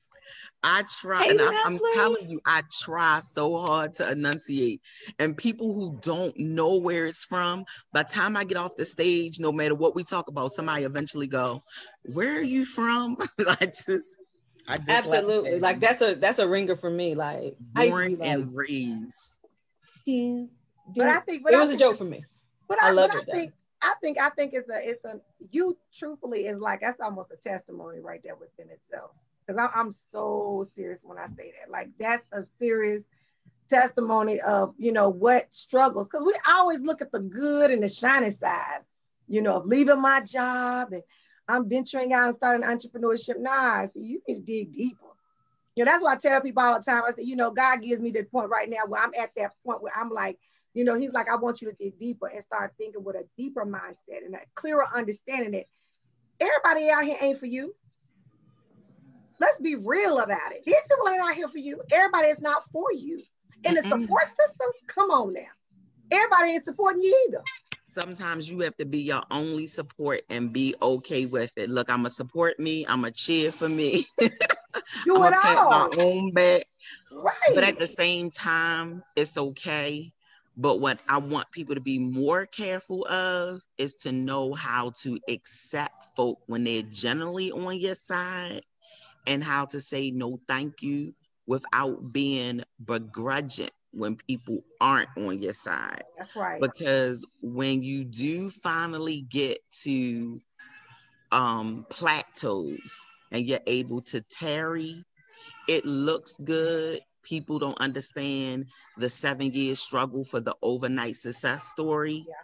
I 0.62 0.85
try, 1.01 1.23
hey, 1.23 1.31
and 1.31 1.40
I, 1.40 1.62
am 1.64 1.79
telling 1.94 2.29
you, 2.29 2.40
I 2.44 2.62
try 2.70 3.20
so 3.20 3.57
hard 3.57 3.94
to 3.94 4.11
enunciate. 4.11 4.83
And 5.18 5.37
people 5.37 5.73
who 5.73 5.99
don't 6.03 6.37
know 6.38 6.77
where 6.77 7.07
it's 7.07 7.25
from, 7.25 7.64
by 7.92 8.03
the 8.03 8.11
time 8.11 8.37
I 8.37 8.44
get 8.44 8.59
off 8.59 8.77
the 8.77 8.85
stage, 8.85 9.40
no 9.40 9.53
matter 9.53 9.75
what 9.75 9.94
we 9.94 10.05
talk 10.05 10.29
about, 10.29 10.51
somebody 10.51 10.85
eventually 10.85 11.27
go, 11.27 11.62
"Where 12.03 12.38
are 12.38 12.42
you 12.42 12.66
from?" 12.66 13.16
I 13.38 13.66
just, 13.66 14.18
I 14.68 14.77
just 14.77 14.90
absolutely 14.90 15.53
like, 15.53 15.62
like, 15.62 15.81
that's 15.81 16.03
a 16.03 16.14
that's 16.14 16.38
a 16.38 16.49
ringer 16.49 16.77
for 16.77 16.90
me. 16.90 17.14
Like 17.14 17.57
born 17.59 18.18
like, 18.18 18.29
and 18.29 18.55
raised. 18.55 19.40
But 20.94 21.09
I 21.09 21.20
think 21.20 21.44
but 21.44 21.55
it 21.55 21.59
was 21.59 21.70
a 21.70 21.79
joke 21.79 21.96
for 21.96 22.05
me. 22.05 22.25
But 22.68 22.83
I, 22.83 22.88
I 22.88 22.92
love 22.92 23.11
it. 23.14 23.29
I 23.29 23.33
think 23.33 23.53
I 23.83 23.94
think 24.03 24.20
I 24.20 24.29
think 24.29 24.53
it's 24.53 24.68
a 24.68 24.90
it's 24.90 25.05
a 25.07 25.20
you 25.51 25.79
truthfully 25.96 26.46
is 26.46 26.59
like 26.59 26.83
that's 26.83 27.01
almost 27.01 27.31
a 27.33 27.37
testimony 27.37 28.01
right 28.01 28.20
there 28.23 28.35
within 28.35 28.68
itself 28.70 29.12
because 29.50 29.70
I'm 29.74 29.92
so 29.92 30.66
serious 30.74 31.00
when 31.02 31.18
I 31.18 31.26
say 31.26 31.52
that. 31.58 31.70
Like 31.70 31.90
that's 31.98 32.24
a 32.32 32.44
serious 32.58 33.02
testimony 33.68 34.40
of 34.40 34.74
you 34.78 34.92
know 34.92 35.08
what 35.08 35.54
struggles 35.54 36.08
because 36.08 36.26
we 36.26 36.34
always 36.48 36.80
look 36.80 37.00
at 37.00 37.12
the 37.12 37.20
good 37.20 37.70
and 37.70 37.82
the 37.82 37.88
shiny 37.88 38.30
side, 38.30 38.80
you 39.28 39.42
know, 39.42 39.56
of 39.56 39.66
leaving 39.66 40.00
my 40.00 40.20
job 40.20 40.92
and 40.92 41.03
I'm 41.48 41.68
venturing 41.68 42.12
out 42.12 42.28
and 42.28 42.36
starting 42.36 42.66
entrepreneurship. 42.66 43.38
Nah, 43.38 43.86
see, 43.86 44.01
you 44.01 44.22
need 44.28 44.34
to 44.34 44.40
dig 44.40 44.72
deeper. 44.72 45.07
You 45.74 45.84
know, 45.84 45.90
that's 45.90 46.03
why 46.03 46.12
I 46.12 46.16
tell 46.16 46.40
people 46.40 46.62
all 46.62 46.78
the 46.78 46.84
time. 46.84 47.03
I 47.07 47.12
say, 47.12 47.22
you 47.22 47.36
know, 47.36 47.51
God 47.51 47.82
gives 47.82 48.01
me 48.01 48.11
the 48.11 48.24
point 48.24 48.51
right 48.51 48.68
now 48.68 48.86
where 48.86 49.03
I'm 49.03 49.12
at 49.18 49.30
that 49.36 49.53
point 49.64 49.82
where 49.82 49.92
I'm 49.96 50.11
like, 50.11 50.38
you 50.74 50.84
know, 50.84 50.94
He's 50.94 51.12
like, 51.12 51.28
I 51.28 51.36
want 51.36 51.61
you 51.61 51.70
to 51.70 51.76
dig 51.76 51.98
deeper 51.98 52.28
and 52.28 52.42
start 52.42 52.74
thinking 52.78 53.03
with 53.03 53.16
a 53.16 53.24
deeper 53.36 53.64
mindset 53.64 54.24
and 54.24 54.34
a 54.34 54.40
clearer 54.55 54.84
understanding 54.94 55.53
that 55.53 55.66
everybody 56.38 56.90
out 56.90 57.05
here 57.05 57.16
ain't 57.20 57.38
for 57.38 57.46
you 57.46 57.74
let's 59.41 59.59
be 59.59 59.74
real 59.74 60.20
about 60.20 60.53
it. 60.53 60.62
These 60.64 60.76
people 60.88 61.09
ain't 61.09 61.22
out 61.22 61.34
here 61.34 61.49
for 61.49 61.59
you. 61.59 61.80
Everybody 61.91 62.28
is 62.28 62.41
not 62.41 62.62
for 62.70 62.93
you. 62.93 63.22
In 63.64 63.74
the 63.74 63.82
support 63.82 64.28
system, 64.28 64.68
come 64.86 65.11
on 65.11 65.32
now. 65.32 65.41
Everybody 66.11 66.53
ain't 66.53 66.64
supporting 66.64 67.03
you 67.03 67.26
either. 67.28 67.43
Sometimes 67.84 68.51
you 68.51 68.61
have 68.61 68.76
to 68.76 68.84
be 68.84 69.01
your 69.01 69.22
only 69.30 69.66
support 69.66 70.22
and 70.30 70.53
be 70.53 70.74
okay 70.80 71.26
with 71.26 71.53
it. 71.57 71.68
Look, 71.70 71.91
I'm 71.91 71.99
gonna 71.99 72.11
support 72.11 72.61
me. 72.61 72.86
I'm 72.86 73.01
gonna 73.01 73.11
cheer 73.11 73.51
for 73.51 73.68
me. 73.68 74.07
Do 74.18 75.24
it 75.24 75.34
all. 75.45 75.70
My 75.70 75.91
own 75.99 76.32
back. 76.32 76.62
Right. 77.12 77.34
But 77.55 77.64
at 77.64 77.78
the 77.78 77.88
same 77.88 78.30
time, 78.30 79.03
it's 79.16 79.36
okay. 79.36 80.12
But 80.57 80.80
what 80.80 81.01
I 81.09 81.18
want 81.18 81.51
people 81.51 81.74
to 81.74 81.80
be 81.80 81.99
more 81.99 82.47
careful 82.47 83.07
of 83.09 83.62
is 83.78 83.95
to 83.95 84.12
know 84.12 84.53
how 84.55 84.93
to 85.03 85.18
accept 85.28 86.16
folk 86.16 86.38
when 86.47 86.64
they're 86.64 86.82
generally 86.82 87.51
on 87.51 87.78
your 87.78 87.95
side 87.95 88.62
and 89.27 89.43
how 89.43 89.64
to 89.66 89.81
say 89.81 90.11
no 90.11 90.39
thank 90.49 90.83
you 90.83 91.14
without 91.47 92.12
being 92.12 92.62
begrudging 92.85 93.71
when 93.93 94.16
people 94.16 94.62
aren't 94.81 95.09
on 95.16 95.39
your 95.39 95.53
side. 95.53 96.05
That's 96.16 96.37
right. 96.37 96.61
Because 96.61 97.27
when 97.43 97.83
you 97.83 98.05
do 98.05 98.51
finally 98.51 99.23
get 99.23 99.59
to 99.83 100.41
um 101.33 101.87
plateaus 101.91 103.07
and 103.33 103.47
you're 103.47 103.61
able 103.66 104.01
to 104.03 104.21
tarry, 104.21 105.05
it 105.68 105.85
looks 105.85 106.39
good. 106.39 107.01
People 107.23 107.59
don't 107.59 107.79
understand 107.81 108.66
the 108.97 109.09
seven 109.09 109.53
year 109.53 109.75
struggle 109.75 110.25
for 110.25 110.41
the 110.41 110.55
overnight 110.62 111.16
success 111.16 111.68
story. 111.68 112.25
Yeah. 112.27 112.35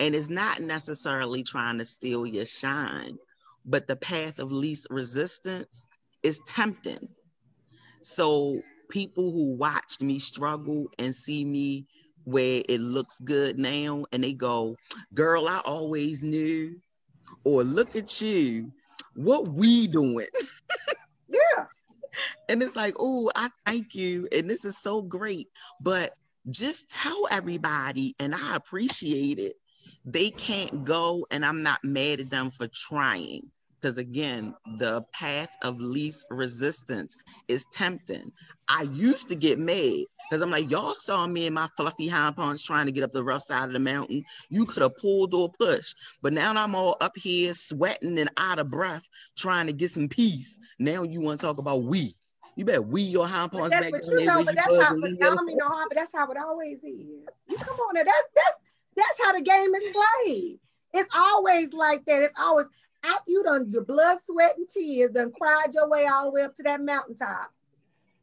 And 0.00 0.14
it's 0.14 0.28
not 0.28 0.60
necessarily 0.60 1.42
trying 1.42 1.78
to 1.78 1.84
steal 1.84 2.26
your 2.26 2.46
shine, 2.46 3.16
but 3.64 3.86
the 3.86 3.96
path 3.96 4.38
of 4.38 4.50
least 4.50 4.88
resistance 4.90 5.86
is 6.24 6.40
tempting. 6.46 7.08
So 8.02 8.60
people 8.90 9.30
who 9.30 9.56
watched 9.56 10.02
me 10.02 10.18
struggle 10.18 10.86
and 10.98 11.14
see 11.14 11.44
me 11.44 11.86
where 12.24 12.62
it 12.68 12.80
looks 12.80 13.20
good 13.20 13.58
now 13.58 14.04
and 14.12 14.24
they 14.24 14.32
go, 14.32 14.76
girl, 15.14 15.46
I 15.46 15.60
always 15.64 16.22
knew, 16.22 16.76
or 17.44 17.62
look 17.62 17.94
at 17.94 18.20
you, 18.20 18.72
what 19.14 19.48
we 19.48 19.86
doing? 19.86 20.26
Yeah. 21.28 21.64
And 22.48 22.62
it's 22.62 22.76
like, 22.76 22.94
oh, 22.98 23.30
I 23.34 23.48
thank 23.66 23.94
you. 23.94 24.28
And 24.30 24.48
this 24.48 24.64
is 24.64 24.78
so 24.78 25.02
great. 25.02 25.48
But 25.80 26.12
just 26.50 26.90
tell 26.90 27.26
everybody, 27.30 28.14
and 28.20 28.34
I 28.34 28.54
appreciate 28.54 29.38
it. 29.38 29.56
They 30.04 30.30
can't 30.30 30.84
go, 30.84 31.26
and 31.30 31.44
I'm 31.44 31.62
not 31.62 31.82
mad 31.82 32.20
at 32.20 32.30
them 32.30 32.50
for 32.50 32.68
trying. 32.68 33.50
Because 33.84 33.98
again, 33.98 34.54
the 34.78 35.02
path 35.12 35.54
of 35.60 35.78
least 35.78 36.26
resistance 36.30 37.18
is 37.48 37.66
tempting. 37.70 38.32
I 38.66 38.88
used 38.94 39.28
to 39.28 39.34
get 39.34 39.58
mad 39.58 40.04
because 40.30 40.40
I'm 40.40 40.50
like, 40.50 40.70
y'all 40.70 40.94
saw 40.94 41.26
me 41.26 41.44
in 41.44 41.52
my 41.52 41.68
fluffy 41.76 42.08
hind 42.08 42.34
parts 42.34 42.62
trying 42.62 42.86
to 42.86 42.92
get 42.92 43.04
up 43.04 43.12
the 43.12 43.22
rough 43.22 43.42
side 43.42 43.66
of 43.66 43.74
the 43.74 43.78
mountain. 43.78 44.24
You 44.48 44.64
could 44.64 44.80
have 44.80 44.96
pulled 44.96 45.34
or 45.34 45.50
pushed, 45.60 45.94
but 46.22 46.32
now 46.32 46.54
I'm 46.54 46.74
all 46.74 46.96
up 47.02 47.12
here 47.14 47.52
sweating 47.52 48.18
and 48.18 48.30
out 48.38 48.58
of 48.58 48.70
breath 48.70 49.06
trying 49.36 49.66
to 49.66 49.74
get 49.74 49.90
some 49.90 50.08
peace. 50.08 50.58
Now 50.78 51.02
you 51.02 51.20
want 51.20 51.40
to 51.40 51.46
talk 51.46 51.58
about 51.58 51.82
we. 51.82 52.16
You 52.56 52.64
better 52.64 52.80
we 52.80 53.02
your 53.02 53.26
hind 53.26 53.52
parts 53.52 53.74
that's 53.74 53.90
back 53.90 54.00
but 54.00 54.10
you 54.10 54.24
know, 54.24 54.44
but 54.46 54.54
that's 54.54 54.80
how 54.80 54.96
but 54.98 55.10
I 55.10 55.26
don't 55.26 55.44
mean 55.44 55.58
no 55.58 55.68
harm, 55.68 55.88
but 55.90 55.98
that's 55.98 56.12
how 56.14 56.30
it 56.30 56.38
always 56.38 56.78
is. 56.78 57.04
You 57.50 57.58
come 57.58 57.76
on 57.80 57.96
now, 57.96 58.04
that's 58.04 58.28
that's 58.34 58.56
that's 58.96 59.22
how 59.22 59.34
the 59.34 59.42
game 59.42 59.74
is 59.74 59.94
played. 60.24 60.58
It's 60.94 61.10
always 61.14 61.72
like 61.74 62.04
that. 62.06 62.22
It's 62.22 62.34
always 62.38 62.66
after 63.04 63.30
you 63.30 63.42
done 63.44 63.70
the 63.70 63.82
blood, 63.82 64.18
sweat, 64.24 64.56
and 64.56 64.68
tears, 64.68 65.10
done 65.10 65.32
cried 65.38 65.74
your 65.74 65.88
way 65.88 66.06
all 66.06 66.26
the 66.26 66.30
way 66.32 66.42
up 66.42 66.56
to 66.56 66.62
that 66.64 66.80
mountaintop. 66.80 67.52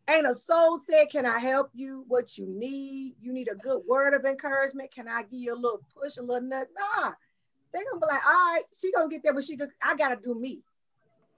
Ain't 0.10 0.28
a 0.28 0.36
soul 0.36 0.80
said, 0.90 1.10
Can 1.12 1.26
I 1.26 1.40
help 1.40 1.70
you? 1.74 2.04
What 2.08 2.38
you 2.38 2.48
need? 2.48 3.14
You 3.22 3.32
need 3.34 3.50
a 3.52 3.56
good 3.56 3.82
word 3.88 4.14
of 4.14 4.26
encouragement. 4.26 4.94
Can 4.94 5.08
I 5.08 5.22
give 5.24 5.40
you 5.40 5.54
a 5.54 5.56
little 5.56 5.82
push, 5.96 6.18
a 6.18 6.22
little 6.22 6.48
nut? 6.48 6.68
Nah. 6.78 7.12
They're 7.74 7.84
gonna 7.90 8.02
be 8.02 8.08
like, 8.08 8.26
all 8.26 8.34
right, 8.34 8.64
she 8.78 8.92
gonna 8.92 9.08
get 9.08 9.24
there, 9.24 9.34
but 9.34 9.46
she 9.46 9.56
go, 9.56 9.66
I 9.82 9.96
gotta 9.96 10.18
do 10.22 10.36
me. 10.36 10.60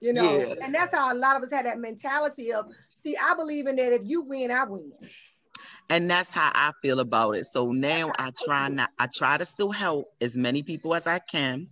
You 0.00 0.12
know, 0.12 0.38
Yeah. 0.38 0.54
and 0.62 0.74
that's 0.74 0.92
how 0.94 1.12
a 1.12 1.14
lot 1.14 1.36
of 1.36 1.42
us 1.44 1.50
had 1.52 1.66
that 1.66 1.78
mentality 1.78 2.52
of 2.52 2.66
see, 3.02 3.16
I 3.16 3.34
believe 3.34 3.66
in 3.68 3.76
that 3.76 3.92
if 3.92 4.02
you 4.04 4.22
win, 4.22 4.50
I 4.50 4.64
win. 4.64 4.92
and 5.90 6.10
that's 6.10 6.32
how 6.32 6.50
I 6.54 6.72
feel 6.82 6.98
about 7.00 7.32
it. 7.36 7.44
So 7.46 7.70
now 7.70 8.10
I 8.18 8.32
try 8.44 8.68
not 8.68 8.90
I 8.98 9.06
try 9.14 9.36
to 9.36 9.44
still 9.44 9.70
help 9.70 10.06
as 10.20 10.36
many 10.36 10.62
people 10.62 10.94
as 10.94 11.06
I 11.06 11.20
can. 11.20 11.68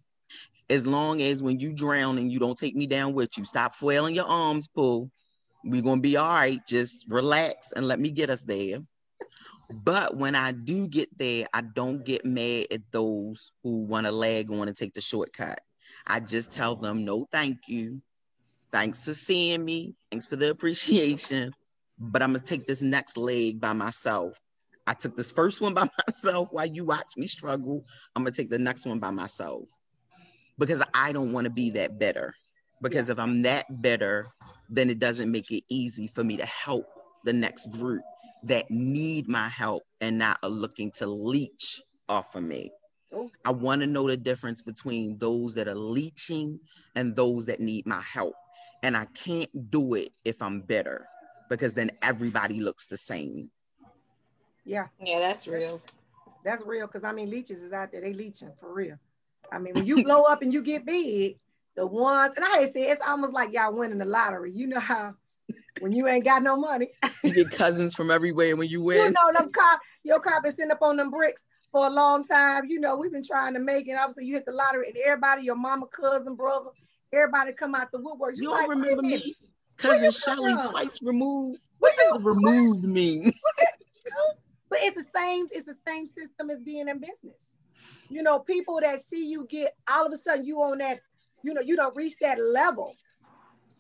As 0.71 0.87
long 0.87 1.21
as 1.21 1.43
when 1.43 1.59
you 1.59 1.73
drown 1.73 2.19
and 2.19 2.33
you 2.33 2.39
don't 2.39 2.57
take 2.57 2.75
me 2.75 2.87
down 2.87 3.13
with 3.13 3.37
you, 3.37 3.45
stop 3.45 3.75
flailing 3.75 4.15
your 4.15 4.27
arms, 4.27 4.69
pull. 4.69 5.11
We're 5.65 5.83
gonna 5.83 6.01
be 6.01 6.17
all 6.17 6.29
right. 6.29 6.61
Just 6.67 7.07
relax 7.11 7.73
and 7.73 7.87
let 7.87 8.01
me 8.01 8.11
get 8.11 8.31
us 8.31 8.45
there. 8.45 8.79
But 9.71 10.17
when 10.17 10.35
I 10.35 10.53
do 10.53 10.89
get 10.89 11.17
there, 11.17 11.47
I 11.53 11.63
don't 11.63 12.05
get 12.05 12.25
mad 12.25 12.67
at 12.71 12.81
those 12.91 13.53
who 13.63 13.85
want 13.85 14.07
to 14.07 14.13
lag 14.13 14.51
and 14.51 14.77
take 14.77 14.95
the 14.95 15.01
shortcut. 15.01 15.61
I 16.07 16.21
just 16.21 16.53
tell 16.53 16.77
them 16.77 17.05
no, 17.05 17.27
thank 17.33 17.69
you. 17.69 18.03
Thanks 18.71 19.05
for 19.05 19.15
seeing 19.15 19.65
me. 19.65 19.95
Thanks 20.11 20.27
for 20.27 20.37
the 20.37 20.51
appreciation. 20.51 21.53
But 21.99 22.23
I'm 22.23 22.33
gonna 22.33 22.45
take 22.45 22.67
this 22.67 22.83
next 22.83 23.17
leg 23.17 23.61
by 23.61 23.73
myself. 23.73 24.39
I 24.87 24.95
took 24.95 25.17
this 25.17 25.33
first 25.33 25.61
one 25.61 25.75
by 25.75 25.89
myself 26.09 26.49
while 26.51 26.67
you 26.67 26.85
watch 26.85 27.13
me 27.17 27.27
struggle. 27.27 27.85
I'm 28.15 28.23
gonna 28.23 28.33
take 28.33 28.51
the 28.51 28.59
next 28.59 28.87
one 28.87 28.99
by 28.99 29.11
myself 29.11 29.69
because 30.59 30.83
I 30.95 31.13
don't 31.13 31.33
want 31.33 31.45
to 31.45 31.51
be 31.51 31.71
that 31.71 31.99
better. 31.99 32.35
Because 32.81 33.11
if 33.11 33.19
I'm 33.19 33.43
that 33.43 33.65
better, 33.83 34.27
then 34.69 34.91
it 34.91 34.99
doesn't 34.99 35.31
make 35.31 35.51
it 35.51 35.65
easy 35.69 36.07
for 36.07 36.25
me 36.25 36.37
to 36.37 36.47
help 36.47 36.87
the 37.25 37.33
next 37.33 37.71
group 37.73 38.03
that 38.45 38.71
need 38.71 39.29
my 39.29 39.49
help 39.49 39.85
and 40.01 40.19
not 40.19 40.39
are 40.43 40.49
looking 40.49 40.91
to 40.91 41.07
leech 41.07 41.81
off 42.09 42.35
of 42.35 42.43
me. 42.43 42.71
Oh. 43.13 43.31
I 43.45 43.53
want 43.53 43.83
to 43.83 43.87
know 43.87 44.09
the 44.09 44.17
difference 44.17 44.63
between 44.63 45.17
those 45.17 45.55
that 45.55 45.69
are 45.69 45.75
leeching 45.75 46.59
and 46.97 47.15
those 47.15 47.47
that 47.47 47.61
need 47.61 47.87
my 47.87 48.01
help. 48.01 48.35
And 48.83 48.97
I 48.97 49.05
can't 49.15 49.71
do 49.71 49.95
it 49.95 50.13
if 50.25 50.43
I'm 50.43 50.63
bitter 50.63 51.07
because 51.49 51.73
then 51.73 51.91
everybody 52.03 52.61
looks 52.61 52.87
the 52.87 52.97
same. 52.97 53.51
Yeah, 54.65 54.87
Yeah, 55.01 55.19
that's 55.19 55.47
real. 55.47 55.81
that's 56.45 56.63
real. 56.65 56.89
Cause 56.89 57.05
I 57.05 57.13
mean, 57.13 57.31
leeches 57.31 57.59
is 57.59 57.73
out 57.73 57.93
there. 57.93 58.01
They 58.01 58.13
leeching 58.13 58.53
for 58.59 58.73
real. 58.73 58.99
I 59.51 59.59
mean, 59.59 59.75
when 59.75 59.87
you 59.87 60.05
blow 60.05 60.23
up 60.25 60.43
and 60.43 60.53
you 60.53 60.63
get 60.63 60.85
big, 60.85 61.39
the 61.75 61.87
ones 61.87 62.35
and 62.37 62.45
I 62.45 62.59
hate 62.59 62.67
to 62.67 62.73
say 62.73 62.83
it, 62.89 62.93
it's 62.93 63.07
almost 63.07 63.33
like 63.33 63.53
y'all 63.53 63.75
winning 63.75 63.99
the 63.99 64.05
lottery. 64.05 64.53
You 64.53 64.67
know 64.67 64.81
how 64.81 65.15
when 65.81 65.93
you 65.93 66.07
ain't 66.07 66.25
got 66.25 66.43
no 66.43 66.57
money, 66.57 66.91
You 67.23 67.33
get 67.33 67.51
cousins 67.51 67.95
from 67.95 68.11
everywhere 68.11 68.57
when 68.57 68.69
you 68.69 68.83
win. 68.83 68.99
you 68.99 69.11
know 69.11 69.33
them 69.41 69.51
car, 69.53 69.79
your 70.05 70.21
car 70.21 70.41
been 70.43 70.55
sitting 70.55 70.71
up 70.71 70.83
on 70.83 70.97
them 70.97 71.11
bricks 71.11 71.45
for 71.73 71.87
a 71.87 71.91
long 71.91 72.25
time. 72.25 72.67
You 72.69 72.81
know, 72.81 72.97
we've 72.97 73.13
been 73.13 73.25
trying 73.25 73.55
to 73.55 73.61
make 73.61 73.89
it. 73.89 73.95
Obviously, 73.95 74.27
you 74.27 74.35
hit 74.35 74.45
the 74.47 74.53
lottery 74.53 74.89
and 74.89 74.97
everybody, 75.05 75.45
your 75.45 75.57
mama, 75.57 75.87
cousin, 75.87 76.35
brother, 76.35 76.71
everybody 77.13 77.53
come 77.53 77.75
out 77.75 77.91
the 77.91 77.99
woodwork. 77.99 78.35
You 78.37 78.51
like, 78.51 78.67
don't 78.67 78.71
remember 78.71 79.03
"Wait 79.03 79.25
me? 79.25 79.37
Cousin 79.79 80.05
you 80.05 80.13
Shelly 80.13 80.55
twice 80.71 81.03
removed. 81.03 81.63
What 81.79 81.97
does 81.97 82.19
the 82.19 82.21
removed 82.21 82.85
mean? 82.85 83.33
But 84.69 84.79
it's 84.83 84.97
the 84.97 85.07
same, 85.15 85.49
it's 85.51 85.67
the 85.67 85.77
same 85.87 86.09
system 86.09 86.49
as 86.49 86.59
being 86.61 86.89
in 86.89 86.99
business. 86.99 87.51
You 88.09 88.23
know, 88.23 88.39
people 88.39 88.81
that 88.81 89.01
see 89.01 89.27
you 89.29 89.47
get 89.49 89.75
all 89.91 90.07
of 90.07 90.13
a 90.13 90.17
sudden 90.17 90.45
you 90.45 90.61
on 90.63 90.79
that, 90.79 91.01
you 91.43 91.55
know, 91.55 91.63
you 91.63 91.77
don't 91.77 91.97
reach 91.97 92.17
that 92.21 92.39
level 92.41 92.95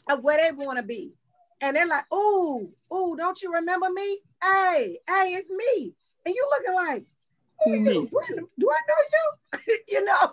of 0.08 0.22
where 0.22 0.38
they 0.38 0.52
want 0.52 0.78
to 0.78 0.82
be. 0.82 1.12
And 1.60 1.76
they're 1.76 1.86
like, 1.86 2.04
oh, 2.10 2.70
oh, 2.90 3.14
don't 3.14 3.40
you 3.40 3.52
remember 3.52 3.88
me? 3.90 4.18
Hey, 4.42 4.98
hey, 5.08 5.34
it's 5.34 5.50
me. 5.50 5.94
And 6.26 6.34
you 6.34 6.48
looking 6.50 6.74
like, 6.74 7.06
who 7.64 7.72
Who 7.72 7.90
you? 7.90 8.02
me? 8.02 8.42
Do 8.58 8.70
I 8.70 8.80
know 8.88 9.02
you? 9.12 9.78
you 9.88 10.04
know, 10.04 10.32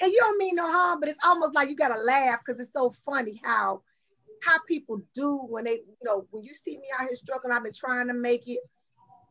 and 0.00 0.12
you 0.12 0.18
don't 0.20 0.38
mean 0.38 0.56
no 0.56 0.70
harm, 0.70 1.00
but 1.00 1.08
it's 1.08 1.18
almost 1.24 1.54
like 1.54 1.68
you 1.68 1.76
gotta 1.76 2.00
laugh 2.00 2.40
because 2.44 2.60
it's 2.60 2.72
so 2.72 2.94
funny 3.04 3.40
how 3.42 3.82
how 4.42 4.58
people 4.66 5.00
do 5.14 5.36
when 5.48 5.64
they, 5.64 5.74
you 5.74 5.96
know, 6.04 6.26
when 6.30 6.42
you 6.42 6.52
see 6.54 6.76
me 6.76 6.84
out 6.98 7.06
here 7.06 7.14
struggling, 7.14 7.52
I've 7.52 7.62
been 7.62 7.72
trying 7.72 8.08
to 8.08 8.14
make 8.14 8.48
it. 8.48 8.58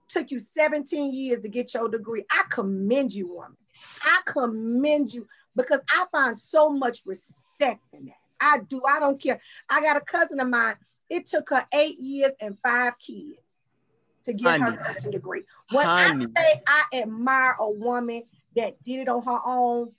Took 0.08 0.32
you 0.32 0.42
17 0.42 1.14
years 1.14 1.42
to 1.42 1.50
get 1.50 1.74
your 1.74 1.88
degree. 1.88 2.26
I 2.30 2.44
commend 2.50 3.14
you, 3.14 3.34
woman. 3.34 3.56
I 4.04 4.20
commend 4.26 5.14
you 5.14 5.28
because 5.56 5.82
I 5.90 6.06
find 6.12 6.38
so 6.38 6.70
much 6.70 7.02
respect 7.06 7.82
in 7.94 8.06
that. 8.06 8.16
I 8.40 8.60
do. 8.60 8.82
I 8.88 9.00
don't 9.00 9.22
care. 9.22 9.40
I 9.70 9.82
got 9.82 9.98
a 9.98 10.02
cousin 10.02 10.40
of 10.40 10.50
mine. 10.50 10.76
It 11.10 11.28
took 11.28 11.50
her 11.50 11.66
eight 11.74 12.00
years 12.00 12.32
and 12.40 12.58
five 12.60 12.94
kids 13.00 13.38
to 14.24 14.34
get 14.34 14.60
Honey. 14.60 14.78
her 14.78 14.84
nursing 14.84 15.12
degree. 15.12 15.44
When 15.72 15.86
Honey. 15.86 16.28
I 16.36 16.42
say 16.42 16.62
I 16.68 16.84
admire 17.02 17.56
a 17.60 17.70
woman 17.70 18.24
that 18.56 18.82
did 18.84 19.02
it 19.02 19.10
on 19.10 19.24
her 19.24 19.40
own, 19.46 19.92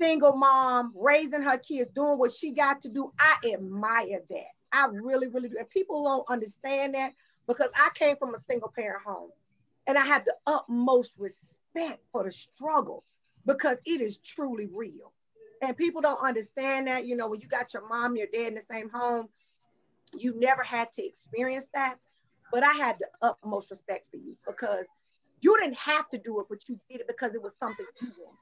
single 0.00 0.36
mom, 0.36 0.92
raising 0.96 1.42
her 1.42 1.58
kids, 1.58 1.90
doing 1.94 2.18
what 2.18 2.32
she 2.32 2.52
got 2.52 2.82
to 2.82 2.88
do, 2.88 3.12
I 3.18 3.52
admire 3.52 4.20
that. 4.30 4.46
I 4.72 4.86
really, 4.90 5.28
really 5.28 5.48
do. 5.48 5.56
And 5.58 5.68
people 5.68 6.04
don't 6.04 6.28
understand 6.28 6.94
that 6.94 7.12
because 7.46 7.70
I 7.74 7.90
came 7.94 8.16
from 8.16 8.34
a 8.34 8.42
single 8.48 8.72
parent 8.74 9.02
home 9.04 9.30
and 9.86 9.98
I 9.98 10.04
have 10.04 10.24
the 10.24 10.34
utmost 10.46 11.14
respect 11.18 11.61
for 12.12 12.24
the 12.24 12.30
struggle 12.30 13.04
because 13.46 13.78
it 13.84 14.00
is 14.00 14.18
truly 14.18 14.68
real. 14.72 15.12
And 15.62 15.76
people 15.76 16.00
don't 16.00 16.20
understand 16.20 16.88
that, 16.88 17.06
you 17.06 17.16
know, 17.16 17.28
when 17.28 17.40
you 17.40 17.48
got 17.48 17.72
your 17.72 17.86
mom, 17.88 18.16
your 18.16 18.26
dad 18.32 18.48
in 18.48 18.54
the 18.54 18.62
same 18.70 18.90
home, 18.90 19.28
you 20.16 20.34
never 20.38 20.62
had 20.62 20.92
to 20.92 21.04
experience 21.04 21.68
that. 21.74 21.96
But 22.52 22.62
I 22.62 22.72
had 22.72 22.98
the 22.98 23.08
utmost 23.22 23.70
respect 23.70 24.10
for 24.10 24.16
you 24.16 24.36
because 24.46 24.86
you 25.40 25.56
didn't 25.58 25.76
have 25.76 26.08
to 26.10 26.18
do 26.18 26.40
it, 26.40 26.46
but 26.48 26.68
you 26.68 26.78
did 26.90 27.00
it 27.00 27.06
because 27.06 27.34
it 27.34 27.42
was 27.42 27.56
something 27.56 27.86
you 28.00 28.08
wanted. 28.18 28.38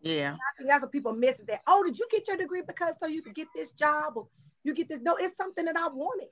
Yeah. 0.00 0.32
I 0.32 0.56
think 0.56 0.68
that's 0.68 0.82
what 0.82 0.92
people 0.92 1.12
miss 1.12 1.38
is 1.38 1.46
that, 1.46 1.62
oh, 1.66 1.84
did 1.84 1.98
you 1.98 2.06
get 2.10 2.26
your 2.28 2.36
degree 2.36 2.62
because 2.66 2.94
so 2.98 3.06
you 3.06 3.22
could 3.22 3.34
get 3.34 3.48
this 3.54 3.70
job 3.72 4.14
or 4.16 4.26
you 4.64 4.74
get 4.74 4.88
this? 4.88 5.00
No, 5.00 5.16
it's 5.16 5.36
something 5.36 5.64
that 5.66 5.76
I 5.76 5.88
wanted. 5.88 6.28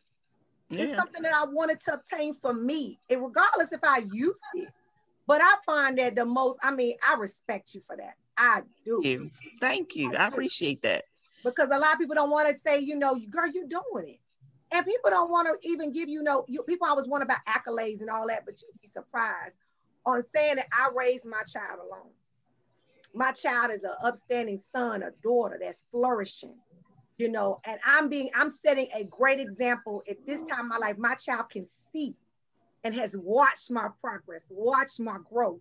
It's 0.70 0.96
something 0.96 1.22
that 1.22 1.32
I 1.32 1.44
wanted 1.44 1.80
to 1.82 1.94
obtain 1.94 2.34
for 2.34 2.52
me, 2.52 2.98
and 3.08 3.22
regardless 3.22 3.68
if 3.70 3.84
I 3.84 3.98
used 4.12 4.42
it. 4.54 4.68
But 5.26 5.40
I 5.42 5.54
find 5.64 5.98
that 5.98 6.14
the 6.14 6.24
most, 6.24 6.58
I 6.62 6.70
mean, 6.70 6.96
I 7.06 7.16
respect 7.16 7.74
you 7.74 7.82
for 7.86 7.96
that. 7.96 8.14
I 8.36 8.62
do. 8.84 9.00
Thank 9.02 9.14
you. 9.14 9.30
Thank 9.60 9.96
you. 9.96 10.14
I 10.14 10.28
appreciate 10.28 10.82
that. 10.82 11.04
Because 11.42 11.68
a 11.72 11.78
lot 11.78 11.94
of 11.94 11.98
people 11.98 12.14
don't 12.14 12.30
want 12.30 12.48
to 12.48 12.58
say, 12.60 12.78
you 12.80 12.96
know, 12.96 13.18
girl, 13.30 13.50
you're 13.52 13.66
doing 13.66 14.08
it. 14.08 14.20
And 14.72 14.84
people 14.84 15.10
don't 15.10 15.30
want 15.30 15.48
to 15.48 15.68
even 15.68 15.92
give 15.92 16.08
you 16.08 16.22
no, 16.22 16.44
you, 16.48 16.62
people 16.62 16.86
always 16.88 17.06
want 17.06 17.22
about 17.22 17.38
accolades 17.48 18.00
and 18.00 18.10
all 18.10 18.26
that, 18.28 18.44
but 18.44 18.60
you'd 18.60 18.80
be 18.80 18.88
surprised 18.88 19.54
on 20.04 20.22
saying 20.34 20.56
that 20.56 20.66
I 20.72 20.90
raised 20.94 21.24
my 21.24 21.42
child 21.42 21.80
alone. 21.80 22.10
My 23.14 23.32
child 23.32 23.70
is 23.70 23.82
an 23.82 23.94
upstanding 24.02 24.58
son, 24.58 25.02
a 25.02 25.10
daughter 25.22 25.58
that's 25.60 25.84
flourishing, 25.90 26.56
you 27.16 27.30
know, 27.30 27.60
and 27.64 27.78
I'm 27.84 28.08
being, 28.08 28.28
I'm 28.34 28.52
setting 28.64 28.88
a 28.94 29.04
great 29.04 29.40
example 29.40 30.02
at 30.08 30.16
this 30.26 30.40
time 30.50 30.62
in 30.62 30.68
my 30.68 30.78
life. 30.78 30.98
My 30.98 31.14
child 31.14 31.48
can 31.48 31.66
see 31.92 32.14
and 32.84 32.94
has 32.94 33.16
watched 33.16 33.70
my 33.70 33.88
progress, 34.00 34.44
watched 34.48 35.00
my 35.00 35.18
growth, 35.30 35.60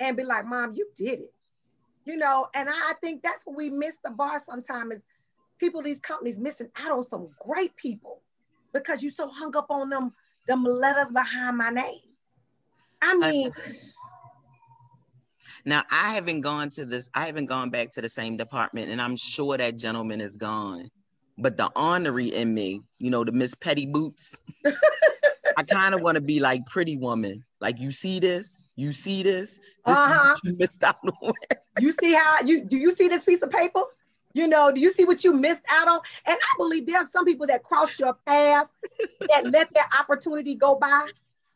and 0.00 0.16
be 0.16 0.24
like, 0.24 0.44
Mom, 0.46 0.72
you 0.72 0.88
did 0.96 1.20
it. 1.20 1.32
You 2.04 2.16
know, 2.16 2.48
and 2.54 2.68
I, 2.68 2.94
think 3.00 3.22
that's 3.22 3.46
what 3.46 3.56
we 3.56 3.70
miss 3.70 3.96
the 4.04 4.10
bar 4.10 4.40
sometimes 4.44 4.96
is 4.96 5.02
people, 5.58 5.82
these 5.82 6.00
companies 6.00 6.36
missing 6.36 6.68
out 6.76 6.90
on 6.90 7.04
some 7.04 7.28
great 7.40 7.76
people 7.76 8.20
because 8.72 9.02
you 9.02 9.10
so 9.10 9.28
hung 9.28 9.56
up 9.56 9.66
on 9.70 9.88
them, 9.88 10.12
them 10.48 10.64
letters 10.64 11.12
behind 11.12 11.58
my 11.58 11.70
name. 11.70 12.00
I 13.00 13.16
mean, 13.16 13.52
now 15.64 15.82
I 15.90 16.14
haven't 16.14 16.40
gone 16.40 16.70
to 16.70 16.84
this, 16.84 17.08
I 17.14 17.26
haven't 17.26 17.46
gone 17.46 17.70
back 17.70 17.92
to 17.92 18.02
the 18.02 18.08
same 18.08 18.36
department, 18.36 18.90
and 18.90 19.00
I'm 19.00 19.16
sure 19.16 19.56
that 19.56 19.76
gentleman 19.76 20.20
is 20.20 20.36
gone. 20.36 20.90
But 21.38 21.56
the 21.56 21.70
honorary 21.74 22.28
in 22.28 22.52
me, 22.52 22.82
you 22.98 23.10
know, 23.10 23.24
the 23.24 23.32
Miss 23.32 23.54
Petty 23.54 23.86
Boots. 23.86 24.42
I 25.70 25.74
kind 25.74 25.94
of 25.94 26.00
want 26.00 26.16
to 26.16 26.20
be 26.20 26.40
like 26.40 26.66
Pretty 26.66 26.96
Woman. 26.96 27.44
Like 27.60 27.80
you 27.80 27.90
see 27.90 28.18
this, 28.18 28.66
you 28.76 28.92
see 28.92 29.22
this. 29.22 29.58
This 29.58 29.96
Uh-huh. 29.96 30.36
you 30.44 30.56
missed 30.56 30.82
out 30.82 30.96
on. 31.22 31.32
you 31.78 31.92
see 31.92 32.12
how 32.14 32.40
you 32.42 32.64
do 32.64 32.76
you 32.76 32.94
see 32.94 33.08
this 33.08 33.24
piece 33.24 33.42
of 33.42 33.50
paper? 33.50 33.82
You 34.34 34.48
know, 34.48 34.72
do 34.72 34.80
you 34.80 34.92
see 34.92 35.04
what 35.04 35.22
you 35.22 35.32
missed 35.34 35.62
out 35.70 35.88
on? 35.88 36.00
And 36.26 36.36
I 36.36 36.56
believe 36.56 36.86
there's 36.86 37.10
some 37.12 37.24
people 37.24 37.46
that 37.46 37.62
cross 37.62 37.98
your 37.98 38.14
path 38.26 38.66
that 39.28 39.50
let 39.50 39.72
that 39.74 39.90
opportunity 39.98 40.54
go 40.54 40.74
by. 40.76 41.08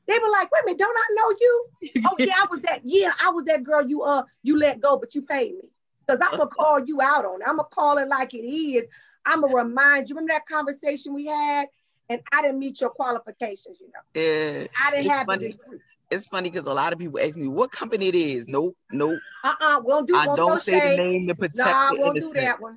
They 0.07 0.18
were 0.18 0.30
like, 0.30 0.52
wait 0.52 0.62
a 0.62 0.66
minute, 0.66 0.78
don't 0.78 0.96
I 0.96 1.14
know 1.14 1.36
you? 1.40 1.66
Oh 2.07 2.16
yeah, 2.20 2.34
I 2.36 2.46
was 2.48 2.61
that, 2.61 2.82
yeah, 2.84 3.12
I 3.20 3.30
was 3.30 3.44
that 3.46 3.64
girl 3.64 3.86
you 3.86 4.02
uh 4.02 4.22
you 4.42 4.59
let 4.59 4.80
go, 4.80 4.96
but 4.96 5.14
you 5.14 5.22
paid 5.22 5.52
me. 5.54 5.70
Because 6.07 6.20
I'm 6.20 6.36
gonna 6.36 6.46
call 6.48 6.84
you 6.84 7.00
out 7.02 7.24
on 7.24 7.40
it. 7.42 7.48
I'm 7.48 7.57
gonna 7.57 7.68
call 7.70 7.98
it 7.98 8.07
like 8.07 8.32
it 8.34 8.46
is. 8.46 8.84
I'm 9.24 9.40
gonna 9.40 9.52
remind 9.54 10.09
you. 10.09 10.14
Remember 10.14 10.32
that 10.34 10.46
conversation 10.46 11.12
we 11.14 11.26
had? 11.26 11.66
And 12.09 12.20
I 12.32 12.42
didn't 12.42 12.59
meet 12.61 12.80
your 12.80 12.90
qualifications, 12.90 13.80
you 13.80 13.88
know. 13.88 14.00
Yeah. 14.14 14.66
I 14.84 14.90
didn't 14.92 15.11
have 15.11 15.26
the 15.26 15.32
funny. 15.32 15.52
degree. 15.52 15.78
It's 16.09 16.26
funny 16.26 16.50
because 16.50 16.66
a 16.66 16.72
lot 16.72 16.92
of 16.92 17.00
people 17.00 17.18
ask 17.18 17.36
me 17.36 17.48
what 17.48 17.72
company 17.72 18.07
it 18.07 18.14
is. 18.14 18.46
Nope, 18.46 18.76
nope. 18.92 19.18
Uh-uh, 19.42 19.80
we 19.84 19.90
don't 19.90 20.07
do 20.07 20.14
I 20.16 20.26
won't 20.26 20.36
don't 20.36 20.48
no 20.50 20.54
say 20.57 20.78
shade. 20.78 20.92
the 20.92 21.02
name 21.02 21.26
to 21.26 21.34
protect 21.34 21.57
Nah, 21.59 21.90
the 21.92 21.98
we'll 21.98 22.12
do 22.12 22.18
innocent. 22.18 22.36
that 22.36 22.61
one. 22.61 22.76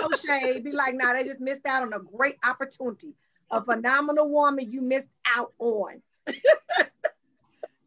no 0.00 0.10
shade. 0.16 0.64
Be 0.64 0.72
like, 0.72 0.94
nah, 0.96 1.12
they 1.12 1.22
just 1.22 1.38
missed 1.40 1.64
out 1.66 1.82
on 1.82 1.92
a 1.92 2.00
great 2.00 2.36
opportunity. 2.44 3.14
A 3.52 3.62
phenomenal 3.62 4.28
woman 4.28 4.72
you 4.72 4.82
missed 4.82 5.06
out 5.36 5.52
on. 5.60 6.02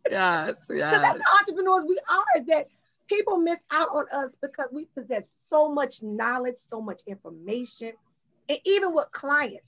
Yes, 0.09 0.67
Because 0.67 0.79
yes. 0.79 1.01
that's 1.01 1.19
the 1.19 1.25
entrepreneurs 1.39 1.85
we 1.87 1.97
are, 2.09 2.23
is 2.41 2.45
that 2.47 2.67
people 3.07 3.37
miss 3.37 3.59
out 3.71 3.87
on 3.89 4.05
us 4.13 4.29
because 4.41 4.67
we 4.71 4.85
possess 4.85 5.23
so 5.49 5.69
much 5.69 6.01
knowledge, 6.01 6.57
so 6.57 6.81
much 6.81 7.01
information, 7.07 7.93
and 8.49 8.57
even 8.65 8.93
with 8.93 9.09
clients. 9.11 9.63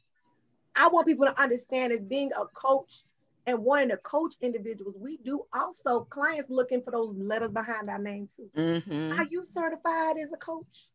I 0.76 0.88
want 0.88 1.08
people 1.08 1.26
to 1.26 1.40
understand 1.42 1.94
as 1.94 2.00
being 2.00 2.32
a 2.34 2.46
coach 2.48 3.04
and 3.46 3.60
wanting 3.60 3.90
to 3.90 3.98
coach 3.98 4.36
individuals, 4.42 4.96
we 4.98 5.18
do 5.18 5.46
also 5.54 6.02
clients 6.06 6.50
looking 6.50 6.82
for 6.82 6.92
those 6.92 7.14
letters 7.16 7.52
behind 7.52 7.90
our 7.90 8.00
name 8.00 8.28
too. 8.36 8.50
Mhm. 8.56 9.18
Are 9.20 9.26
you 9.26 9.44
certified 9.44 10.18
as 10.18 10.32
a 10.34 10.38
coach? 10.38 10.90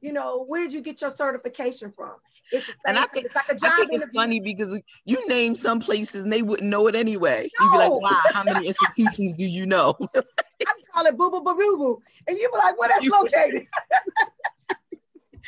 You 0.00 0.12
know, 0.12 0.44
where'd 0.44 0.72
you 0.72 0.80
get 0.80 1.00
your 1.00 1.10
certification 1.10 1.92
from? 1.92 2.14
It's 2.50 2.70
And 2.86 2.98
I 2.98 3.04
think- 3.06 3.26
it's 3.26 3.34
like 3.34 3.48
a 3.48 3.54
I 3.54 3.56
job 3.56 3.72
think 3.76 3.92
it's 3.92 4.02
interview. 4.02 4.20
funny 4.20 4.40
because 4.40 4.80
you 5.04 5.28
name 5.28 5.54
some 5.54 5.80
places 5.80 6.22
and 6.24 6.32
they 6.32 6.42
wouldn't 6.42 6.68
know 6.68 6.86
it 6.86 6.94
anyway. 6.96 7.48
You'd 7.60 7.72
be 7.72 7.78
like, 7.78 7.90
wow, 7.92 8.20
how 8.32 8.42
many 8.44 8.66
institutions 8.66 9.34
do 9.34 9.44
you 9.44 9.66
know? 9.66 9.94
I 10.16 10.72
just 10.74 10.88
call 10.88 11.06
it 11.06 11.16
boo 11.16 11.30
boo 11.30 11.40
boo 11.42 11.54
boo 11.54 11.76
boo. 11.76 12.02
And 12.26 12.36
you'd 12.36 12.50
be 12.50 12.58
like, 12.58 12.78
where 12.78 12.88
that's 12.88 13.06
located? 13.06 13.66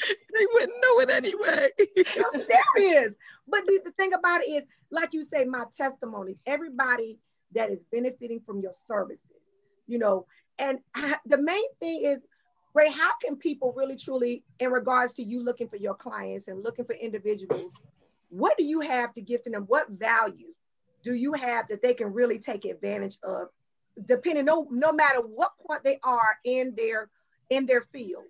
they 0.34 0.46
wouldn't 0.52 0.82
know 0.82 1.00
it 1.00 1.10
anyway. 1.10 1.68
I'm 2.34 2.44
serious. 2.76 3.12
But 3.48 3.66
the, 3.66 3.80
the 3.84 3.92
thing 3.92 4.12
about 4.12 4.42
it 4.42 4.48
is, 4.48 4.62
like 4.90 5.10
you 5.12 5.24
say, 5.24 5.44
my 5.44 5.64
testimonies, 5.76 6.36
everybody 6.46 7.18
that 7.54 7.70
is 7.70 7.78
benefiting 7.92 8.40
from 8.40 8.60
your 8.60 8.72
services, 8.88 9.20
you 9.86 9.98
know, 9.98 10.26
and 10.58 10.78
I, 10.94 11.16
the 11.26 11.38
main 11.38 11.72
thing 11.80 12.02
is, 12.02 12.18
Ray, 12.74 12.90
how 12.90 13.10
can 13.22 13.36
people 13.36 13.72
really 13.76 13.96
truly, 13.96 14.44
in 14.60 14.70
regards 14.70 15.12
to 15.14 15.24
you 15.24 15.42
looking 15.42 15.68
for 15.68 15.76
your 15.76 15.94
clients 15.94 16.46
and 16.46 16.62
looking 16.62 16.84
for 16.84 16.94
individuals, 16.94 17.72
what 18.28 18.56
do 18.56 18.64
you 18.64 18.80
have 18.80 19.12
to 19.14 19.20
give 19.20 19.42
to 19.42 19.50
them? 19.50 19.64
What 19.64 19.90
value 19.90 20.54
do 21.02 21.14
you 21.14 21.32
have 21.32 21.66
that 21.68 21.82
they 21.82 21.94
can 21.94 22.12
really 22.12 22.38
take 22.38 22.64
advantage 22.64 23.18
of, 23.24 23.48
depending 24.06 24.44
no 24.44 24.68
no 24.70 24.92
matter 24.92 25.18
what 25.18 25.52
point 25.66 25.82
they 25.82 25.98
are 26.04 26.38
in 26.44 26.74
their 26.76 27.10
in 27.48 27.66
their 27.66 27.82
field? 27.82 28.24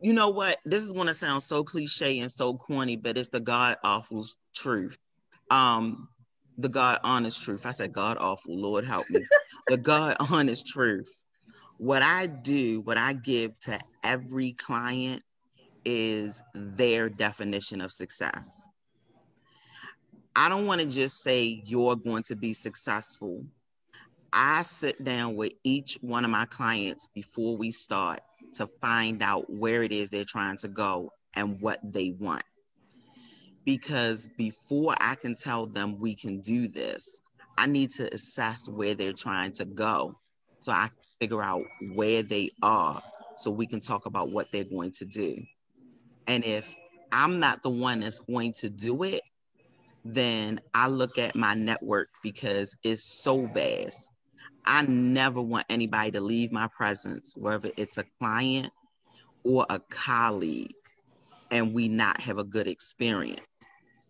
You 0.00 0.12
know 0.12 0.30
what? 0.30 0.58
This 0.64 0.82
is 0.82 0.92
gonna 0.92 1.14
sound 1.14 1.42
so 1.42 1.64
cliche 1.64 2.20
and 2.20 2.30
so 2.30 2.54
corny, 2.54 2.96
but 2.96 3.16
it's 3.16 3.28
the 3.28 3.40
God 3.40 3.76
awful 3.82 4.24
truth. 4.54 4.96
Um, 5.50 6.08
the 6.58 6.68
God 6.68 7.00
honest 7.04 7.42
truth. 7.42 7.66
I 7.66 7.70
said 7.70 7.92
God 7.92 8.16
awful, 8.18 8.58
Lord 8.58 8.84
help 8.84 9.08
me. 9.10 9.26
the 9.68 9.76
God 9.76 10.16
honest 10.30 10.66
truth. 10.66 11.10
What 11.78 12.02
I 12.02 12.26
do, 12.26 12.80
what 12.80 12.96
I 12.96 13.12
give 13.12 13.58
to 13.60 13.78
every 14.02 14.52
client 14.52 15.22
is 15.84 16.42
their 16.54 17.08
definition 17.08 17.80
of 17.80 17.92
success. 17.92 18.66
I 20.34 20.48
don't 20.48 20.66
want 20.66 20.80
to 20.80 20.86
just 20.86 21.22
say 21.22 21.62
you're 21.66 21.96
going 21.96 22.22
to 22.24 22.36
be 22.36 22.52
successful. 22.52 23.44
I 24.32 24.62
sit 24.62 25.02
down 25.02 25.36
with 25.36 25.52
each 25.64 25.98
one 26.00 26.24
of 26.24 26.30
my 26.30 26.44
clients 26.46 27.08
before 27.14 27.56
we 27.56 27.70
start 27.70 28.20
to 28.56 28.66
find 28.80 29.22
out 29.22 29.44
where 29.48 29.82
it 29.82 29.92
is 29.92 30.10
they're 30.10 30.24
trying 30.24 30.56
to 30.58 30.68
go 30.68 31.10
and 31.34 31.60
what 31.60 31.78
they 31.82 32.14
want. 32.18 32.42
Because 33.64 34.28
before 34.38 34.94
I 35.00 35.14
can 35.16 35.34
tell 35.34 35.66
them 35.66 35.98
we 35.98 36.14
can 36.14 36.40
do 36.40 36.68
this, 36.68 37.20
I 37.58 37.66
need 37.66 37.90
to 37.92 38.12
assess 38.12 38.68
where 38.68 38.94
they're 38.94 39.12
trying 39.12 39.52
to 39.54 39.64
go 39.64 40.18
so 40.58 40.72
I 40.72 40.88
can 40.88 40.96
figure 41.20 41.42
out 41.42 41.62
where 41.94 42.22
they 42.22 42.50
are 42.62 43.02
so 43.36 43.50
we 43.50 43.66
can 43.66 43.80
talk 43.80 44.06
about 44.06 44.30
what 44.30 44.50
they're 44.52 44.64
going 44.64 44.92
to 44.92 45.04
do. 45.04 45.36
And 46.26 46.44
if 46.44 46.74
I'm 47.12 47.38
not 47.40 47.62
the 47.62 47.70
one 47.70 48.00
that's 48.00 48.20
going 48.20 48.52
to 48.54 48.70
do 48.70 49.02
it, 49.02 49.22
then 50.04 50.60
I 50.74 50.88
look 50.88 51.18
at 51.18 51.34
my 51.34 51.54
network 51.54 52.08
because 52.22 52.76
it's 52.84 53.02
so 53.02 53.46
vast. 53.46 54.10
I 54.66 54.82
never 54.82 55.40
want 55.40 55.66
anybody 55.68 56.10
to 56.12 56.20
leave 56.20 56.50
my 56.52 56.68
presence, 56.68 57.34
whether 57.36 57.70
it's 57.76 57.98
a 57.98 58.04
client 58.20 58.72
or 59.44 59.64
a 59.70 59.78
colleague, 59.90 60.74
and 61.50 61.72
we 61.72 61.88
not 61.88 62.20
have 62.20 62.38
a 62.38 62.44
good 62.44 62.66
experience. 62.66 63.46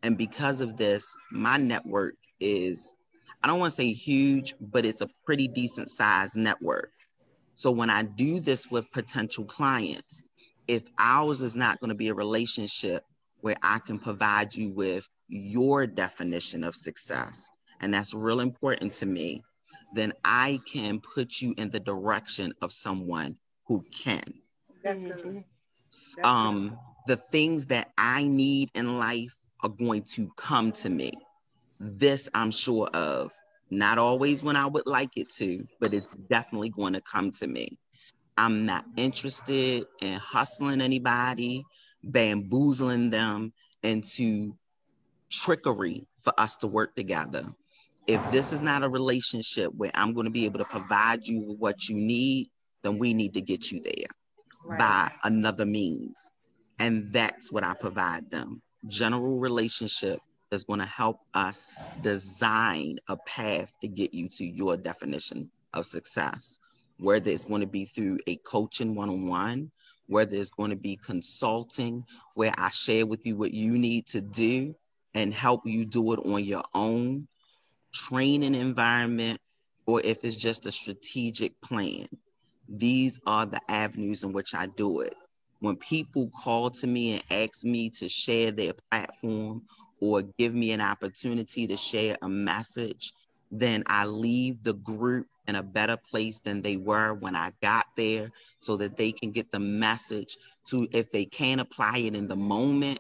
And 0.02 0.16
because 0.16 0.60
of 0.60 0.76
this, 0.76 1.14
my 1.30 1.56
network 1.56 2.14
is, 2.40 2.94
I 3.42 3.48
don't 3.48 3.60
want 3.60 3.72
to 3.72 3.76
say 3.76 3.92
huge, 3.92 4.54
but 4.60 4.86
it's 4.86 5.02
a 5.02 5.08
pretty 5.24 5.46
decent 5.48 5.90
sized 5.90 6.36
network. 6.36 6.90
So 7.54 7.70
when 7.70 7.90
I 7.90 8.02
do 8.02 8.40
this 8.40 8.70
with 8.70 8.90
potential 8.92 9.44
clients, 9.44 10.24
if 10.68 10.84
ours 10.98 11.42
is 11.42 11.56
not 11.56 11.80
going 11.80 11.90
to 11.90 11.94
be 11.94 12.08
a 12.08 12.14
relationship 12.14 13.04
where 13.40 13.56
I 13.62 13.78
can 13.78 13.98
provide 13.98 14.54
you 14.54 14.74
with 14.74 15.08
your 15.28 15.86
definition 15.86 16.64
of 16.64 16.74
success, 16.74 17.48
and 17.80 17.92
that's 17.92 18.14
real 18.14 18.40
important 18.40 18.92
to 18.94 19.06
me, 19.06 19.42
then 19.94 20.12
I 20.24 20.60
can 20.72 21.00
put 21.00 21.40
you 21.40 21.54
in 21.56 21.70
the 21.70 21.80
direction 21.80 22.52
of 22.62 22.72
someone 22.72 23.36
who 23.66 23.84
can. 23.94 24.22
That's 24.82 24.98
good. 24.98 25.44
S- 25.92 26.16
Um, 26.24 26.78
the 27.06 27.16
things 27.16 27.66
that 27.66 27.92
I 27.98 28.24
need 28.24 28.70
in 28.74 28.98
life 28.98 29.34
are 29.62 29.70
going 29.70 30.04
to 30.14 30.30
come 30.36 30.72
to 30.72 30.88
me. 30.88 31.12
This 31.80 32.28
I'm 32.34 32.50
sure 32.50 32.88
of. 32.88 33.32
Not 33.70 33.98
always 33.98 34.42
when 34.42 34.56
I 34.56 34.66
would 34.66 34.86
like 34.86 35.16
it 35.16 35.30
to, 35.38 35.64
but 35.80 35.92
it's 35.94 36.14
definitely 36.14 36.70
going 36.70 36.92
to 36.94 37.00
come 37.00 37.30
to 37.32 37.46
me. 37.46 37.78
I'm 38.36 38.66
not 38.66 38.84
interested 38.96 39.86
in 40.00 40.18
hustling 40.20 40.80
anybody, 40.80 41.64
bamboozling 42.04 43.10
them 43.10 43.52
into 43.82 44.56
trickery 45.30 46.06
for 46.20 46.32
us 46.38 46.56
to 46.58 46.66
work 46.66 46.94
together. 46.96 47.46
If 48.06 48.30
this 48.30 48.52
is 48.52 48.62
not 48.62 48.84
a 48.84 48.88
relationship 48.88 49.72
where 49.74 49.90
I'm 49.94 50.14
going 50.14 50.26
to 50.26 50.30
be 50.30 50.44
able 50.44 50.58
to 50.58 50.64
provide 50.64 51.26
you 51.26 51.40
with 51.48 51.58
what 51.58 51.88
you 51.88 51.96
need, 51.96 52.48
then 52.82 52.98
we 52.98 53.12
need 53.14 53.34
to 53.34 53.40
get 53.40 53.72
you 53.72 53.80
there 53.82 54.06
Right. 54.64 54.78
by 54.78 55.12
another 55.24 55.64
means. 55.64 56.32
And 56.78 57.12
that's 57.12 57.52
what 57.52 57.64
I 57.64 57.74
provide 57.74 58.30
them. 58.30 58.62
General 58.88 59.38
relationship 59.38 60.20
is 60.50 60.64
going 60.64 60.80
to 60.80 60.86
help 60.86 61.20
us 61.34 61.68
design 62.02 62.98
a 63.08 63.16
path 63.26 63.72
to 63.80 63.88
get 63.88 64.12
you 64.12 64.28
to 64.28 64.44
your 64.44 64.76
definition 64.76 65.50
of 65.72 65.86
success, 65.86 66.58
whether 66.98 67.30
it's 67.30 67.44
going 67.46 67.60
to 67.60 67.66
be 67.66 67.84
through 67.84 68.18
a 68.26 68.36
coaching 68.36 68.94
one 68.94 69.08
on 69.08 69.26
one, 69.28 69.70
whether 70.06 70.36
it's 70.36 70.50
going 70.50 70.70
to 70.70 70.76
be 70.76 70.96
consulting, 70.96 72.04
where 72.34 72.52
I 72.58 72.70
share 72.70 73.06
with 73.06 73.26
you 73.26 73.36
what 73.36 73.52
you 73.52 73.72
need 73.78 74.06
to 74.08 74.20
do 74.20 74.74
and 75.14 75.32
help 75.32 75.62
you 75.64 75.86
do 75.86 76.12
it 76.12 76.20
on 76.24 76.44
your 76.44 76.64
own 76.74 77.26
training 77.96 78.54
environment 78.54 79.40
or 79.86 80.00
if 80.04 80.24
it's 80.24 80.36
just 80.36 80.66
a 80.66 80.72
strategic 80.72 81.58
plan. 81.60 82.06
These 82.68 83.20
are 83.26 83.46
the 83.46 83.60
avenues 83.68 84.24
in 84.24 84.32
which 84.32 84.54
I 84.54 84.66
do 84.66 85.00
it. 85.00 85.14
When 85.60 85.76
people 85.76 86.30
call 86.42 86.70
to 86.70 86.86
me 86.86 87.14
and 87.14 87.22
ask 87.30 87.64
me 87.64 87.90
to 87.90 88.08
share 88.08 88.50
their 88.50 88.72
platform 88.90 89.62
or 90.00 90.22
give 90.38 90.54
me 90.54 90.72
an 90.72 90.80
opportunity 90.80 91.66
to 91.66 91.76
share 91.76 92.16
a 92.22 92.28
message, 92.28 93.12
then 93.50 93.84
I 93.86 94.04
leave 94.06 94.62
the 94.62 94.74
group 94.74 95.26
in 95.46 95.54
a 95.54 95.62
better 95.62 95.96
place 95.96 96.40
than 96.40 96.60
they 96.60 96.76
were 96.76 97.14
when 97.14 97.36
I 97.36 97.52
got 97.62 97.86
there 97.96 98.30
so 98.58 98.76
that 98.78 98.96
they 98.96 99.12
can 99.12 99.30
get 99.30 99.50
the 99.50 99.60
message 99.60 100.36
to, 100.66 100.88
if 100.92 101.10
they 101.10 101.24
can't 101.24 101.60
apply 101.60 101.98
it 101.98 102.14
in 102.14 102.26
the 102.26 102.36
moment, 102.36 102.98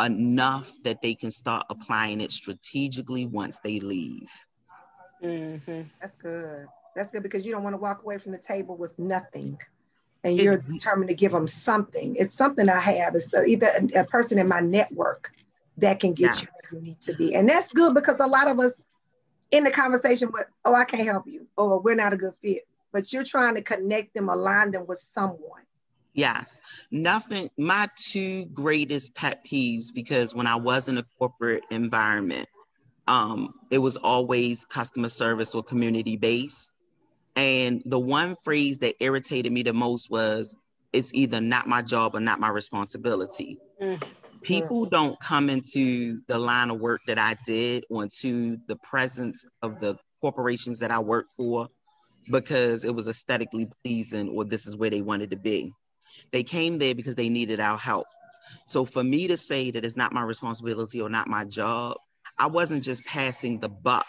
enough 0.00 0.72
that 0.84 1.00
they 1.02 1.14
can 1.14 1.30
start 1.30 1.66
applying 1.70 2.20
it 2.20 2.32
strategically 2.32 3.26
once 3.26 3.58
they 3.58 3.80
leave. 3.80 4.30
Mm-hmm. 5.22 5.82
That's 6.00 6.16
good. 6.16 6.66
That's 6.94 7.10
good 7.10 7.22
because 7.22 7.44
you 7.44 7.52
don't 7.52 7.62
want 7.62 7.74
to 7.74 7.78
walk 7.78 8.02
away 8.02 8.18
from 8.18 8.32
the 8.32 8.38
table 8.38 8.76
with 8.76 8.98
nothing. 8.98 9.58
And 10.24 10.40
you're 10.40 10.54
it, 10.54 10.66
determined 10.66 11.10
to 11.10 11.14
give 11.14 11.32
them 11.32 11.46
something. 11.46 12.16
It's 12.16 12.34
something 12.34 12.68
I 12.68 12.80
have. 12.80 13.14
It's 13.14 13.32
either 13.32 13.68
a, 13.94 14.00
a 14.00 14.04
person 14.04 14.38
in 14.38 14.48
my 14.48 14.60
network 14.60 15.30
that 15.78 16.00
can 16.00 16.14
get 16.14 16.22
yes. 16.22 16.42
you 16.42 16.48
where 16.70 16.80
you 16.80 16.86
need 16.88 17.00
to 17.02 17.14
be. 17.14 17.34
And 17.34 17.48
that's 17.48 17.72
good 17.72 17.94
because 17.94 18.18
a 18.18 18.26
lot 18.26 18.48
of 18.48 18.58
us 18.58 18.80
in 19.50 19.64
the 19.64 19.70
conversation 19.70 20.30
with, 20.32 20.46
oh, 20.64 20.74
I 20.74 20.84
can't 20.84 21.06
help 21.06 21.26
you, 21.26 21.46
or 21.56 21.78
we're 21.78 21.94
not 21.94 22.12
a 22.12 22.16
good 22.16 22.32
fit. 22.42 22.66
But 22.92 23.12
you're 23.12 23.24
trying 23.24 23.54
to 23.56 23.62
connect 23.62 24.14
them, 24.14 24.28
align 24.28 24.70
them 24.70 24.86
with 24.86 24.98
someone. 24.98 25.62
Yes. 26.16 26.62
Nothing, 26.90 27.50
my 27.58 27.88
two 27.98 28.46
greatest 28.46 29.14
pet 29.14 29.44
peeves, 29.46 29.92
because 29.94 30.34
when 30.34 30.46
I 30.46 30.56
was 30.56 30.88
in 30.88 30.96
a 30.96 31.04
corporate 31.18 31.62
environment, 31.70 32.48
um, 33.06 33.52
it 33.70 33.78
was 33.78 33.96
always 33.98 34.64
customer 34.64 35.08
service 35.08 35.54
or 35.54 35.62
community 35.62 36.16
based. 36.16 36.72
And 37.36 37.82
the 37.84 37.98
one 37.98 38.34
phrase 38.34 38.78
that 38.78 38.94
irritated 39.00 39.52
me 39.52 39.62
the 39.62 39.74
most 39.74 40.10
was, 40.10 40.56
it's 40.94 41.12
either 41.12 41.38
not 41.38 41.66
my 41.66 41.82
job 41.82 42.14
or 42.14 42.20
not 42.20 42.40
my 42.40 42.48
responsibility. 42.48 43.58
Mm. 43.80 44.02
People 44.40 44.86
don't 44.86 45.20
come 45.20 45.50
into 45.50 46.20
the 46.28 46.38
line 46.38 46.70
of 46.70 46.80
work 46.80 47.02
that 47.06 47.18
I 47.18 47.36
did 47.44 47.84
or 47.90 48.04
into 48.04 48.56
the 48.68 48.76
presence 48.76 49.44
of 49.60 49.78
the 49.80 49.98
corporations 50.22 50.78
that 50.78 50.90
I 50.90 50.98
worked 50.98 51.32
for 51.36 51.68
because 52.30 52.84
it 52.84 52.94
was 52.94 53.06
aesthetically 53.06 53.68
pleasing 53.84 54.30
or 54.34 54.44
this 54.44 54.66
is 54.66 54.78
where 54.78 54.88
they 54.88 55.02
wanted 55.02 55.30
to 55.30 55.36
be. 55.36 55.74
They 56.32 56.42
came 56.42 56.78
there 56.78 56.94
because 56.94 57.14
they 57.14 57.28
needed 57.28 57.60
our 57.60 57.78
help. 57.78 58.06
So 58.66 58.84
for 58.84 59.04
me 59.04 59.28
to 59.28 59.36
say 59.36 59.70
that 59.70 59.84
it's 59.84 59.96
not 59.96 60.12
my 60.12 60.22
responsibility 60.22 61.00
or 61.00 61.08
not 61.08 61.28
my 61.28 61.44
job, 61.44 61.96
I 62.38 62.46
wasn't 62.46 62.84
just 62.84 63.04
passing 63.06 63.60
the 63.60 63.68
buck. 63.68 64.06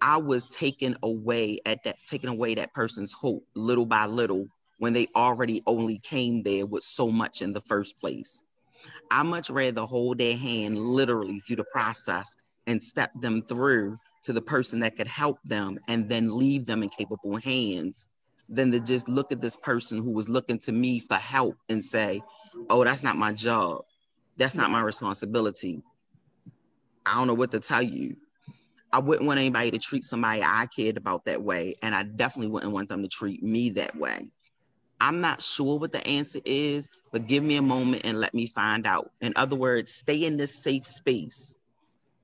I 0.00 0.16
was 0.18 0.44
taking 0.44 0.94
away 1.02 1.58
at 1.66 1.82
that 1.84 1.96
taking 2.06 2.30
away 2.30 2.54
that 2.54 2.72
person's 2.72 3.12
hope 3.12 3.44
little 3.54 3.86
by 3.86 4.06
little 4.06 4.46
when 4.78 4.92
they 4.92 5.08
already 5.16 5.62
only 5.66 5.98
came 5.98 6.42
there 6.42 6.66
with 6.66 6.84
so 6.84 7.08
much 7.08 7.42
in 7.42 7.52
the 7.52 7.60
first 7.60 7.98
place. 7.98 8.44
I 9.10 9.22
much 9.22 9.50
rather 9.50 9.82
hold 9.82 10.18
their 10.18 10.36
hand 10.36 10.78
literally 10.78 11.40
through 11.40 11.56
the 11.56 11.64
process 11.72 12.36
and 12.66 12.82
step 12.82 13.10
them 13.20 13.42
through 13.42 13.98
to 14.22 14.32
the 14.32 14.42
person 14.42 14.80
that 14.80 14.96
could 14.96 15.08
help 15.08 15.38
them 15.44 15.78
and 15.88 16.08
then 16.08 16.28
leave 16.36 16.66
them 16.66 16.82
in 16.82 16.88
capable 16.90 17.36
hands 17.38 18.08
than 18.48 18.70
to 18.72 18.80
just 18.80 19.08
look 19.08 19.32
at 19.32 19.40
this 19.40 19.56
person 19.56 19.98
who 19.98 20.12
was 20.12 20.28
looking 20.28 20.58
to 20.58 20.72
me 20.72 21.00
for 21.00 21.16
help 21.16 21.56
and 21.68 21.84
say, 21.84 22.22
oh, 22.70 22.84
that's 22.84 23.02
not 23.02 23.16
my 23.16 23.32
job. 23.32 23.82
That's 24.36 24.54
not 24.54 24.70
my 24.70 24.80
responsibility. 24.80 25.82
I 27.04 27.14
don't 27.14 27.26
know 27.26 27.34
what 27.34 27.50
to 27.50 27.60
tell 27.60 27.82
you. 27.82 28.16
I 28.92 29.00
wouldn't 29.00 29.26
want 29.26 29.38
anybody 29.38 29.70
to 29.70 29.78
treat 29.78 30.04
somebody 30.04 30.42
I 30.42 30.66
cared 30.74 30.96
about 30.96 31.26
that 31.26 31.42
way. 31.42 31.74
And 31.82 31.94
I 31.94 32.04
definitely 32.04 32.50
wouldn't 32.50 32.72
want 32.72 32.88
them 32.88 33.02
to 33.02 33.08
treat 33.08 33.42
me 33.42 33.70
that 33.70 33.94
way. 33.96 34.30
I'm 35.00 35.20
not 35.20 35.42
sure 35.42 35.78
what 35.78 35.92
the 35.92 36.04
answer 36.06 36.40
is, 36.44 36.88
but 37.12 37.26
give 37.26 37.44
me 37.44 37.56
a 37.56 37.62
moment 37.62 38.02
and 38.04 38.18
let 38.18 38.34
me 38.34 38.46
find 38.46 38.86
out. 38.86 39.10
In 39.20 39.32
other 39.36 39.56
words, 39.56 39.92
stay 39.92 40.24
in 40.24 40.36
this 40.36 40.62
safe 40.62 40.86
space 40.86 41.58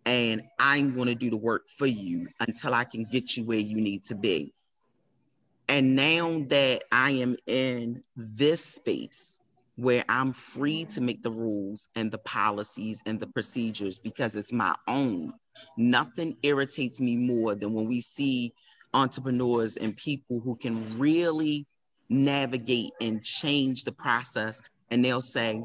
and 0.06 0.42
I'm 0.58 0.94
going 0.94 1.08
to 1.08 1.14
do 1.14 1.30
the 1.30 1.36
work 1.36 1.68
for 1.68 1.86
you 1.86 2.28
until 2.40 2.74
I 2.74 2.84
can 2.84 3.04
get 3.04 3.36
you 3.36 3.44
where 3.44 3.58
you 3.58 3.76
need 3.76 4.04
to 4.04 4.14
be. 4.14 4.52
And 5.68 5.96
now 5.96 6.44
that 6.48 6.82
I 6.92 7.12
am 7.12 7.36
in 7.46 8.02
this 8.16 8.64
space 8.64 9.40
where 9.76 10.04
I'm 10.08 10.32
free 10.32 10.84
to 10.86 11.00
make 11.00 11.22
the 11.22 11.30
rules 11.30 11.88
and 11.96 12.10
the 12.10 12.18
policies 12.18 13.02
and 13.06 13.18
the 13.18 13.26
procedures 13.26 13.98
because 13.98 14.36
it's 14.36 14.52
my 14.52 14.74
own, 14.86 15.32
nothing 15.76 16.36
irritates 16.42 17.00
me 17.00 17.16
more 17.16 17.54
than 17.54 17.72
when 17.72 17.86
we 17.86 18.00
see 18.00 18.52
entrepreneurs 18.92 19.76
and 19.76 19.96
people 19.96 20.40
who 20.40 20.54
can 20.54 20.98
really 20.98 21.66
navigate 22.08 22.92
and 23.00 23.24
change 23.24 23.84
the 23.84 23.92
process 23.92 24.62
and 24.90 25.04
they'll 25.04 25.20
say, 25.20 25.64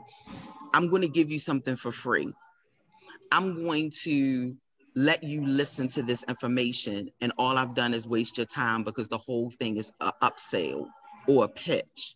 I'm 0.73 0.89
going 0.89 1.01
to 1.03 1.07
give 1.07 1.29
you 1.29 1.39
something 1.39 1.75
for 1.75 1.91
free. 1.91 2.33
I'm 3.31 3.53
going 3.63 3.91
to 4.03 4.55
let 4.95 5.23
you 5.23 5.45
listen 5.45 5.87
to 5.89 6.01
this 6.01 6.23
information 6.27 7.09
and 7.21 7.31
all 7.37 7.57
I've 7.57 7.75
done 7.75 7.93
is 7.93 8.07
waste 8.07 8.37
your 8.37 8.45
time 8.45 8.83
because 8.83 9.07
the 9.07 9.17
whole 9.17 9.51
thing 9.51 9.77
is 9.77 9.91
a 9.99 10.11
upsell 10.21 10.87
or 11.27 11.45
a 11.45 11.49
pitch. 11.49 12.15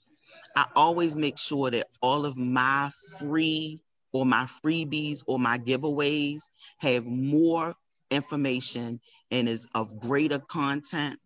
I 0.55 0.65
always 0.75 1.15
make 1.15 1.37
sure 1.37 1.71
that 1.71 1.87
all 2.01 2.25
of 2.25 2.37
my 2.37 2.89
free 3.19 3.79
or 4.11 4.25
my 4.25 4.43
freebies 4.43 5.23
or 5.27 5.39
my 5.39 5.57
giveaways 5.57 6.43
have 6.77 7.05
more 7.05 7.73
information 8.11 8.99
and 9.31 9.49
is 9.49 9.67
of 9.73 9.99
greater 9.99 10.39
content 10.39 11.19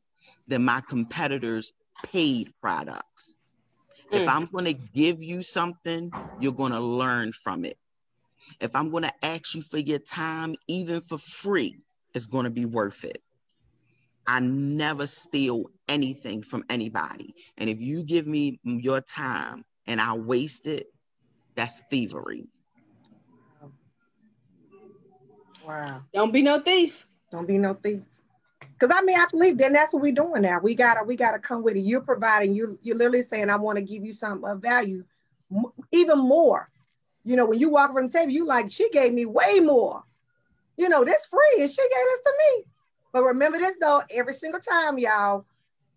than 0.48 0.64
my 0.64 0.82
competitors' 0.88 1.74
paid 2.06 2.54
products. 2.62 3.36
Mm. 4.12 4.22
If 4.22 4.30
I'm 4.30 4.45
going 4.45 4.66
to 4.66 4.74
give 4.74 5.22
you 5.22 5.41
something, 5.41 6.12
you're 6.39 6.54
going 6.54 6.72
to 6.72 6.80
learn 6.80 7.34
from 7.34 7.66
it. 7.66 7.78
If 8.60 8.76
I'm 8.76 8.89
going 8.89 9.04
to 9.04 9.14
ask 9.26 9.56
you 9.56 9.62
for 9.62 9.78
your 9.78 10.00
time, 10.00 10.56
even 10.68 11.02
for 11.02 11.18
free, 11.18 11.78
it's 12.14 12.28
going 12.28 12.45
to 12.45 12.50
be 12.50 12.66
worth 12.66 13.04
it. 13.04 13.22
I 14.26 14.39
never 14.41 15.08
steal 15.08 15.66
anything 15.88 16.41
from 16.41 16.64
anybody. 16.70 17.34
And 17.58 17.70
if 17.70 17.82
you 17.82 18.04
give 18.04 18.28
me 18.28 18.60
your 18.64 19.00
time 19.02 19.64
and 19.86 20.02
I 20.02 20.16
waste 20.16 20.68
it, 20.68 20.88
that's 21.56 21.82
thievery. 21.89 22.50
Wow. 25.66 26.02
Don't 26.14 26.32
be 26.32 26.41
no 26.41 26.60
thief. 26.60 27.06
Don't 27.32 27.48
be 27.48 27.58
no 27.58 27.74
thief. 27.74 28.02
Because 28.80 28.95
I 28.95 29.02
mean, 29.02 29.18
I 29.18 29.26
believe 29.32 29.58
then 29.58 29.74
that's 29.74 29.93
what 29.93 30.02
we're 30.02 30.12
doing 30.12 30.43
now. 30.43 30.60
We 30.60 30.76
gotta 30.76 31.04
we 31.04 31.16
gotta 31.16 31.39
come 31.39 31.64
with 31.64 31.76
it. 31.76 31.82
You're 31.82 32.02
providing. 32.02 32.54
You 32.54 32.78
you're 32.84 32.95
literally 32.95 33.22
saying, 33.22 33.50
I 33.50 33.56
want 33.56 33.78
to 33.78 33.84
give 33.84 34.06
you 34.06 34.12
some 34.12 34.43
of 34.45 34.62
value, 34.62 35.04
even 35.91 36.20
more 36.20 36.70
you 37.28 37.36
know, 37.36 37.45
when 37.45 37.59
you 37.59 37.69
walk 37.69 37.93
from 37.93 38.07
the 38.07 38.13
table, 38.17 38.32
you 38.32 38.45
like, 38.45 38.71
she 38.71 38.89
gave 38.89 39.13
me 39.13 39.25
way 39.25 39.59
more. 39.59 40.01
You 40.78 40.88
know, 40.88 41.03
this 41.03 41.25
free 41.25 41.61
and 41.61 41.69
she 41.69 41.82
gave 41.82 41.89
this 41.89 42.19
to 42.23 42.34
me. 42.39 42.65
But 43.11 43.23
remember 43.23 43.57
this 43.57 43.75
though, 43.82 44.01
every 44.09 44.34
single 44.34 44.61
time, 44.61 44.97
y'all, 44.97 45.45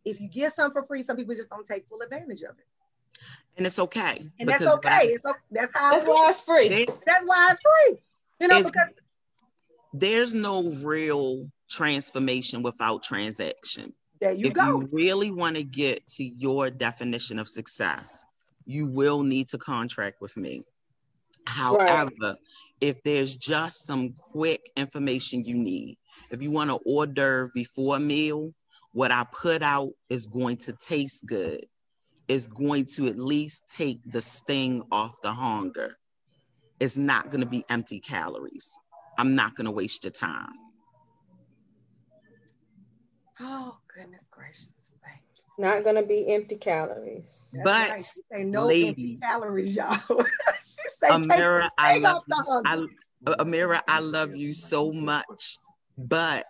if 0.04 0.20
you 0.20 0.28
get 0.28 0.56
something 0.56 0.82
for 0.82 0.86
free, 0.86 1.04
some 1.04 1.16
people 1.16 1.34
just 1.36 1.48
don't 1.48 1.66
take 1.68 1.86
full 1.86 2.00
advantage 2.00 2.42
of 2.42 2.58
it. 2.58 2.66
And 3.56 3.64
it's 3.66 3.78
okay. 3.78 4.26
And 4.40 4.48
that's 4.48 4.66
okay. 4.66 4.98
it's, 5.02 5.24
that's 5.52 5.72
how 5.72 5.92
that's 5.92 6.06
why 6.06 6.30
it's 6.30 6.40
free. 6.40 6.86
that's 7.06 7.24
why 7.24 7.50
it's 7.52 7.60
free. 7.62 8.02
You 8.40 8.48
know, 8.48 8.64
because 8.64 8.88
there's 9.92 10.34
no 10.34 10.68
real 10.82 11.48
transformation 11.68 12.62
without 12.62 13.02
transaction. 13.04 13.92
There 14.20 14.32
you 14.32 14.46
if 14.46 14.54
go. 14.54 14.80
you 14.80 14.88
really 14.90 15.30
want 15.30 15.56
to 15.56 15.62
get 15.62 16.06
to 16.08 16.24
your 16.24 16.70
definition 16.70 17.38
of 17.38 17.48
success, 17.48 18.24
you 18.66 18.86
will 18.86 19.22
need 19.22 19.48
to 19.48 19.58
contract 19.58 20.20
with 20.20 20.36
me. 20.36 20.64
However, 21.46 22.10
right. 22.20 22.36
if 22.80 23.02
there's 23.02 23.36
just 23.36 23.86
some 23.86 24.14
quick 24.32 24.70
information 24.76 25.44
you 25.44 25.54
need, 25.54 25.98
if 26.30 26.42
you 26.42 26.50
want 26.50 26.70
to 26.70 26.78
order 26.86 27.50
before 27.54 27.96
a 27.96 28.00
meal, 28.00 28.52
what 28.92 29.10
I 29.10 29.24
put 29.32 29.62
out 29.62 29.90
is 30.08 30.26
going 30.26 30.56
to 30.58 30.72
taste 30.72 31.26
good. 31.26 31.64
It's 32.28 32.46
going 32.46 32.84
to 32.96 33.06
at 33.08 33.18
least 33.18 33.64
take 33.68 33.98
the 34.06 34.20
sting 34.20 34.82
off 34.92 35.20
the 35.22 35.32
hunger. 35.32 35.96
It's 36.78 36.96
not 36.96 37.30
going 37.30 37.40
to 37.40 37.46
be 37.46 37.64
empty 37.68 38.00
calories. 38.00 38.78
I'm 39.18 39.34
not 39.34 39.54
going 39.54 39.66
to 39.66 39.70
waste 39.70 40.04
your 40.04 40.12
time. 40.12 40.52
Oh. 43.40 43.79
Not 45.60 45.84
going 45.84 45.96
to 45.96 46.02
be 46.02 46.32
empty 46.32 46.56
calories. 46.56 47.24
That's 47.52 47.64
but 47.64 47.90
right. 47.90 48.04
she 48.06 48.20
say 48.32 48.44
no 48.44 48.66
ladies, 48.66 49.20
calories, 49.20 49.76
y'all. 49.76 49.98
she 50.62 50.88
say 51.00 51.08
Amira, 51.08 51.68
I 51.76 51.98
love 51.98 52.22
you. 52.26 52.62
I, 52.64 52.86
Amira, 53.26 53.82
I 53.88 54.00
love 54.00 54.34
you 54.34 54.52
so 54.52 54.90
much, 54.92 55.58
but 55.98 56.46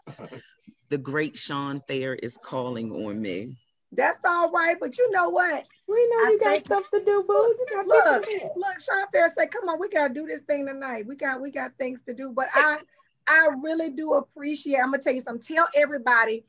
the 0.91 0.99
great 0.99 1.37
Sean 1.37 1.81
Fair 1.89 2.15
is 2.15 2.39
calling 2.45 2.93
on 2.93 3.21
me. 3.21 3.57
That's 3.93 4.21
all 4.25 4.53
right, 4.53 4.77
but 4.79 4.97
you 4.97 5.11
know 5.11 5.31
what? 5.31 5.67
We 5.89 5.95
know 6.11 6.27
I 6.27 6.31
you 6.33 6.39
got 6.39 6.51
think- 6.53 6.67
stuff 6.67 6.85
to 6.95 7.05
do, 7.05 7.25
boo. 7.27 7.35
You 7.71 7.83
Look, 7.85 8.25
things 8.27 8.43
look, 8.55 8.81
Sean 8.81 9.07
Fair 9.11 9.33
said, 9.37 9.51
"Come 9.51 9.69
on, 9.69 9.81
we 9.81 9.89
gotta 9.89 10.15
do 10.15 10.27
this 10.27 10.43
thing 10.43 10.67
tonight. 10.67 11.07
We 11.07 11.17
got 11.17 11.41
we 11.41 11.51
got 11.51 11.73
things 11.79 11.99
to 12.07 12.15
do." 12.15 12.31
But 12.33 12.49
I 12.55 12.79
I 13.27 13.49
really 13.61 13.91
do 13.91 14.15
appreciate. 14.15 14.79
I'm 14.79 14.93
gonna 14.93 15.03
tell 15.03 15.15
you 15.15 15.23
something. 15.23 15.57
Tell 15.57 15.67
everybody 15.75 16.45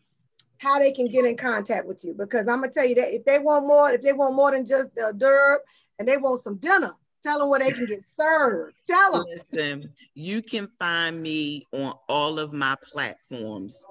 how 0.61 0.77
they 0.77 0.91
can 0.91 1.07
get 1.07 1.25
in 1.25 1.35
contact 1.35 1.87
with 1.87 2.05
you 2.05 2.13
because 2.13 2.47
I'm 2.47 2.61
gonna 2.61 2.71
tell 2.71 2.85
you 2.85 2.93
that 2.95 3.13
if 3.13 3.25
they 3.25 3.39
want 3.39 3.65
more, 3.65 3.91
if 3.91 4.03
they 4.03 4.13
want 4.13 4.35
more 4.35 4.51
than 4.51 4.63
just 4.63 4.93
the 4.93 5.11
derb 5.17 5.57
and 5.97 6.07
they 6.07 6.17
want 6.17 6.41
some 6.41 6.57
dinner, 6.57 6.93
tell 7.23 7.39
them 7.39 7.49
where 7.49 7.59
they 7.59 7.71
can 7.71 7.87
get 7.87 8.03
served. 8.03 8.75
Tell 8.85 9.11
them. 9.11 9.25
Listen, 9.51 9.91
you 10.13 10.43
can 10.43 10.67
find 10.77 11.19
me 11.19 11.65
on 11.73 11.95
all 12.07 12.37
of 12.37 12.53
my 12.53 12.75
platforms. 12.83 13.83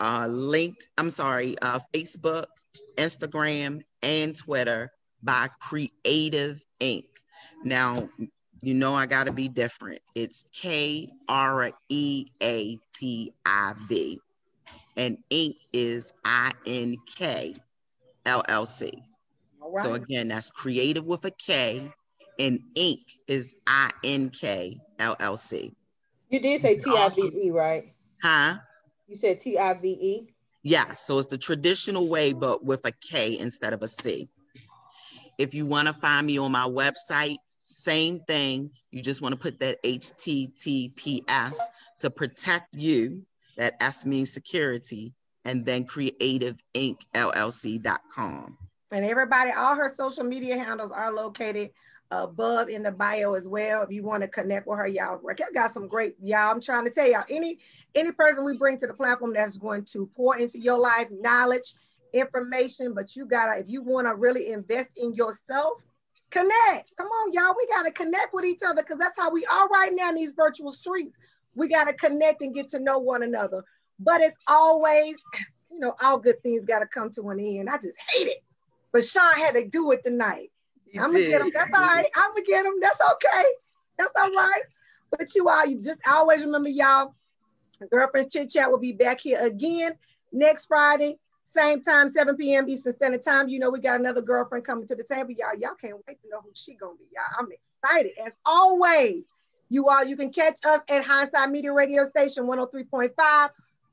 Uh 0.00 0.26
linked, 0.28 0.88
I'm 0.98 1.08
sorry, 1.08 1.56
uh 1.62 1.78
Facebook, 1.94 2.44
Instagram, 2.96 3.80
and 4.02 4.36
Twitter 4.36 4.92
by 5.22 5.48
Kreative 5.62 6.60
Ink. 6.78 7.06
Now, 7.64 8.06
you 8.60 8.74
know 8.74 8.94
I 8.94 9.06
gotta 9.06 9.32
be 9.32 9.48
different. 9.48 10.02
It's 10.14 10.44
K 10.52 11.08
R 11.26 11.72
E 11.88 12.26
A 12.42 12.78
T 12.94 13.32
I 13.46 13.72
V. 13.88 14.20
And 14.98 15.16
Inc 15.30 15.54
is 15.72 16.12
I 16.24 16.52
N 16.66 16.96
K 17.16 17.54
L 18.26 18.42
L 18.48 18.66
C. 18.66 18.92
Right. 19.60 19.82
So 19.82 19.94
again, 19.94 20.28
that's 20.28 20.50
creative 20.50 21.06
with 21.06 21.24
a 21.24 21.30
K, 21.30 21.90
and 22.38 22.60
Inc 22.76 22.98
is 23.28 23.54
I 23.66 23.90
N 24.04 24.28
K 24.30 24.76
L 24.98 25.16
L 25.20 25.36
C. 25.36 25.72
You 26.28 26.40
did 26.40 26.60
say 26.60 26.76
T 26.76 26.90
I 26.94 27.08
V 27.08 27.22
E, 27.44 27.50
right? 27.50 27.94
Huh? 28.22 28.56
You 29.06 29.16
said 29.16 29.40
T 29.40 29.56
I 29.56 29.72
V 29.74 29.88
E. 29.88 30.34
Yeah, 30.64 30.94
so 30.94 31.18
it's 31.18 31.28
the 31.28 31.38
traditional 31.38 32.08
way, 32.08 32.32
but 32.32 32.64
with 32.64 32.84
a 32.84 32.92
K 32.92 33.38
instead 33.38 33.72
of 33.72 33.82
a 33.82 33.88
C. 33.88 34.28
If 35.38 35.54
you 35.54 35.64
want 35.64 35.86
to 35.86 35.94
find 35.94 36.26
me 36.26 36.38
on 36.38 36.50
my 36.50 36.66
website, 36.66 37.36
same 37.62 38.20
thing. 38.20 38.70
You 38.90 39.02
just 39.02 39.22
want 39.22 39.34
to 39.34 39.38
put 39.38 39.60
that 39.60 39.82
HTTPS 39.84 41.58
to 42.00 42.10
protect 42.10 42.76
you. 42.76 43.22
That 43.58 43.74
S 43.80 44.06
means 44.06 44.32
security, 44.32 45.12
and 45.44 45.66
then 45.66 45.84
kreativeinkllc.com. 45.84 48.58
And 48.90 49.04
everybody, 49.04 49.50
all 49.50 49.74
her 49.74 49.92
social 49.94 50.24
media 50.24 50.56
handles 50.56 50.92
are 50.92 51.12
located 51.12 51.68
above 52.10 52.70
in 52.70 52.82
the 52.82 52.90
bio 52.90 53.34
as 53.34 53.46
well. 53.46 53.82
If 53.82 53.90
you 53.90 54.02
want 54.02 54.22
to 54.22 54.28
connect 54.28 54.66
with 54.66 54.78
her, 54.78 54.86
y'all, 54.86 55.20
Raquel 55.22 55.48
got 55.52 55.72
some 55.72 55.88
great, 55.88 56.16
y'all. 56.20 56.50
I'm 56.50 56.62
trying 56.62 56.84
to 56.84 56.90
tell 56.90 57.06
y'all, 57.06 57.24
any 57.28 57.58
any 57.94 58.12
person 58.12 58.44
we 58.44 58.56
bring 58.56 58.78
to 58.78 58.86
the 58.86 58.94
platform 58.94 59.34
that's 59.34 59.58
going 59.58 59.84
to 59.92 60.08
pour 60.16 60.38
into 60.38 60.58
your 60.58 60.78
life, 60.78 61.08
knowledge, 61.10 61.74
information, 62.12 62.94
but 62.94 63.16
you 63.16 63.26
gotta, 63.26 63.58
if 63.60 63.68
you 63.68 63.82
want 63.82 64.06
to 64.06 64.14
really 64.14 64.52
invest 64.52 64.92
in 64.96 65.14
yourself, 65.14 65.82
connect. 66.30 66.96
Come 66.96 67.08
on, 67.08 67.32
y'all. 67.32 67.54
We 67.56 67.66
gotta 67.66 67.90
connect 67.90 68.32
with 68.32 68.44
each 68.44 68.62
other 68.64 68.82
because 68.82 68.98
that's 68.98 69.18
how 69.18 69.30
we 69.30 69.44
are 69.46 69.66
right 69.68 69.90
now 69.92 70.10
in 70.10 70.14
these 70.14 70.34
virtual 70.34 70.72
streets. 70.72 71.16
We 71.54 71.68
gotta 71.68 71.92
connect 71.92 72.42
and 72.42 72.54
get 72.54 72.70
to 72.70 72.78
know 72.78 72.98
one 72.98 73.22
another. 73.22 73.64
But 73.98 74.20
it's 74.20 74.36
always, 74.46 75.16
you 75.70 75.80
know, 75.80 75.94
all 76.00 76.18
good 76.18 76.42
things 76.42 76.64
gotta 76.64 76.86
come 76.86 77.12
to 77.12 77.30
an 77.30 77.40
end. 77.40 77.68
I 77.68 77.76
just 77.76 77.98
hate 78.10 78.28
it. 78.28 78.42
But 78.92 79.04
Sean 79.04 79.34
had 79.34 79.54
to 79.54 79.66
do 79.66 79.92
it 79.92 80.04
tonight. 80.04 80.50
You 80.86 81.02
I'm 81.02 81.12
gonna 81.12 81.24
get 81.24 81.40
him. 81.42 81.50
That's 81.52 81.74
all 81.74 81.80
right. 81.80 82.06
I'm 82.14 82.30
gonna 82.30 82.46
get 82.46 82.64
him. 82.64 82.74
That's 82.80 83.00
okay. 83.12 83.44
That's 83.98 84.12
all 84.18 84.30
right. 84.30 84.62
But 85.10 85.34
you 85.34 85.48
all, 85.48 85.66
you 85.66 85.82
just 85.82 86.00
always 86.06 86.44
remember, 86.44 86.68
y'all. 86.68 87.14
Girlfriend 87.90 88.32
Chit 88.32 88.50
Chat 88.50 88.70
will 88.70 88.78
be 88.78 88.92
back 88.92 89.20
here 89.20 89.40
again 89.40 89.92
next 90.32 90.66
Friday, 90.66 91.18
same 91.46 91.82
time, 91.82 92.10
7 92.10 92.36
p.m. 92.36 92.68
Eastern 92.68 92.94
Standard 92.94 93.22
Time. 93.22 93.48
You 93.48 93.60
know, 93.60 93.70
we 93.70 93.80
got 93.80 94.00
another 94.00 94.20
girlfriend 94.20 94.64
coming 94.64 94.86
to 94.88 94.96
the 94.96 95.04
table, 95.04 95.30
y'all. 95.30 95.58
Y'all 95.58 95.74
can't 95.80 95.96
wait 96.06 96.20
to 96.22 96.28
know 96.28 96.40
who 96.42 96.50
she 96.54 96.74
gonna 96.74 96.96
be. 96.96 97.06
Y'all, 97.14 97.24
I'm 97.38 97.48
excited 97.52 98.12
as 98.24 98.32
always. 98.44 99.24
You 99.70 99.88
all, 99.88 100.04
you 100.04 100.16
can 100.16 100.32
catch 100.32 100.58
us 100.64 100.80
at 100.88 101.04
Hindsight 101.04 101.50
Media 101.50 101.72
Radio 101.72 102.04
Station 102.06 102.44
103.5 102.46 103.50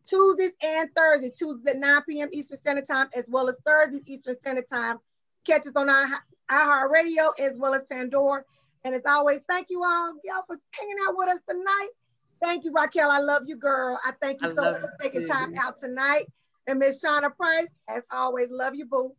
Tuesdays 0.07 0.51
and 0.61 0.89
Thursdays. 0.95 1.31
Tuesdays 1.37 1.75
at 1.75 1.79
9 1.79 2.01
p.m. 2.07 2.29
Eastern 2.31 2.57
Standard 2.57 2.87
Time, 2.87 3.09
as 3.13 3.25
well 3.27 3.49
as 3.49 3.57
Thursdays 3.65 4.03
Eastern 4.05 4.35
Standard 4.35 4.69
Time. 4.69 4.99
Catch 5.45 5.67
us 5.67 5.73
on 5.75 5.89
our 5.89 6.07
iHeartRadio 6.49 7.31
as 7.39 7.57
well 7.57 7.73
as 7.73 7.81
Pandora. 7.89 8.43
And 8.83 8.95
as 8.95 9.01
always, 9.05 9.41
thank 9.49 9.67
you 9.69 9.83
all, 9.83 10.13
y'all, 10.23 10.43
for 10.47 10.57
hanging 10.71 10.95
out 11.07 11.15
with 11.17 11.29
us 11.29 11.39
tonight. 11.49 11.89
Thank 12.41 12.63
you, 12.63 12.71
Raquel. 12.71 13.09
I 13.09 13.19
love 13.19 13.43
you, 13.47 13.57
girl. 13.57 13.99
I 14.05 14.13
thank 14.21 14.41
you 14.41 14.51
I 14.51 14.55
so 14.55 14.61
much 14.61 14.81
for 14.81 14.93
taking 15.01 15.21
too. 15.21 15.27
time 15.27 15.55
out 15.59 15.79
tonight. 15.79 16.25
And 16.67 16.79
Miss 16.79 17.03
Shauna 17.03 17.35
Price, 17.35 17.67
as 17.87 18.03
always, 18.11 18.47
love 18.49 18.75
you, 18.75 18.85
boo. 18.85 19.15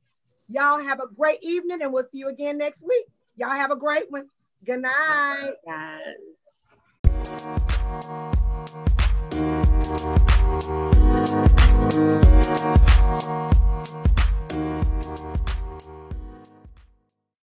Y'all 0.48 0.78
have 0.78 1.00
a 1.00 1.08
great 1.08 1.42
evening, 1.42 1.82
and 1.82 1.92
we'll 1.92 2.04
see 2.04 2.18
you 2.18 2.28
again 2.28 2.58
next 2.58 2.82
week. 2.82 3.06
Y'all 3.36 3.50
have 3.50 3.70
a 3.70 3.76
great 3.76 4.10
one. 4.10 4.28
Good 4.64 4.82
night. 4.82 5.54
Guys. 5.64 6.36